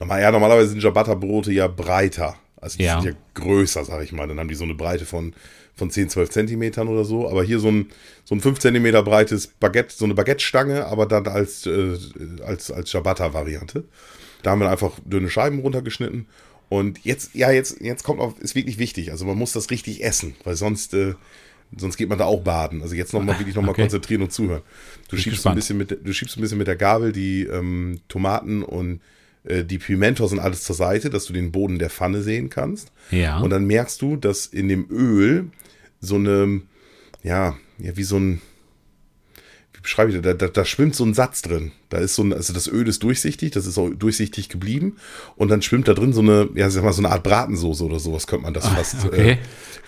Normal, 0.00 0.22
ja, 0.22 0.30
normalerweise 0.32 0.70
sind 0.70 0.80
Ciabatta-Brote 0.80 1.52
ja 1.52 1.68
breiter. 1.68 2.36
Also 2.60 2.78
die 2.78 2.84
Ja. 2.84 3.00
sind 3.00 3.12
ja 3.12 3.18
größer, 3.34 3.84
sag 3.84 4.02
ich 4.02 4.12
mal. 4.12 4.26
Dann 4.26 4.38
haben 4.40 4.48
die 4.48 4.54
so 4.54 4.64
eine 4.64 4.74
Breite 4.74 5.04
von, 5.04 5.34
von 5.74 5.90
10, 5.90 6.08
12 6.08 6.30
Zentimetern 6.30 6.88
oder 6.88 7.04
so. 7.04 7.28
Aber 7.28 7.44
hier 7.44 7.58
so 7.58 7.68
ein, 7.68 7.90
so 8.24 8.34
ein 8.34 8.40
5 8.40 8.58
Zentimeter 8.58 9.02
breites 9.02 9.46
Baguette, 9.48 9.94
so 9.94 10.06
eine 10.06 10.14
Baguette-Stange, 10.14 10.86
aber 10.86 11.04
dann 11.06 11.26
als, 11.28 11.66
äh, 11.66 11.96
als, 12.44 12.70
als 12.70 12.88
Ciabatta-Variante. 12.90 13.84
Da 14.42 14.50
haben 14.50 14.60
wir 14.60 14.70
einfach 14.70 14.92
dünne 15.04 15.28
Scheiben 15.28 15.58
runtergeschnitten. 15.60 16.26
Und 16.70 17.04
jetzt, 17.04 17.34
ja, 17.34 17.50
jetzt, 17.50 17.80
jetzt 17.82 18.02
kommt 18.02 18.20
auch, 18.20 18.38
ist 18.38 18.54
wirklich 18.54 18.78
wichtig. 18.78 19.10
Also 19.12 19.24
man 19.26 19.36
muss 19.36 19.52
das 19.52 19.70
richtig 19.70 20.02
essen, 20.02 20.34
weil 20.44 20.56
sonst, 20.56 20.94
äh, 20.94 21.14
sonst 21.76 21.96
geht 21.96 22.08
man 22.08 22.18
da 22.18 22.24
auch 22.24 22.42
baden. 22.42 22.82
Also 22.82 22.94
jetzt 22.94 23.12
nochmal 23.12 23.38
wirklich 23.40 23.54
nochmal 23.54 23.72
Okay. 23.72 23.82
konzentrieren 23.82 24.22
und 24.22 24.32
zuhören. 24.32 24.62
Du 25.08 25.16
schiebst, 25.16 25.46
ein 25.46 25.54
bisschen 25.54 25.78
mit, 25.78 25.98
du 26.04 26.12
schiebst 26.12 26.36
ein 26.36 26.40
bisschen 26.40 26.58
mit 26.58 26.66
der 26.66 26.76
Gabel 26.76 27.12
die 27.12 27.42
ähm, 27.44 28.00
Tomaten 28.08 28.62
und 28.62 29.00
äh, 29.44 29.64
die 29.64 29.78
Pimentos 29.78 30.32
und 30.32 30.38
alles 30.38 30.62
zur 30.64 30.76
Seite, 30.76 31.10
dass 31.10 31.26
du 31.26 31.32
den 31.32 31.52
Boden 31.52 31.78
der 31.78 31.90
Pfanne 31.90 32.22
sehen 32.22 32.50
kannst. 32.50 32.92
Ja. 33.10 33.38
Und 33.38 33.50
dann 33.50 33.66
merkst 33.66 34.00
du, 34.02 34.16
dass 34.16 34.46
in 34.46 34.68
dem 34.68 34.86
Öl 34.90 35.46
so 36.00 36.16
eine, 36.16 36.60
ja, 37.22 37.56
ja, 37.78 37.96
wie 37.96 38.02
so 38.04 38.18
ein, 38.18 38.40
beschreibe 39.86 40.10
ich 40.10 40.16
das? 40.16 40.24
Da, 40.24 40.34
da, 40.34 40.48
da 40.48 40.64
schwimmt 40.64 40.96
so 40.96 41.04
ein 41.04 41.14
Satz 41.14 41.42
drin. 41.42 41.70
Da 41.90 41.98
ist 41.98 42.16
so 42.16 42.24
ein, 42.24 42.32
also 42.32 42.52
das 42.52 42.66
Öl 42.66 42.88
ist 42.88 43.04
durchsichtig, 43.04 43.52
das 43.52 43.66
ist 43.66 43.78
auch 43.78 43.88
durchsichtig 43.88 44.48
geblieben. 44.48 44.96
Und 45.36 45.48
dann 45.48 45.62
schwimmt 45.62 45.86
da 45.86 45.94
drin 45.94 46.12
so 46.12 46.22
eine, 46.22 46.48
ja, 46.56 46.68
sag 46.70 46.82
mal, 46.82 46.92
so 46.92 47.02
eine 47.02 47.10
Art 47.10 47.22
Bratensoße 47.22 47.84
oder 47.84 48.00
sowas, 48.00 48.26
könnte 48.26 48.42
man 48.42 48.52
das 48.52 48.66
fast, 48.66 49.04
okay. 49.04 49.30
äh, 49.30 49.38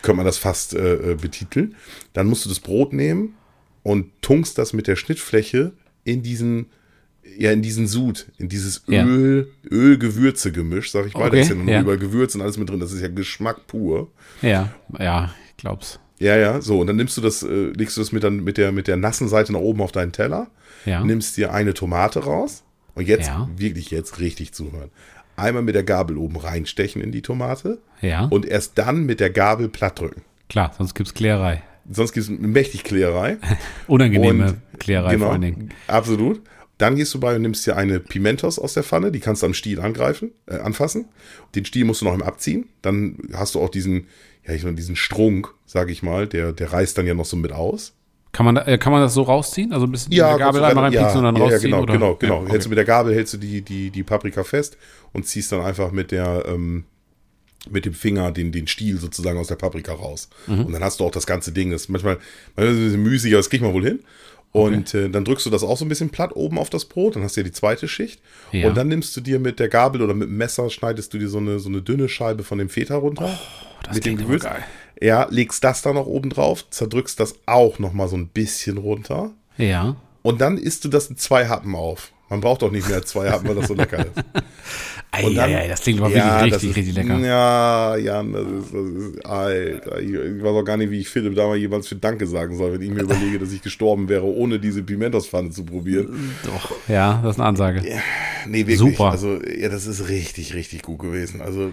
könnte 0.02 0.18
man 0.18 0.26
das 0.26 0.38
fast 0.38 0.74
äh, 0.74 1.12
äh, 1.12 1.14
betiteln. 1.16 1.74
Dann 2.12 2.28
musst 2.28 2.44
du 2.44 2.48
das 2.48 2.60
Brot 2.60 2.92
nehmen 2.92 3.34
und 3.82 4.06
tunkst 4.22 4.56
das 4.56 4.72
mit 4.72 4.86
der 4.86 4.94
Schnittfläche 4.94 5.72
in 6.04 6.22
diesen, 6.22 6.66
ja, 7.36 7.50
in 7.50 7.60
diesen 7.60 7.88
Sud, 7.88 8.28
in 8.38 8.48
dieses 8.48 8.84
Ja. 8.86 9.04
Öl, 9.04 9.50
Öl-Gewürze-Gemisch, 9.68 10.92
sag 10.92 11.06
ich 11.08 11.14
mal. 11.14 11.22
da 11.22 11.26
Okay, 11.26 11.40
ist 11.40 11.48
ja 11.48 11.56
nur 11.56 11.68
ja. 11.68 11.80
überall 11.80 11.98
Gewürz 11.98 12.36
und 12.36 12.42
alles 12.42 12.56
mit 12.56 12.70
drin. 12.70 12.78
Das 12.78 12.92
ist 12.92 13.02
ja 13.02 13.08
Geschmack 13.08 13.66
pur. 13.66 14.12
ja, 14.42 14.72
ja, 14.96 15.34
ich 15.50 15.56
glaub's. 15.56 15.98
Ja, 16.20 16.36
ja, 16.36 16.60
so. 16.60 16.80
Und 16.80 16.86
dann 16.88 16.96
nimmst 16.96 17.16
du 17.16 17.20
das, 17.20 17.42
äh, 17.42 17.66
legst 17.76 17.96
du 17.96 18.00
das 18.00 18.10
mit, 18.12 18.24
dann, 18.24 18.42
mit, 18.42 18.56
der, 18.58 18.72
mit 18.72 18.88
der 18.88 18.96
nassen 18.96 19.28
Seite 19.28 19.52
nach 19.52 19.60
oben 19.60 19.80
auf 19.82 19.92
deinen 19.92 20.12
Teller, 20.12 20.48
Ja. 20.84 21.04
nimmst 21.04 21.36
dir 21.36 21.52
eine 21.52 21.74
Tomate 21.74 22.20
raus 22.24 22.64
und 22.94 23.06
jetzt, 23.06 23.28
Ja. 23.28 23.48
wirklich 23.56 23.90
jetzt 23.90 24.18
richtig 24.20 24.52
zuhören. 24.52 24.90
Einmal 25.36 25.62
mit 25.62 25.76
der 25.76 25.84
Gabel 25.84 26.16
oben 26.16 26.36
reinstechen 26.36 27.00
in 27.00 27.12
die 27.12 27.22
Tomate 27.22 27.78
Ja, 28.00 28.24
und 28.24 28.44
erst 28.46 28.76
dann 28.78 29.04
mit 29.06 29.20
der 29.20 29.30
Gabel 29.30 29.68
platt 29.68 30.00
drücken. 30.00 30.22
klar, 30.48 30.74
sonst 30.76 30.94
gibt's 30.94 31.14
Klärerei. 31.14 31.62
Sonst 31.90 32.12
gibt 32.12 32.24
es 32.24 32.30
mächtig 32.38 32.82
Klärerei. 32.84 33.36
Unangenehme 33.86 34.46
Und- 34.48 34.78
Klärerei 34.80 35.12
genau, 35.12 35.24
vor 35.26 35.32
allen 35.32 35.42
Dingen. 35.42 35.68
Absolut. 35.86 36.42
Dann 36.78 36.94
gehst 36.94 37.12
du 37.12 37.20
bei 37.20 37.36
und 37.36 37.42
nimmst 37.42 37.66
dir 37.66 37.76
eine 37.76 37.98
Pimentos 37.98 38.58
aus 38.58 38.74
der 38.74 38.84
Pfanne, 38.84 39.10
die 39.10 39.20
kannst 39.20 39.42
du 39.42 39.46
am 39.46 39.54
Stiel 39.54 39.80
angreifen, 39.80 40.30
äh, 40.46 40.58
anfassen. 40.58 41.06
Den 41.54 41.64
Stiel 41.64 41.84
musst 41.84 42.00
du 42.00 42.04
noch 42.04 42.14
im 42.14 42.22
abziehen. 42.22 42.68
Dann 42.82 43.18
hast 43.34 43.56
du 43.56 43.60
auch 43.60 43.68
diesen, 43.68 44.06
ja, 44.46 44.54
ich 44.54 44.62
meine, 44.62 44.76
diesen 44.76 44.94
Strunk, 44.94 45.52
sag 45.66 45.90
ich 45.90 46.02
mal, 46.02 46.28
der, 46.28 46.52
der 46.52 46.72
reißt 46.72 46.96
dann 46.96 47.06
ja 47.06 47.14
noch 47.14 47.24
so 47.24 47.36
mit 47.36 47.52
aus. 47.52 47.94
Kann 48.30 48.46
man, 48.46 48.56
äh, 48.58 48.78
kann 48.78 48.92
man 48.92 49.02
das 49.02 49.14
so 49.14 49.22
rausziehen? 49.22 49.72
Also 49.72 49.86
ein 49.86 49.90
bisschen 49.90 50.12
Ja, 50.12 50.30
mit 50.30 50.38
der 50.40 50.46
Gabel 50.46 50.64
einmal 50.64 50.84
reinpieksen 50.84 51.18
und 51.18 51.24
dann 51.24 51.36
ja, 51.36 51.42
rausziehen? 51.42 51.70
Ja, 51.72 51.80
genau, 51.80 51.82
oder? 51.82 51.92
genau, 51.92 52.14
genau. 52.14 52.34
Ja, 52.34 52.40
okay. 52.42 52.50
Hältst 52.52 52.66
du 52.66 52.68
mit 52.70 52.78
der 52.78 52.84
Gabel 52.84 53.14
hältst 53.14 53.34
du 53.34 53.38
die, 53.38 53.62
die, 53.62 53.90
die 53.90 54.02
Paprika 54.04 54.44
fest 54.44 54.76
und 55.12 55.26
ziehst 55.26 55.50
dann 55.50 55.62
einfach 55.62 55.90
mit 55.90 56.12
der, 56.12 56.44
ähm, 56.46 56.84
mit 57.70 57.84
dem 57.84 57.94
Finger 57.94 58.30
den, 58.30 58.52
den 58.52 58.66
Stiel 58.66 58.98
sozusagen 58.98 59.38
aus 59.38 59.48
der 59.48 59.56
Paprika 59.56 59.92
raus. 59.92 60.28
Mhm. 60.46 60.66
Und 60.66 60.72
dann 60.72 60.84
hast 60.84 61.00
du 61.00 61.04
auch 61.04 61.10
das 61.10 61.26
ganze 61.26 61.52
Ding. 61.52 61.70
Das 61.70 61.82
ist 61.82 61.88
manchmal, 61.88 62.18
manchmal 62.54 62.74
ist 62.74 62.78
es 62.78 62.78
ein 62.78 62.84
bisschen 62.84 63.02
müßig, 63.02 63.32
aber 63.32 63.38
das 63.40 63.50
kriegt 63.50 63.64
man 63.64 63.72
wohl 63.72 63.84
hin. 63.84 64.00
Und 64.52 64.94
äh, 64.94 65.10
dann 65.10 65.24
drückst 65.24 65.46
du 65.46 65.50
das 65.50 65.62
auch 65.62 65.76
so 65.76 65.84
ein 65.84 65.88
bisschen 65.88 66.10
platt 66.10 66.34
oben 66.34 66.58
auf 66.58 66.70
das 66.70 66.86
Brot, 66.86 67.16
dann 67.16 67.22
hast 67.22 67.36
du 67.36 67.40
ja 67.40 67.44
die 67.44 67.52
zweite 67.52 67.86
Schicht. 67.86 68.20
Ja. 68.50 68.68
Und 68.68 68.76
dann 68.76 68.88
nimmst 68.88 69.16
du 69.16 69.20
dir 69.20 69.38
mit 69.38 69.60
der 69.60 69.68
Gabel 69.68 70.00
oder 70.02 70.14
mit 70.14 70.28
dem 70.28 70.36
Messer, 70.36 70.70
schneidest 70.70 71.12
du 71.12 71.18
dir 71.18 71.28
so 71.28 71.38
eine, 71.38 71.58
so 71.58 71.68
eine 71.68 71.82
dünne 71.82 72.08
Scheibe 72.08 72.44
von 72.44 72.58
dem 72.58 72.68
Feta 72.68 72.96
runter. 72.96 73.38
Oh, 73.38 73.82
das 73.84 73.96
mit 73.96 74.06
dem 74.06 74.16
Gewürz. 74.16 74.44
geil. 74.44 74.64
Ja, 75.00 75.28
legst 75.30 75.62
das 75.62 75.82
dann 75.82 75.94
noch 75.94 76.06
oben 76.06 76.30
drauf, 76.30 76.68
zerdrückst 76.70 77.20
das 77.20 77.36
auch 77.46 77.78
noch 77.78 77.92
mal 77.92 78.08
so 78.08 78.16
ein 78.16 78.28
bisschen 78.28 78.78
runter. 78.78 79.32
Ja. 79.58 79.96
Und 80.22 80.40
dann 80.40 80.58
isst 80.58 80.84
du 80.84 80.88
das 80.88 81.08
in 81.08 81.16
zwei 81.16 81.46
Happen 81.46 81.74
auf. 81.74 82.12
Man 82.30 82.40
braucht 82.40 82.62
auch 82.62 82.70
nicht 82.70 82.88
mehr 82.88 83.02
zwei 83.04 83.30
Happen, 83.30 83.48
weil 83.48 83.54
das 83.56 83.68
so 83.68 83.74
lecker 83.74 83.98
ist. 83.98 84.12
Und 85.24 85.34
dann- 85.36 85.50
Eieiei, 85.50 85.68
das 85.68 85.80
klingt 85.80 86.00
aber 86.00 86.10
Ja, 86.10 86.34
wirklich 86.42 86.52
richtig, 86.54 86.70
ist, 86.70 86.76
richtig 86.76 86.94
lecker. 86.96 87.18
Ja, 87.20 87.96
Jan, 87.96 88.32
das 88.34 88.42
ist, 88.42 88.74
das 88.74 88.86
ist, 88.86 89.26
Alter, 89.26 90.00
ich, 90.00 90.10
ich 90.12 90.42
weiß 90.42 90.50
auch 90.50 90.62
gar 90.64 90.76
nicht, 90.76 90.90
wie 90.90 90.98
ich 91.00 91.08
Philipp 91.08 91.34
damals 91.34 91.58
jemals 91.60 91.88
für 91.88 91.96
Danke 91.96 92.26
sagen 92.26 92.56
soll, 92.58 92.74
wenn 92.74 92.82
ich 92.82 92.90
mir 92.90 93.02
überlege, 93.02 93.38
dass 93.38 93.50
ich 93.50 93.62
gestorben 93.62 94.08
wäre, 94.10 94.24
ohne 94.24 94.58
diese 94.58 94.82
Pimentos-Pfanne 94.82 95.48
zu 95.50 95.64
probieren. 95.64 96.34
Doch, 96.44 96.72
ja, 96.88 97.20
das 97.22 97.36
ist 97.36 97.40
eine 97.40 97.48
Ansage. 97.48 97.82
Nee, 98.46 98.58
wirklich. 98.58 98.78
Super. 98.78 99.10
Also, 99.10 99.38
ja, 99.42 99.70
das 99.70 99.86
ist 99.86 100.08
richtig, 100.10 100.54
richtig 100.54 100.82
gut 100.82 100.98
gewesen. 100.98 101.40
Also, 101.40 101.70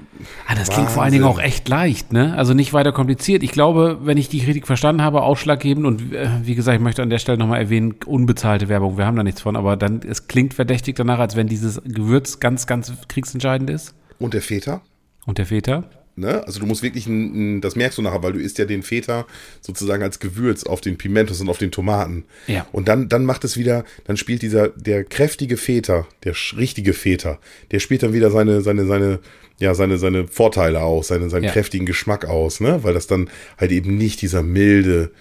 Ah, 0.47 0.55
das 0.55 0.69
klingt 0.69 0.89
vor 0.89 1.03
allen 1.03 1.11
Dingen 1.11 1.25
auch 1.25 1.39
echt 1.39 1.67
leicht, 1.67 2.13
ne? 2.13 2.35
Also 2.37 2.53
nicht 2.53 2.71
weiter 2.73 2.93
kompliziert. 2.93 3.43
Ich 3.43 3.51
glaube, 3.51 3.99
wenn 4.03 4.17
ich 4.17 4.29
dich 4.29 4.47
richtig 4.47 4.65
verstanden 4.65 5.01
habe, 5.03 5.21
ausschlaggebend 5.23 5.85
und 5.85 6.13
äh, 6.13 6.29
wie 6.43 6.55
gesagt, 6.55 6.77
ich 6.77 6.81
möchte 6.83 7.03
an 7.03 7.09
der 7.09 7.19
Stelle 7.19 7.37
nochmal 7.37 7.59
erwähnen, 7.61 7.95
unbezahlte 8.05 8.69
Werbung, 8.69 8.97
wir 8.97 9.05
haben 9.05 9.17
da 9.17 9.23
nichts 9.23 9.41
von, 9.41 9.55
aber 9.57 9.75
dann, 9.75 9.99
es 10.09 10.27
klingt 10.27 10.44
verdächtig 10.53 10.95
danach, 10.95 11.19
als 11.19 11.35
wenn 11.35 11.47
dieses 11.47 11.81
Gewürz 11.83 12.39
ganz, 12.39 12.67
ganz 12.67 12.91
kriegsentscheidend 13.07 13.69
ist. 13.69 13.93
Und 14.19 14.33
der 14.33 14.41
Feta? 14.41 14.81
Und 15.25 15.37
der 15.37 15.45
Feta? 15.45 15.83
Ne? 16.17 16.45
Also 16.45 16.61
du 16.61 16.65
musst 16.65 16.81
wirklich, 16.81 17.07
ein, 17.07 17.57
ein, 17.57 17.61
das 17.61 17.75
merkst 17.75 17.97
du 17.97 18.01
nachher, 18.01 18.23
weil 18.23 18.31
du 18.33 18.39
isst 18.39 18.57
ja 18.57 18.63
den 18.65 18.83
Feta 18.83 19.25
sozusagen 19.59 20.01
als 20.01 20.19
Gewürz 20.19 20.63
auf 20.63 20.79
den 20.79 20.97
Pimentos 20.97 21.41
und 21.41 21.49
auf 21.49 21.57
den 21.57 21.71
Tomaten. 21.71 22.23
Ja. 22.47 22.65
Und 22.71 22.87
dann, 22.87 23.09
dann 23.09 23.25
macht 23.25 23.43
es 23.43 23.57
wieder, 23.57 23.83
dann 24.05 24.15
spielt 24.15 24.41
dieser, 24.41 24.69
der 24.69 25.03
kräftige 25.03 25.57
Feta, 25.57 26.07
der 26.23 26.33
richtige 26.55 26.93
Feta, 26.93 27.37
der 27.71 27.79
spielt 27.79 28.03
dann 28.03 28.13
wieder 28.13 28.31
seine, 28.31 28.61
seine, 28.61 28.85
seine, 28.85 29.19
ja, 29.59 29.73
seine, 29.73 29.97
seine 29.97 30.27
Vorteile 30.27 30.81
aus, 30.81 31.09
seine, 31.09 31.29
seinen 31.29 31.45
Ja. 31.45 31.51
kräftigen 31.51 31.85
Geschmack 31.85 32.25
aus, 32.25 32.61
ne? 32.61 32.83
Weil 32.83 32.93
das 32.93 33.07
dann 33.07 33.29
halt 33.57 33.71
eben 33.71 33.97
nicht 33.97 34.21
dieser 34.21 34.41
milde, 34.41 35.11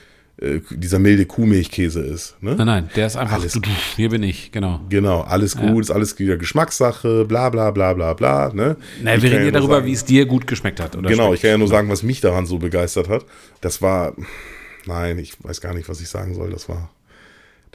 äh, 0.41 0.59
dieser 0.71 0.99
milde 0.99 1.27
Kuhmilchkäse 1.27 2.01
ist, 2.01 2.37
ne? 2.43 2.55
Nein, 2.57 2.67
nein, 2.67 2.91
der 2.97 3.07
ist 3.07 3.17
einfach, 3.17 3.41
Alles 3.41 3.59
hier 3.97 4.09
bin 4.09 4.23
ich, 4.23 4.51
genau. 4.53 4.81
Genau, 4.89 5.21
alles 5.23 5.57
gut, 5.57 5.83
ist 5.85 5.91
alles 5.91 6.19
wieder 6.19 6.37
Geschmackssache, 6.37 7.25
bla 7.25 7.51
bla 7.51 7.71
bla 7.71 7.93
bla 7.95 8.15
bla, 8.15 8.51
ne? 8.53 8.77
Na, 9.03 9.15
Ich 9.15 9.23
wir 9.23 9.31
reden 9.31 9.45
ja 9.47 9.51
darüber, 9.53 9.75
sagen- 9.77 9.87
wie 9.87 9.93
es 9.93 10.05
dir 10.05 10.27
gut 10.27 10.47
geschmeckt 10.47 10.81
hat. 10.81 10.97
Oder 10.97 11.09
Genau, 11.11 11.25
schmeckt. 11.27 11.37
ich 11.37 11.43
kann 11.43 11.51
ja 11.53 11.59
nur 11.59 11.69
sagen, 11.69 11.89
was 11.89 12.03
mich 12.03 12.21
daran 12.21 12.47
so 12.47 12.59
begeistert 12.59 13.09
hat. 13.09 13.25
Das 13.61 13.81
war, 13.81 14.15
nein, 14.87 15.19
ich 15.19 15.35
weiß 15.43 15.61
gar 15.61 15.73
nicht, 15.75 15.89
was 15.89 16.01
ich 16.01 16.09
sagen 16.09 16.35
soll. 16.35 16.51
Das 16.51 16.69
war, 16.69 16.91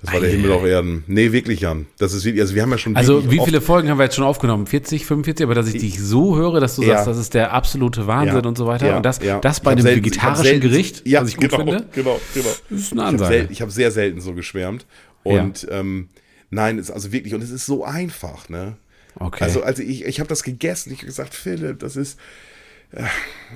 das 0.02 0.14
war 0.14 0.20
der 0.22 0.30
Himmel 0.30 0.52
auf 0.52 0.64
Erden. 0.64 1.04
Nee, 1.08 1.32
wirklich, 1.32 1.60
Jan. 1.62 1.86
Das 1.98 2.14
ist 2.14 2.24
wirklich, 2.26 2.42
also 2.42 2.56
wir 2.56 2.62
haben 2.62 2.72
ja 2.72 2.78
schon. 2.78 2.96
Also 2.96 3.30
wie 3.30 3.40
viele 3.44 3.60
Folgen 3.62 3.90
haben 3.90 3.98
wir 3.98 4.06
jetzt 4.06 4.16
schon 4.16 4.24
aufgenommen? 4.24 4.66
40, 4.66 5.06
45? 5.06 5.44
Aber 5.46 5.56
dass 5.56 5.68
ich 5.74 5.80
dich 5.82 6.00
so 6.02 6.38
höre, 6.38 6.60
dass 6.60 6.76
du 6.78 6.84
Ja. 6.84 6.96
sagst, 6.96 7.08
das 7.08 7.18
ist 7.18 7.34
der 7.34 7.52
absolute 7.54 8.08
Wahnsinn 8.08 8.42
Ja, 8.42 8.48
und 8.48 8.58
so 8.58 8.66
weiter. 8.66 8.88
ja, 8.88 8.98
und 8.98 9.06
das, 9.06 9.20
das 9.42 9.60
bei 9.60 9.72
einem 9.72 9.82
selten- 9.82 10.06
vegetarischen 10.06 10.44
selten- 10.46 10.62
Gericht, 10.70 11.08
ja, 11.08 11.22
was 11.22 11.30
ich 11.30 11.38
gut 11.38 11.50
genau, 11.50 11.58
finde. 11.66 11.86
Genau, 11.94 12.20
genau. 12.34 12.50
Das 12.70 12.80
ist 12.80 12.92
eine 12.94 13.02
Ich 13.02 13.08
habe 13.08 13.08
Ansage. 13.10 13.48
ich 13.52 13.62
hab 13.62 13.72
sehr 13.72 13.92
selten 13.92 14.22
so 14.22 14.34
geschwärmt. 14.34 14.86
Und 15.24 15.68
ähm, 15.70 16.08
nein, 16.50 16.78
es 16.80 16.86
ist 16.90 16.92
also 16.92 17.12
wirklich, 17.12 17.34
und 17.34 17.44
es 17.44 17.52
ist 17.52 17.66
so 17.66 17.84
einfach, 17.84 18.48
ne? 18.50 18.78
Okay. 19.20 19.44
Also, 19.44 19.64
also 19.64 19.84
ich, 19.84 20.06
ich 20.06 20.20
habe 20.22 20.30
das 20.30 20.44
gegessen. 20.44 20.92
Ich 20.94 21.00
habe 21.00 21.08
gesagt, 21.08 21.34
Philipp, 21.34 21.80
das 21.80 21.96
ist. 21.98 22.18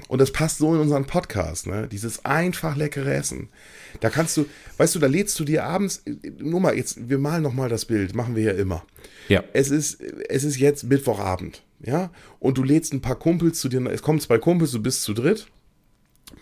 Und 0.08 0.20
das 0.20 0.32
passt 0.32 0.60
so 0.60 0.74
in 0.76 0.82
unseren 0.82 1.06
Podcast, 1.06 1.68
ne? 1.68 1.88
Dieses 1.88 2.24
einfach 2.24 2.76
leckere 2.76 3.14
Essen. 3.14 3.50
Da 4.00 4.10
kannst 4.10 4.38
du, 4.38 4.46
weißt 4.78 4.96
du, 4.96 5.00
da 5.00 5.08
lädst 5.08 5.40
du 5.40 5.44
dir 5.44 5.64
abends, 5.64 6.04
nur 6.38 6.60
mal 6.60 6.76
jetzt, 6.76 7.10
wir 7.10 7.18
malen 7.18 7.44
noch 7.44 7.54
mal 7.54 7.70
das 7.70 7.86
Bild, 7.86 8.16
machen 8.16 8.36
wir 8.36 8.44
ja 8.44 8.52
immer. 8.52 8.86
ja. 9.30 9.44
Es 9.54 9.72
ist, 9.72 10.02
es 10.02 10.44
ist 10.44 10.58
jetzt 10.58 10.84
Mittwochabend, 10.84 11.64
ja? 11.82 12.12
Und 12.40 12.58
du 12.58 12.64
lädst 12.64 12.94
ein 12.94 13.02
paar 13.02 13.18
Kumpels 13.18 13.60
zu 13.60 13.70
dir, 13.70 13.84
es 13.88 14.02
kommen 14.02 14.20
zwei 14.20 14.38
Kumpels, 14.38 14.72
du 14.72 14.82
bist 14.82 15.04
zu 15.04 15.14
dritt. 15.14 15.48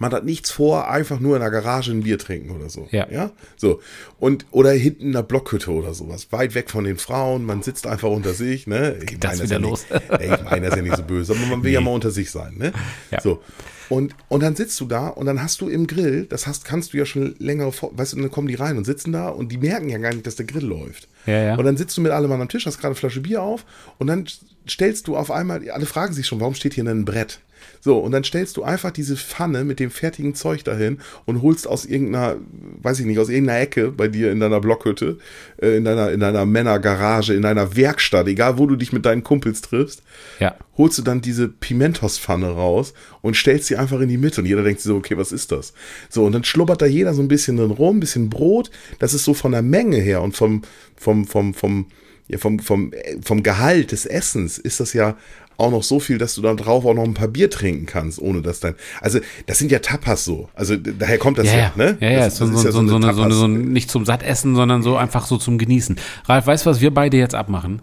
Man 0.02 0.14
hat 0.14 0.26
nichts 0.26 0.49
vor, 0.49 0.89
einfach 0.89 1.20
nur 1.20 1.36
in 1.36 1.43
der 1.43 1.52
Garage 1.52 1.91
ein 1.91 2.02
Bier 2.02 2.18
trinken 2.18 2.49
oder 2.49 2.72
so. 2.72 2.88
Ja. 2.89 3.08
ja? 3.12 3.30
So. 3.56 3.82
Und, 4.20 4.47
oder 4.49 4.72
hinten 4.72 5.04
in 5.04 5.10
einer 5.10 5.22
Blockhütte 5.22 5.70
oder 5.70 5.93
sowas. 5.93 6.32
Weit 6.32 6.56
weg 6.56 6.72
von 6.72 6.86
den 6.86 6.97
Frauen, 6.97 7.45
man 7.45 7.62
sitzt 7.62 7.86
einfach 7.86 8.10
unter 8.10 8.34
sich, 8.34 8.66
ne? 8.66 8.97
Ich 9.04 9.20
das 9.20 9.38
meine 9.38 9.43
wieder 9.43 9.60
ja 9.60 9.62
los? 9.62 9.86
Nicht, 9.91 10.10
ey, 10.10 10.34
ich 10.34 10.43
meine 10.43 10.62
das 10.62 10.70
ist 10.72 10.78
ja 10.78 10.82
nicht 10.82 10.97
so 10.97 11.04
böse, 11.04 11.34
aber 11.34 11.45
man 11.45 11.64
will 11.64 11.72
ja 11.72 11.82
mal 11.82 11.93
unter 11.93 12.10
sich 12.10 12.32
sein, 12.32 12.56
ne? 12.58 12.74
Ja. 13.12 13.22
So. 13.22 13.43
Und, 13.89 14.16
und 14.28 14.41
dann 14.41 14.56
sitzt 14.56 14.80
du 14.80 14.88
da 14.88 15.10
und 15.10 15.28
dann 15.28 15.43
hast 15.43 15.62
du 15.62 15.70
im 15.70 15.86
Grill, 15.86 16.26
das 16.26 16.47
hast, 16.47 16.66
kannst 16.66 16.93
du 16.93 16.97
ja 16.97 17.06
schon 17.06 17.36
länger, 17.38 17.72
vor, 17.72 17.95
weißt 17.95 18.14
du, 18.14 18.22
dann 18.22 18.32
kommen 18.32 18.47
die 18.47 18.56
rein 18.56 18.78
und 18.78 18.86
sitzen 18.86 19.12
da 19.12 19.30
und 19.30 19.52
die 19.52 19.58
merken 19.60 19.88
ja 19.88 19.99
gar 19.99 20.14
nicht, 20.14 20.26
dass 20.26 20.36
der 20.36 20.47
Grill 20.47 20.66
läuft. 20.66 21.10
Ja, 21.28 21.43
ja. 21.43 21.56
Und 21.58 21.66
dann 21.66 21.78
sitzt 21.78 21.95
du 21.95 22.02
mit 22.02 22.12
allem 22.12 22.32
am 22.32 22.49
Tisch, 22.49 22.66
hast 22.66 22.78
gerade 22.80 22.93
eine 22.93 22.95
Flasche 22.95 23.22
Bier 23.22 23.43
auf 23.43 23.66
und 23.99 24.08
dann 24.08 24.26
stellst 24.68 25.08
du 25.08 25.16
auf 25.16 25.30
einmal, 25.30 25.70
alle 25.70 25.86
fragen 25.86 26.14
sich 26.14 26.26
schon, 26.26 26.39
warum 26.39 26.56
steht 26.56 26.74
hier 26.74 26.86
denn 26.86 27.02
ein 27.02 27.06
Brett? 27.06 27.39
So, 27.80 27.97
und 27.99 28.12
dann 28.12 28.24
stellst 28.24 28.57
du 28.57 28.64
einfach 28.64 28.91
diese 28.91 29.16
Pfanne 29.16 29.64
mit 29.64 29.80
dem 29.80 29.91
fertigen 29.91 30.36
Zeug 30.36 30.64
dahin 30.64 30.99
und 31.26 31.41
holst 31.41 31.68
aus 31.68 31.86
irgendeiner, 31.86 32.38
weiß 32.82 32.99
ich 32.99 33.05
nicht, 33.05 33.20
aus 33.20 33.30
irgendeiner 33.30 33.59
Ecke 33.62 33.91
bei 33.91 34.07
dir 34.07 34.32
in 34.32 34.39
deiner 34.39 34.59
Blockhütte, 34.62 35.18
äh, 35.62 35.78
in 35.78 35.84
deiner, 35.86 36.12
in 36.12 36.20
deiner 36.20 36.45
Männergarage, 36.45 37.34
in 37.34 37.41
deiner 37.41 37.76
Werkstatt, 37.76 38.28
egal 38.28 38.57
wo 38.57 38.66
du 38.68 38.76
dich 38.76 38.93
mit 38.93 39.05
deinen 39.05 39.24
Kumpels 39.24 39.62
triffst, 39.62 40.03
Ja. 40.39 40.55
holst 40.78 40.97
du 40.97 41.01
dann 41.01 41.22
diese 41.22 41.47
Pimentos-Pfanne 41.47 42.49
raus 42.49 42.93
und 43.22 43.36
stellst 43.36 43.68
sie 43.68 43.76
einfach 43.78 43.99
in 43.99 44.09
die 44.09 44.18
Mitte 44.18 44.41
und 44.41 44.47
jeder 44.47 44.64
denkt 44.64 44.82
sich 44.82 44.88
so, 44.89 44.95
okay, 44.97 45.18
was 45.18 45.32
ist 45.32 45.51
das? 45.51 45.74
So, 46.09 46.26
und 46.26 46.34
dann 46.34 46.43
schlubbert 46.43 46.82
da 46.82 46.86
jeder 46.86 47.14
so 47.14 47.22
ein 47.22 47.28
bisschen 47.28 47.57
drin 47.57 47.72
rum, 47.72 47.97
ein 47.97 47.99
bisschen 47.99 48.30
Brot, 48.30 48.70
das 48.99 49.14
ist 49.14 49.24
so 49.26 49.34
von 49.34 49.51
der 49.51 49.62
Menge 49.62 49.97
her 49.97 50.22
und 50.22 50.36
vom, 50.36 50.62
vom, 50.95 51.26
vom, 51.26 51.53
vom, 51.53 51.88
ja, 52.28 52.38
vom, 52.38 52.59
vom, 52.59 52.93
äh, 52.93 53.18
vom 53.24 53.43
Gehalt 53.43 53.91
des 53.91 54.05
Essens 54.05 54.57
ist 54.57 54.80
das 54.80 54.93
ja 54.93 55.18
auch 55.62 55.72
noch 55.72 55.84
so 55.84 55.99
viel, 55.99 56.18
dass 56.18 56.36
du 56.36 56.41
dann 56.41 56.57
drauf 56.57 56.86
auch 56.86 56.93
noch 56.93 57.03
ein 57.03 57.14
paar 57.14 57.28
Bier 57.28 57.49
trinken 57.49 57.86
kannst, 57.86 58.20
ohne 58.22 58.41
dass 58.41 58.59
dein, 58.59 58.76
also 58.99 59.20
das 59.47 59.57
sind 59.59 59.72
ja 59.72 59.80
Tapas 59.80 60.26
so, 60.26 60.49
also 60.55 60.76
daher 60.76 61.18
kommt 61.18 61.38
das 61.38 61.47
Ja, 61.47 61.53
ja, 61.53 61.59
ja, 61.59 61.72
ne? 61.76 61.97
ja, 62.01 62.09
ja, 62.09 62.20
das, 62.26 62.38
so, 62.38 62.45
so, 62.47 62.57
so, 62.57 62.72
so, 62.72 62.80
eine, 62.80 63.14
so, 63.14 63.22
eine, 63.24 63.34
so 63.34 63.45
ein, 63.45 63.72
nicht 63.72 63.89
zum 63.89 64.05
Sattessen, 64.05 64.55
sondern 64.55 64.84
so 64.84 64.97
einfach 64.97 65.26
so 65.26 65.38
zum 65.38 65.57
Genießen. 65.57 65.95
Ralf, 66.26 66.47
weißt 66.47 66.66
du, 66.66 66.70
was 66.70 66.82
wir 66.82 66.93
beide 66.93 67.18
jetzt 67.18 67.36
abmachen? 67.36 67.82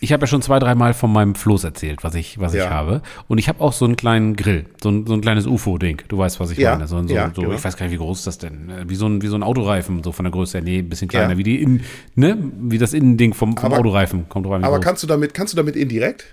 Ich 0.00 0.12
habe 0.12 0.20
ja 0.22 0.26
schon 0.28 0.42
zwei, 0.42 0.60
dreimal 0.60 0.94
von 0.94 1.12
meinem 1.12 1.34
Floß 1.34 1.64
erzählt, 1.64 2.04
was 2.04 2.14
ich, 2.14 2.38
was 2.38 2.54
ich 2.54 2.60
Ja. 2.60 2.70
habe. 2.70 3.02
Und 3.26 3.38
ich 3.38 3.48
habe 3.48 3.60
auch 3.60 3.72
so 3.72 3.84
einen 3.84 3.96
kleinen 3.96 4.36
Grill, 4.36 4.66
so 4.80 4.90
ein, 4.90 5.04
so 5.08 5.12
ein 5.14 5.20
kleines 5.22 5.44
UFO-Ding. 5.44 6.02
Du 6.06 6.18
weißt, 6.18 6.38
was 6.38 6.52
ich 6.52 6.58
Ja, 6.58 6.74
meine. 6.74 6.86
So, 6.86 7.02
so, 7.04 7.12
ja, 7.12 7.32
so, 7.34 7.42
genau. 7.42 7.54
Ich 7.54 7.64
weiß 7.64 7.76
gar 7.76 7.86
nicht, 7.86 7.94
wie 7.94 7.98
groß 7.98 8.18
ist 8.20 8.26
das 8.28 8.38
denn? 8.38 8.70
Wie 8.86 8.94
so 8.94 9.08
ein, 9.08 9.22
wie 9.22 9.26
so 9.26 9.34
ein 9.34 9.42
Autoreifen, 9.42 10.04
so 10.04 10.12
von 10.12 10.24
der 10.24 10.30
Größe 10.30 10.58
her. 10.58 10.62
Nee, 10.64 10.78
ein 10.78 10.88
bisschen 10.88 11.08
kleiner, 11.08 11.32
Ja. 11.32 11.38
wie 11.38 11.42
die 11.42 11.60
Innen, 11.60 11.80
ne? 12.14 12.38
Wie 12.60 12.78
das 12.78 12.92
Innending 12.92 13.34
vom, 13.34 13.56
vom 13.56 13.72
Aber- 13.72 13.78
Autoreifen. 13.80 14.28
Kommt 14.28 14.46
wie 14.46 14.50
Aber 14.52 14.68
groß. 14.76 14.80
kannst 14.84 15.02
du 15.02 15.08
damit, 15.08 15.34
kannst 15.34 15.54
du 15.54 15.56
damit 15.56 15.74
indirekt? 15.74 16.26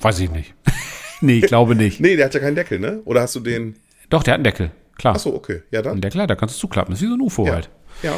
Weiß 0.00 0.20
ich 0.20 0.30
nicht. 0.30 0.54
nee, 1.20 1.38
ich 1.38 1.46
glaube 1.46 1.74
nicht. 1.74 2.00
Nee, 2.00 2.16
der 2.16 2.26
hat 2.26 2.34
ja 2.34 2.40
keinen 2.40 2.54
Deckel, 2.56 2.78
ne? 2.78 3.00
Oder 3.04 3.22
hast 3.22 3.34
du 3.36 3.40
den, 3.40 3.76
Doch, 4.08 4.22
der 4.22 4.34
hat 4.34 4.38
einen 4.38 4.44
Deckel. 4.44 4.70
Klar. 4.96 5.14
achso, 5.14 5.34
okay, 5.34 5.62
ja 5.70 5.82
dann. 5.82 5.96
Ein 5.96 6.00
Deckel, 6.00 6.26
da 6.26 6.34
kannst 6.34 6.56
du 6.56 6.60
zuklappen. 6.60 6.92
Das 6.92 7.00
ist 7.00 7.06
wie 7.06 7.10
so 7.10 7.14
ein 7.16 7.20
UFO 7.20 7.46
Ja. 7.46 7.54
halt. 7.54 7.70
Ja. 8.02 8.12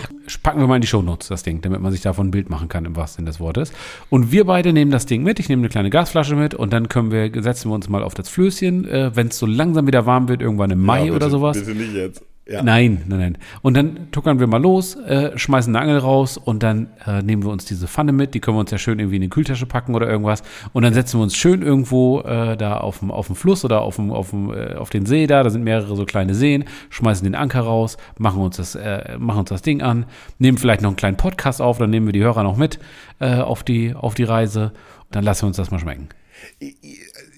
Packen 0.45 0.61
wir 0.61 0.69
mal 0.69 0.77
in 0.77 0.83
die 0.83 0.87
Shownotes 0.87 1.27
das 1.29 1.43
Ding, 1.43 1.61
damit 1.61 1.81
man 1.81 1.91
sich 1.91 2.03
davon 2.03 2.29
ein 2.29 2.31
Bild 2.31 2.51
machen 2.51 2.69
kann, 2.69 2.85
im 2.85 2.95
wahrsten 2.95 3.23
Sinne 3.23 3.31
des 3.31 3.41
Wortes. 3.41 3.73
Und 4.11 4.31
wir 4.31 4.45
beide 4.45 4.73
nehmen 4.73 4.93
das 4.93 5.07
Ding 5.07 5.25
mit. 5.25 5.41
Ich 5.41 5.49
nehme 5.49 5.61
eine 5.61 5.69
kleine 5.71 5.91
Gasflasche 5.91 6.37
mit 6.37 6.55
und 6.55 6.73
dann 6.73 6.89
können 6.89 7.11
wir, 7.11 7.31
setzen 7.43 7.69
wir 7.71 7.75
uns 7.75 7.89
mal 7.89 8.05
auf 8.05 8.15
das 8.15 8.29
Flößchen, 8.29 8.87
äh, 8.89 9.17
wenn 9.17 9.29
es 9.29 9.39
so 9.39 9.47
langsam 9.47 9.89
wieder 9.89 10.07
warm 10.07 10.29
wird, 10.29 10.41
irgendwann 10.41 10.71
im 10.71 10.81
Mai 10.81 11.07
Ja, 11.07 11.11
oder 11.13 11.27
bitte, 11.27 11.31
sowas. 11.31 11.59
Bitte 11.59 11.75
nicht 11.77 11.95
jetzt. 11.95 12.23
Ja. 12.53 12.63
Nein, 12.63 13.03
nein, 13.07 13.19
nein. 13.19 13.39
Und 13.63 13.79
dann 13.79 14.11
tuckern 14.11 14.39
wir 14.39 14.47
mal 14.47 14.61
los, 14.61 14.95
äh, 14.95 15.37
schmeißen 15.39 15.75
eine 15.75 15.83
Angel 15.83 15.99
raus 15.99 16.37
und 16.37 16.63
dann 16.63 16.89
äh, 17.07 17.23
nehmen 17.23 17.43
wir 17.45 17.51
uns 17.51 17.65
diese 17.65 17.89
Pfanne 17.89 18.13
mit. 18.13 18.35
Die 18.35 18.41
können 18.41 18.59
wir 18.59 18.61
uns 18.61 18.71
ja 18.71 18.77
schön 18.77 18.99
irgendwie 18.99 19.17
in 19.17 19.23
die 19.23 19.31
Kühltasche 19.31 19.65
packen 19.65 19.95
oder 19.95 20.07
irgendwas. 20.07 20.43
Und 20.75 20.83
dann 20.83 20.93
setzen 20.93 21.19
wir 21.19 21.23
uns 21.23 21.35
schön 21.35 21.63
irgendwo 21.63 22.21
äh, 22.21 22.59
da 22.59 22.77
auf 22.77 22.99
dem, 22.99 23.11
auf 23.11 23.29
dem 23.29 23.37
Fluss 23.37 23.65
oder 23.65 23.81
auf, 23.81 23.97
dem, 23.97 24.11
auf, 24.11 24.31
dem, 24.31 24.53
äh, 24.53 24.75
auf 24.75 24.91
den 24.91 25.07
See 25.07 25.27
da. 25.27 25.43
Da 25.43 25.49
sind 25.49 25.65
mehrere 25.65 25.97
so 25.97 26.05
kleine 26.05 26.35
Seen. 26.35 26.65
Schmeißen 26.91 27.25
den 27.25 27.35
Anker 27.35 27.61
raus, 27.61 27.97
machen 28.19 28.43
uns 28.43 28.59
das, 28.59 28.75
äh, 28.75 29.17
machen 29.19 29.41
uns 29.41 29.49
das 29.49 29.63
Ding 29.63 29.81
an, 29.81 30.05
nehmen 30.39 30.59
vielleicht 30.59 30.83
noch 30.83 30.91
einen 30.91 30.97
kleinen 30.97 31.17
Podcast 31.17 31.63
auf. 31.63 31.79
Dann 31.79 31.89
nehmen 31.89 32.05
wir 32.05 32.13
die 32.13 32.23
Hörer 32.23 32.43
noch 32.43 32.59
mit 32.59 32.79
äh, 33.19 33.37
auf, 33.37 33.63
die, 33.63 33.95
auf 33.95 34.15
die 34.15 34.25
Reise. 34.25 34.73
Und 35.05 35.17
dann 35.17 35.25
lassen 35.25 35.45
wir 35.45 35.47
uns 35.47 35.57
das 35.57 35.71
mal 35.71 35.79
schmecken. 35.79 36.11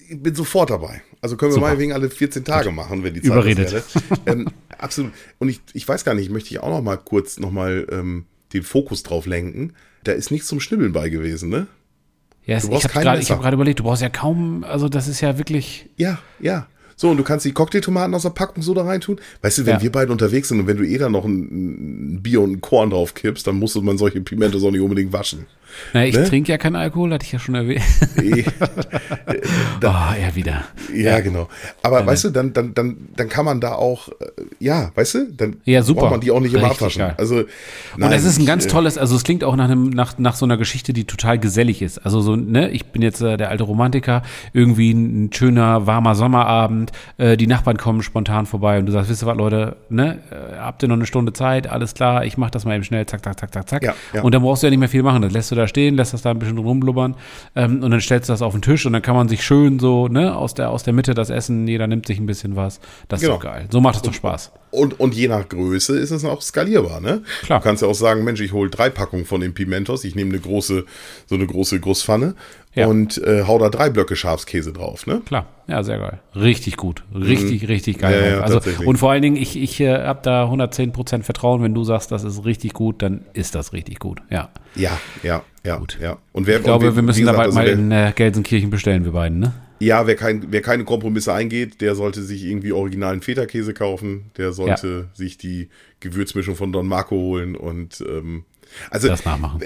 Ich 0.09 0.21
bin 0.21 0.35
sofort 0.35 0.69
dabei. 0.69 1.01
Also 1.21 1.37
können 1.37 1.51
wir 1.51 1.55
Super. 1.55 1.67
mal 1.67 1.79
wegen 1.79 1.93
alle 1.93 2.09
14 2.09 2.43
Tage 2.43 2.71
machen, 2.71 3.03
wenn 3.03 3.13
die 3.13 3.21
Zeit 3.21 3.31
Überredet. 3.31 3.71
wäre. 3.71 3.83
ähm, 4.25 4.47
absolut. 4.77 5.11
Und 5.39 5.49
ich, 5.49 5.61
ich 5.73 5.87
weiß 5.87 6.03
gar 6.05 6.13
nicht, 6.13 6.29
möchte 6.29 6.49
ich 6.51 6.59
auch 6.59 6.69
noch 6.69 6.81
mal 6.81 6.97
kurz 6.97 7.39
noch 7.39 7.51
mal 7.51 7.87
ähm, 7.91 8.25
den 8.53 8.63
Fokus 8.63 9.03
drauf 9.03 9.25
lenken. 9.25 9.73
Da 10.03 10.11
ist 10.11 10.29
nichts 10.31 10.47
zum 10.47 10.59
Schnibbeln 10.59 10.91
bei 10.93 11.09
gewesen, 11.09 11.49
ne? 11.49 11.67
Ja, 12.45 12.59
Du 12.59 12.71
ich 12.73 12.83
habe 12.83 12.93
gerade 12.93 13.21
hab 13.21 13.41
gerade 13.41 13.55
überlegt, 13.55 13.79
du 13.79 13.83
brauchst 13.83 14.03
ja 14.03 14.09
kaum, 14.09 14.63
also 14.63 14.87
das 14.87 15.07
ist 15.07 15.19
ja 15.21 15.37
wirklich, 15.39 15.89
Ja, 15.97 16.19
ja. 16.39 16.67
So, 16.97 17.09
und 17.09 17.17
du 17.17 17.23
kannst 17.23 17.43
die 17.43 17.51
Cocktailtomaten 17.51 18.13
aus 18.15 18.21
der 18.21 18.29
Packung 18.29 18.63
so 18.63 18.73
da 18.73 18.83
reintun. 18.83 19.19
Weißt 19.41 19.57
du, 19.57 19.65
wenn 19.65 19.73
Ja. 19.77 19.81
wir 19.81 19.91
beide 19.91 20.13
unterwegs 20.13 20.47
sind 20.47 20.61
und 20.61 20.67
wenn 20.67 20.77
du 20.77 20.83
eh 20.85 20.97
da 20.97 21.09
noch 21.09 21.25
ein, 21.25 22.13
ein 22.13 22.23
Bier 22.23 22.39
und 22.39 22.51
ein 22.53 22.61
Korn 22.61 22.91
drauf 22.91 23.13
kippst, 23.15 23.45
dann 23.47 23.55
muss 23.59 23.75
man 23.75 23.97
solche 23.97 24.21
Pimentos 24.21 24.63
auch 24.63 24.71
nicht 24.71 24.79
unbedingt 24.79 25.11
waschen. 25.11 25.45
Na, 25.93 26.05
ich 26.05 26.15
Ne? 26.15 26.23
trinke 26.25 26.51
ja 26.51 26.57
keinen 26.57 26.75
Alkohol, 26.75 27.11
hatte 27.13 27.25
ich 27.25 27.31
ja 27.31 27.39
schon 27.39 27.55
erwähnt. 27.55 27.83
Eh, 28.17 28.43
Oh, 29.83 30.13
er 30.19 30.35
wieder. 30.35 30.63
ja, 30.93 31.19
genau. 31.19 31.47
Aber 31.83 32.05
weißt 32.05 32.25
du, 32.25 32.29
dann, 32.31 32.53
dann, 32.53 32.73
dann, 32.73 32.97
dann 33.15 33.29
kann 33.29 33.45
man 33.45 33.61
da 33.61 33.73
auch, 33.73 34.09
äh, 34.09 34.13
ja, 34.59 34.91
weißt 34.95 35.13
du, 35.15 35.31
dann 35.31 35.57
Ja, 35.65 35.83
super. 35.83 36.01
braucht 36.01 36.11
man 36.11 36.21
die 36.21 36.31
auch 36.31 36.39
nicht 36.39 36.53
immer 36.53 36.63
Richtig 36.69 36.81
abwaschen. 36.81 36.99
geil. 37.01 37.13
Also, 37.17 37.43
Und 37.97 38.11
es 38.11 38.23
ist 38.25 38.39
ein 38.39 38.45
ganz 38.45 38.65
äh, 38.65 38.69
tolles, 38.69 38.97
also 38.97 39.15
es 39.15 39.23
klingt 39.23 39.43
auch 39.43 39.55
nach 39.55 39.65
einem, 39.65 39.89
nach, 39.89 40.17
nach 40.17 40.35
so 40.35 40.45
einer 40.45 40.57
Geschichte, 40.57 40.91
die 40.93 41.05
total 41.05 41.37
gesellig 41.39 41.81
ist. 41.81 41.99
Also 42.05 42.21
so, 42.21 42.35
ne, 42.35 42.69
ich 42.71 42.85
bin 42.87 43.01
jetzt 43.01 43.21
äh, 43.21 43.37
der 43.37 43.49
alte 43.49 43.63
Romantiker, 43.63 44.23
irgendwie 44.53 44.91
ein 44.91 45.31
schöner, 45.33 45.85
warmer 45.87 46.15
Sommerabend, 46.15 46.55
Abend, 46.55 46.91
äh, 47.17 47.37
die 47.37 47.47
Nachbarn 47.47 47.77
kommen 47.77 48.01
spontan 48.01 48.45
vorbei 48.45 48.79
und 48.79 48.85
du 48.85 48.91
sagst, 48.91 49.09
wisst 49.09 49.23
ihr 49.23 49.27
was, 49.27 49.37
Leute, 49.37 49.75
ne, 49.89 50.19
äh, 50.31 50.57
habt 50.57 50.81
ihr 50.83 50.89
noch 50.89 50.95
eine 50.95 51.05
Stunde 51.05 51.33
Zeit, 51.33 51.67
alles 51.67 51.93
klar, 51.93 52.25
ich 52.25 52.37
mach 52.37 52.49
das 52.49 52.65
mal 52.65 52.75
eben 52.75 52.83
schnell, 52.83 53.05
zack, 53.05 53.23
zack, 53.23 53.39
zack, 53.39 53.53
zack, 53.53 53.69
zack. 53.69 53.83
Ja, 53.83 53.93
ja. 54.13 54.21
Und 54.21 54.33
dann 54.33 54.41
brauchst 54.41 54.63
du 54.63 54.67
ja 54.67 54.71
nicht 54.71 54.79
mehr 54.79 54.89
viel 54.89 55.03
machen. 55.03 55.21
Das 55.21 55.31
lässt 55.33 55.51
du 55.51 55.54
da 55.55 55.67
stehen, 55.67 55.95
lässt 55.95 56.13
das 56.13 56.21
da 56.21 56.31
ein 56.31 56.39
bisschen 56.39 56.57
rumblubbern 56.57 57.15
ähm, 57.55 57.83
und 57.83 57.91
dann 57.91 58.01
stellst 58.01 58.29
du 58.29 58.33
das 58.33 58.41
auf 58.41 58.53
den 58.53 58.61
Tisch 58.61 58.85
und 58.85 58.93
dann 58.93 59.01
kann 59.01 59.15
man 59.15 59.27
sich 59.27 59.43
schön 59.43 59.79
so, 59.79 60.07
ne, 60.07 60.35
aus 60.35 60.53
der, 60.53 60.69
aus 60.69 60.83
der 60.83 60.93
Mitte 60.93 61.13
das 61.13 61.29
Essen, 61.29 61.67
jeder 61.67 61.87
nimmt 61.87 62.05
sich 62.07 62.19
ein 62.19 62.25
bisschen 62.25 62.55
was. 62.55 62.79
Das 63.07 63.21
ist 63.21 63.25
Genau. 63.27 63.37
doch 63.37 63.43
geil. 63.43 63.67
So 63.71 63.81
macht 63.81 63.95
es 63.97 64.01
doch 64.01 64.13
Spaß. 64.13 64.51
Und, 64.71 64.99
und 64.99 65.15
je 65.15 65.27
nach 65.29 65.47
Größe 65.47 65.97
ist 65.97 66.11
es 66.11 66.25
auch 66.25 66.41
skalierbar, 66.41 66.99
ne? 66.99 67.21
Klar. 67.43 67.59
Du 67.59 67.63
kannst 67.63 67.81
ja 67.81 67.87
auch 67.87 67.93
sagen, 67.95 68.23
Mensch, 68.25 68.41
ich 68.41 68.51
hole 68.51 68.69
drei 68.69 68.89
Packungen 68.89 69.23
von 69.25 69.39
den 69.39 69.53
Pimentos, 69.53 70.03
ich 70.03 70.15
nehme 70.15 70.31
eine 70.31 70.39
große, 70.41 70.83
so 71.27 71.35
eine 71.35 71.47
große 71.47 71.79
Großpfanne 71.79 72.35
Ja. 72.75 72.87
und 72.87 73.17
äh, 73.23 73.43
hau 73.47 73.57
da 73.57 73.69
drei 73.69 73.89
Blöcke 73.89 74.15
Schafskäse 74.15 74.73
drauf, 74.73 75.07
ne? 75.07 75.21
Klar, 75.25 75.47
ja, 75.67 75.81
sehr 75.81 75.97
geil. 75.97 76.19
Richtig 76.35 76.75
gut. 76.77 77.03
Richtig, 77.13 77.67
richtig 77.69 77.99
geil. 77.99 78.19
Mhm. 78.19 78.25
Ja, 78.27 78.35
ja, 78.35 78.41
also, 78.41 78.59
und 78.85 78.97
vor 78.97 79.11
allen 79.11 79.21
Dingen, 79.21 79.37
ich, 79.37 79.55
ich 79.57 79.79
äh, 79.79 80.03
habe 80.03 80.19
da 80.23 80.45
110% 80.51 81.23
Vertrauen, 81.23 81.63
wenn 81.63 81.73
du 81.73 81.83
sagst, 81.85 82.11
das 82.11 82.23
ist 82.25 82.43
richtig 82.45 82.73
gut, 82.73 83.01
dann 83.01 83.23
ist 83.33 83.55
das 83.55 83.71
richtig 83.73 83.99
gut. 83.99 84.21
Ja. 84.29 84.49
Ja, 84.75 84.99
ja, 85.23 85.41
ja, 85.63 85.77
Gut. 85.77 85.97
ja. 86.01 86.17
Und 86.33 86.47
wer, 86.47 86.57
Ich 86.57 86.63
glaube, 86.63 86.91
wie- 86.91 86.95
wir 86.97 87.01
müssen 87.03 87.25
da 87.25 87.31
bald 87.31 87.47
also 87.47 87.59
mal 87.59 87.65
wer, 87.65 87.73
in 87.73 87.91
äh, 87.91 88.11
Gelsenkirchen 88.13 88.69
bestellen, 88.69 89.05
wir 89.05 89.13
beiden, 89.13 89.39
ne? 89.39 89.53
Ja, 89.79 90.07
wer, 90.07 90.15
kein, 90.15 90.47
wer 90.51 90.61
keine 90.61 90.85
Kompromisse 90.85 91.33
eingeht, 91.33 91.81
der 91.81 91.95
sollte 91.95 92.21
sich 92.23 92.45
irgendwie 92.45 92.71
originalen 92.71 93.21
Feta-Käse 93.21 93.73
kaufen. 93.73 94.31
Der 94.37 94.53
sollte 94.53 95.09
sich 95.13 95.37
die 95.37 95.67
Gewürzmischung 95.99 96.55
von 96.55 96.71
Don 96.71 96.87
Marco 96.87 97.15
holen 97.15 97.55
und 97.57 98.01
ähm, 98.07 98.45
also 98.89 99.07
Das 99.07 99.25
nachmachen. 99.25 99.61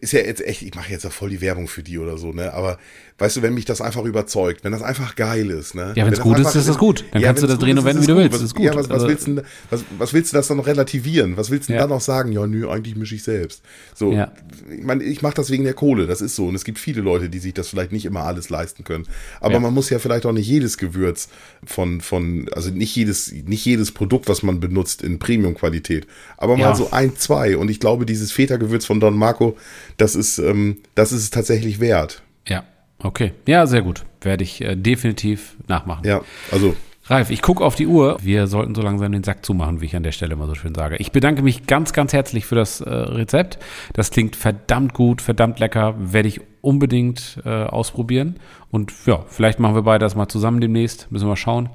ist 0.00 0.12
ja 0.12 0.20
jetzt 0.20 0.40
echt, 0.44 0.62
ich 0.62 0.74
mache 0.74 0.90
jetzt 0.90 1.04
ja 1.04 1.10
voll 1.10 1.30
die 1.30 1.40
Werbung 1.40 1.68
für 1.68 1.82
die 1.82 1.98
oder 1.98 2.18
so, 2.18 2.32
ne? 2.32 2.52
Aber 2.52 2.78
weißt 3.18 3.38
du, 3.38 3.42
wenn 3.42 3.54
mich 3.54 3.64
das 3.64 3.80
einfach 3.80 4.04
überzeugt, 4.04 4.62
wenn 4.62 4.72
das 4.72 4.82
einfach 4.82 5.16
geil 5.16 5.48
ist, 5.50 5.74
ne? 5.74 5.94
Ja, 5.96 6.04
wenn's 6.04 6.18
Wenn 6.18 6.24
gut 6.24 6.38
das 6.38 6.48
ist, 6.54 6.62
ist 6.62 6.68
es 6.68 6.76
gut. 6.78 7.04
Dann 7.12 7.22
kannst 7.22 7.42
du 7.42 7.46
das 7.46 7.58
drehen 7.58 7.76
gut 7.76 7.78
und 7.78 7.84
wenden, 7.86 8.02
wie 8.02 8.06
du 8.06 8.12
es 8.12 8.18
willst. 8.18 8.34
Was, 8.34 8.42
ist 8.42 8.54
gut. 8.54 8.64
Ja, 8.66 8.74
was, 8.74 8.88
was, 8.90 8.90
Also- 8.90 9.08
willst 9.08 9.26
du, 9.26 9.42
was, 9.70 9.84
was 9.98 10.12
willst 10.12 10.32
du 10.32 10.36
das 10.36 10.48
dann 10.48 10.58
noch 10.58 10.66
relativieren? 10.66 11.36
Was 11.38 11.50
willst 11.50 11.68
du 11.70 11.72
Ja. 11.72 11.80
dann 11.80 11.88
noch 11.88 12.02
sagen? 12.02 12.32
Ja, 12.32 12.46
nö, 12.46 12.68
eigentlich 12.68 12.94
mische 12.94 13.14
ich 13.14 13.22
selbst. 13.22 13.62
So, 13.94 14.12
Ja. 14.12 14.32
ich 14.70 14.84
meine, 14.84 15.02
ich 15.02 15.22
mache 15.22 15.34
das 15.34 15.50
wegen 15.50 15.64
der 15.64 15.72
Kohle, 15.72 16.06
das 16.06 16.20
ist 16.20 16.36
so. 16.36 16.46
Und 16.46 16.54
es 16.56 16.64
gibt 16.64 16.78
viele 16.78 17.00
Leute, 17.00 17.30
die 17.30 17.38
sich 17.38 17.54
das 17.54 17.68
vielleicht 17.68 17.90
nicht 17.92 18.04
immer 18.04 18.24
alles 18.24 18.50
leisten 18.50 18.84
können. 18.84 19.06
Aber 19.40 19.54
Ja. 19.54 19.60
man 19.60 19.72
muss 19.72 19.88
ja 19.88 19.98
vielleicht 19.98 20.26
auch 20.26 20.32
nicht 20.32 20.46
jedes 20.46 20.76
Gewürz 20.76 21.28
von, 21.64 22.02
von, 22.02 22.50
also 22.52 22.68
nicht 22.70 22.94
jedes, 22.94 23.32
nicht 23.32 23.64
jedes 23.64 23.92
Produkt, 23.92 24.28
was 24.28 24.42
man 24.42 24.60
benutzt, 24.60 25.00
in 25.02 25.18
Premium-Qualität. 25.18 26.06
Aber 26.36 26.56
mal 26.58 26.62
Ja. 26.64 26.74
so 26.74 26.90
ein, 26.90 27.16
zwei. 27.16 27.56
Und 27.56 27.70
ich 27.70 27.80
glaube, 27.80 28.04
dieses 28.04 28.30
Feta-Gewürz 28.32 28.84
von 28.84 29.00
Don 29.00 29.16
Marco, 29.16 29.56
das 29.96 30.14
ist, 30.14 30.36
ähm, 30.38 30.76
das 30.94 31.12
ist 31.12 31.22
es 31.22 31.30
tatsächlich 31.30 31.80
wert. 31.80 32.22
Ja. 32.46 32.64
Okay. 33.02 33.32
Ja, 33.46 33.66
sehr 33.66 33.82
gut. 33.82 34.04
Werde 34.20 34.44
ich 34.44 34.62
äh, 34.62 34.76
definitiv 34.76 35.56
nachmachen. 35.68 36.06
Ja, 36.06 36.22
also 36.50 36.74
Ralf, 37.08 37.30
ich 37.30 37.40
gucke 37.40 37.64
auf 37.64 37.76
die 37.76 37.86
Uhr. 37.86 38.16
Wir 38.20 38.48
sollten 38.48 38.74
so 38.74 38.82
langsam 38.82 39.12
den 39.12 39.22
Sack 39.22 39.44
zumachen, 39.44 39.80
wie 39.80 39.84
ich 39.84 39.94
an 39.94 40.02
der 40.02 40.10
Stelle 40.10 40.32
immer 40.32 40.48
so 40.48 40.56
schön 40.56 40.74
sage. 40.74 40.96
Ich 40.96 41.12
bedanke 41.12 41.40
mich 41.42 41.66
ganz, 41.66 41.92
ganz 41.92 42.12
herzlich 42.12 42.46
für 42.46 42.56
das 42.56 42.80
äh, 42.80 42.90
Rezept. 42.90 43.60
Das 43.92 44.10
klingt 44.10 44.34
verdammt 44.34 44.92
gut, 44.92 45.22
verdammt 45.22 45.60
lecker. 45.60 45.94
Werde 45.98 46.26
ich 46.26 46.40
unbedingt 46.62 47.38
äh, 47.44 47.62
ausprobieren. 47.64 48.40
Und 48.72 48.92
ja, 49.06 49.24
vielleicht 49.28 49.60
machen 49.60 49.76
wir 49.76 49.82
beide 49.82 50.04
das 50.04 50.16
mal 50.16 50.28
zusammen 50.28 50.60
demnächst. 50.60 51.12
Müssen 51.12 51.28
wir 51.28 51.36
schauen. 51.36 51.68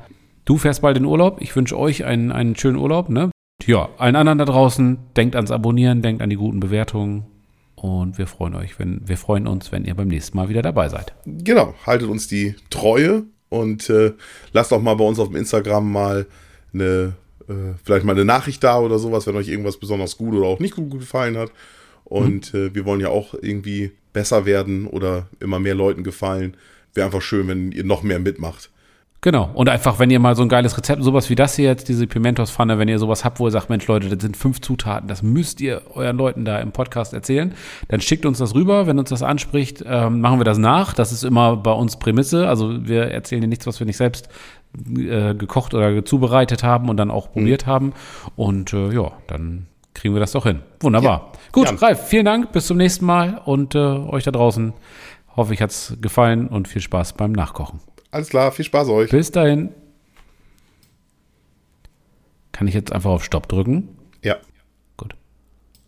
Du 0.43 0.57
fährst 0.57 0.81
bald 0.81 0.97
in 0.97 1.05
Urlaub. 1.05 1.37
Ich 1.39 1.55
wünsche 1.55 1.79
euch 1.79 2.03
einen, 2.03 2.33
einen 2.33 2.57
schönen 2.57 2.75
Urlaub. 2.75 3.07
Ne? 3.07 3.31
Ja, 3.65 3.87
allen 3.97 4.17
anderen 4.17 4.39
da 4.39 4.45
draußen, 4.45 4.97
denkt 5.15 5.37
ans 5.37 5.51
Abonnieren, 5.51 6.01
denkt 6.01 6.21
an 6.21 6.29
die 6.29 6.35
guten 6.35 6.59
Bewertungen. 6.59 7.25
Und 7.81 8.19
wir 8.19 8.27
freuen 8.27 8.53
euch, 8.53 8.77
wenn 8.77 9.01
wir 9.07 9.17
freuen 9.17 9.47
uns, 9.47 9.71
wenn 9.71 9.85
ihr 9.85 9.95
beim 9.95 10.07
nächsten 10.07 10.37
Mal 10.37 10.49
wieder 10.49 10.61
dabei 10.61 10.87
seid. 10.87 11.15
genau, 11.25 11.73
haltet 11.83 12.09
uns 12.09 12.27
die 12.27 12.55
Treue 12.69 13.23
und 13.49 13.89
äh, 13.89 14.13
lasst 14.53 14.71
auch 14.71 14.81
mal 14.83 14.93
bei 14.93 15.03
uns 15.03 15.17
auf 15.17 15.29
dem 15.29 15.37
Instagram 15.37 15.91
mal 15.91 16.27
eine, 16.75 17.15
äh, 17.49 17.73
vielleicht 17.83 18.05
mal 18.05 18.11
eine 18.11 18.23
Nachricht 18.23 18.63
da 18.63 18.79
oder 18.79 18.99
sowas, 18.99 19.25
wenn 19.25 19.35
euch 19.35 19.47
irgendwas 19.47 19.77
besonders 19.77 20.15
gut 20.15 20.35
oder 20.35 20.45
auch 20.45 20.59
nicht 20.59 20.75
gut 20.75 20.91
gefallen 20.91 21.37
hat. 21.37 21.51
Und 22.03 22.53
äh, 22.53 22.75
wir 22.75 22.85
wollen 22.85 23.01
ja 23.01 23.09
auch 23.09 23.33
irgendwie 23.33 23.91
besser 24.13 24.45
werden 24.45 24.85
oder 24.85 25.27
immer 25.39 25.57
mehr 25.57 25.73
Leuten 25.73 26.03
gefallen. 26.03 26.57
Wäre 26.93 27.07
einfach 27.07 27.23
schön, 27.23 27.47
wenn 27.47 27.71
ihr 27.71 27.83
noch 27.83 28.03
mehr 28.03 28.19
mitmacht. 28.19 28.69
Genau. 29.23 29.51
Und 29.53 29.69
einfach, 29.69 29.99
wenn 29.99 30.09
ihr 30.09 30.19
mal 30.19 30.35
so 30.35 30.41
ein 30.41 30.49
geiles 30.49 30.75
Rezept, 30.75 31.03
sowas 31.03 31.29
wie 31.29 31.35
das 31.35 31.55
hier 31.55 31.65
jetzt, 31.65 31.87
diese 31.87 32.07
Pimentos-Pfanne, 32.07 32.79
wenn 32.79 32.87
ihr 32.87 32.97
sowas 32.97 33.23
habt, 33.23 33.39
wo 33.39 33.45
ihr 33.45 33.51
sagt, 33.51 33.69
Mensch, 33.69 33.85
Leute, 33.85 34.09
das 34.09 34.19
sind 34.19 34.35
fünf 34.35 34.61
Zutaten, 34.61 35.07
das 35.07 35.21
müsst 35.21 35.61
ihr 35.61 35.83
euren 35.93 36.17
Leuten 36.17 36.43
da 36.43 36.59
im 36.59 36.71
Podcast 36.71 37.13
erzählen, 37.13 37.53
dann 37.87 38.01
schickt 38.01 38.25
uns 38.25 38.39
das 38.39 38.55
rüber. 38.55 38.87
Wenn 38.87 38.97
uns 38.97 39.09
das 39.09 39.21
anspricht, 39.21 39.83
ähm, 39.85 40.21
machen 40.21 40.39
wir 40.39 40.43
das 40.43 40.57
nach. 40.57 40.93
Das 40.93 41.11
ist 41.11 41.23
immer 41.23 41.55
bei 41.55 41.71
uns 41.71 41.97
Prämisse. 41.97 42.47
Also 42.47 42.87
wir 42.87 43.11
erzählen 43.11 43.41
dir 43.41 43.47
nichts, 43.47 43.67
was 43.67 43.79
wir 43.79 43.85
nicht 43.85 43.97
selbst 43.97 44.27
äh, 44.87 45.35
gekocht 45.35 45.75
oder 45.75 46.03
zubereitet 46.03 46.63
haben 46.63 46.89
und 46.89 46.97
dann 46.97 47.11
auch 47.11 47.31
probiert 47.31 47.67
haben. 47.67 47.93
Und 48.35 48.73
äh, 48.73 48.91
ja, 48.91 49.11
dann 49.27 49.67
kriegen 49.93 50.15
wir 50.15 50.19
das 50.19 50.31
doch 50.31 50.47
hin. 50.47 50.61
Wunderbar. 50.79 51.33
Gut, 51.51 51.67
Jan. 51.67 51.77
Ralf, 51.77 52.07
vielen 52.07 52.25
Dank. 52.25 52.53
Bis 52.53 52.65
zum 52.65 52.77
nächsten 52.77 53.05
Mal 53.05 53.39
und 53.45 53.75
äh, 53.75 53.77
euch 53.77 54.23
da 54.23 54.31
draußen. 54.31 54.73
Hoffe, 55.37 55.53
ich 55.53 55.61
hat's 55.61 55.95
gefallen 56.01 56.47
und 56.47 56.67
viel 56.67 56.81
Spaß 56.81 57.13
beim 57.13 57.33
Nachkochen. 57.33 57.81
Alles 58.11 58.29
klar, 58.29 58.51
viel 58.51 58.65
Spaß 58.65 58.89
euch. 58.89 59.09
Bis 59.09 59.31
dahin. 59.31 59.69
Kann 62.51 62.67
ich 62.67 62.73
jetzt 62.73 62.91
einfach 62.91 63.11
auf 63.11 63.23
Stopp 63.23 63.47
drücken? 63.47 63.97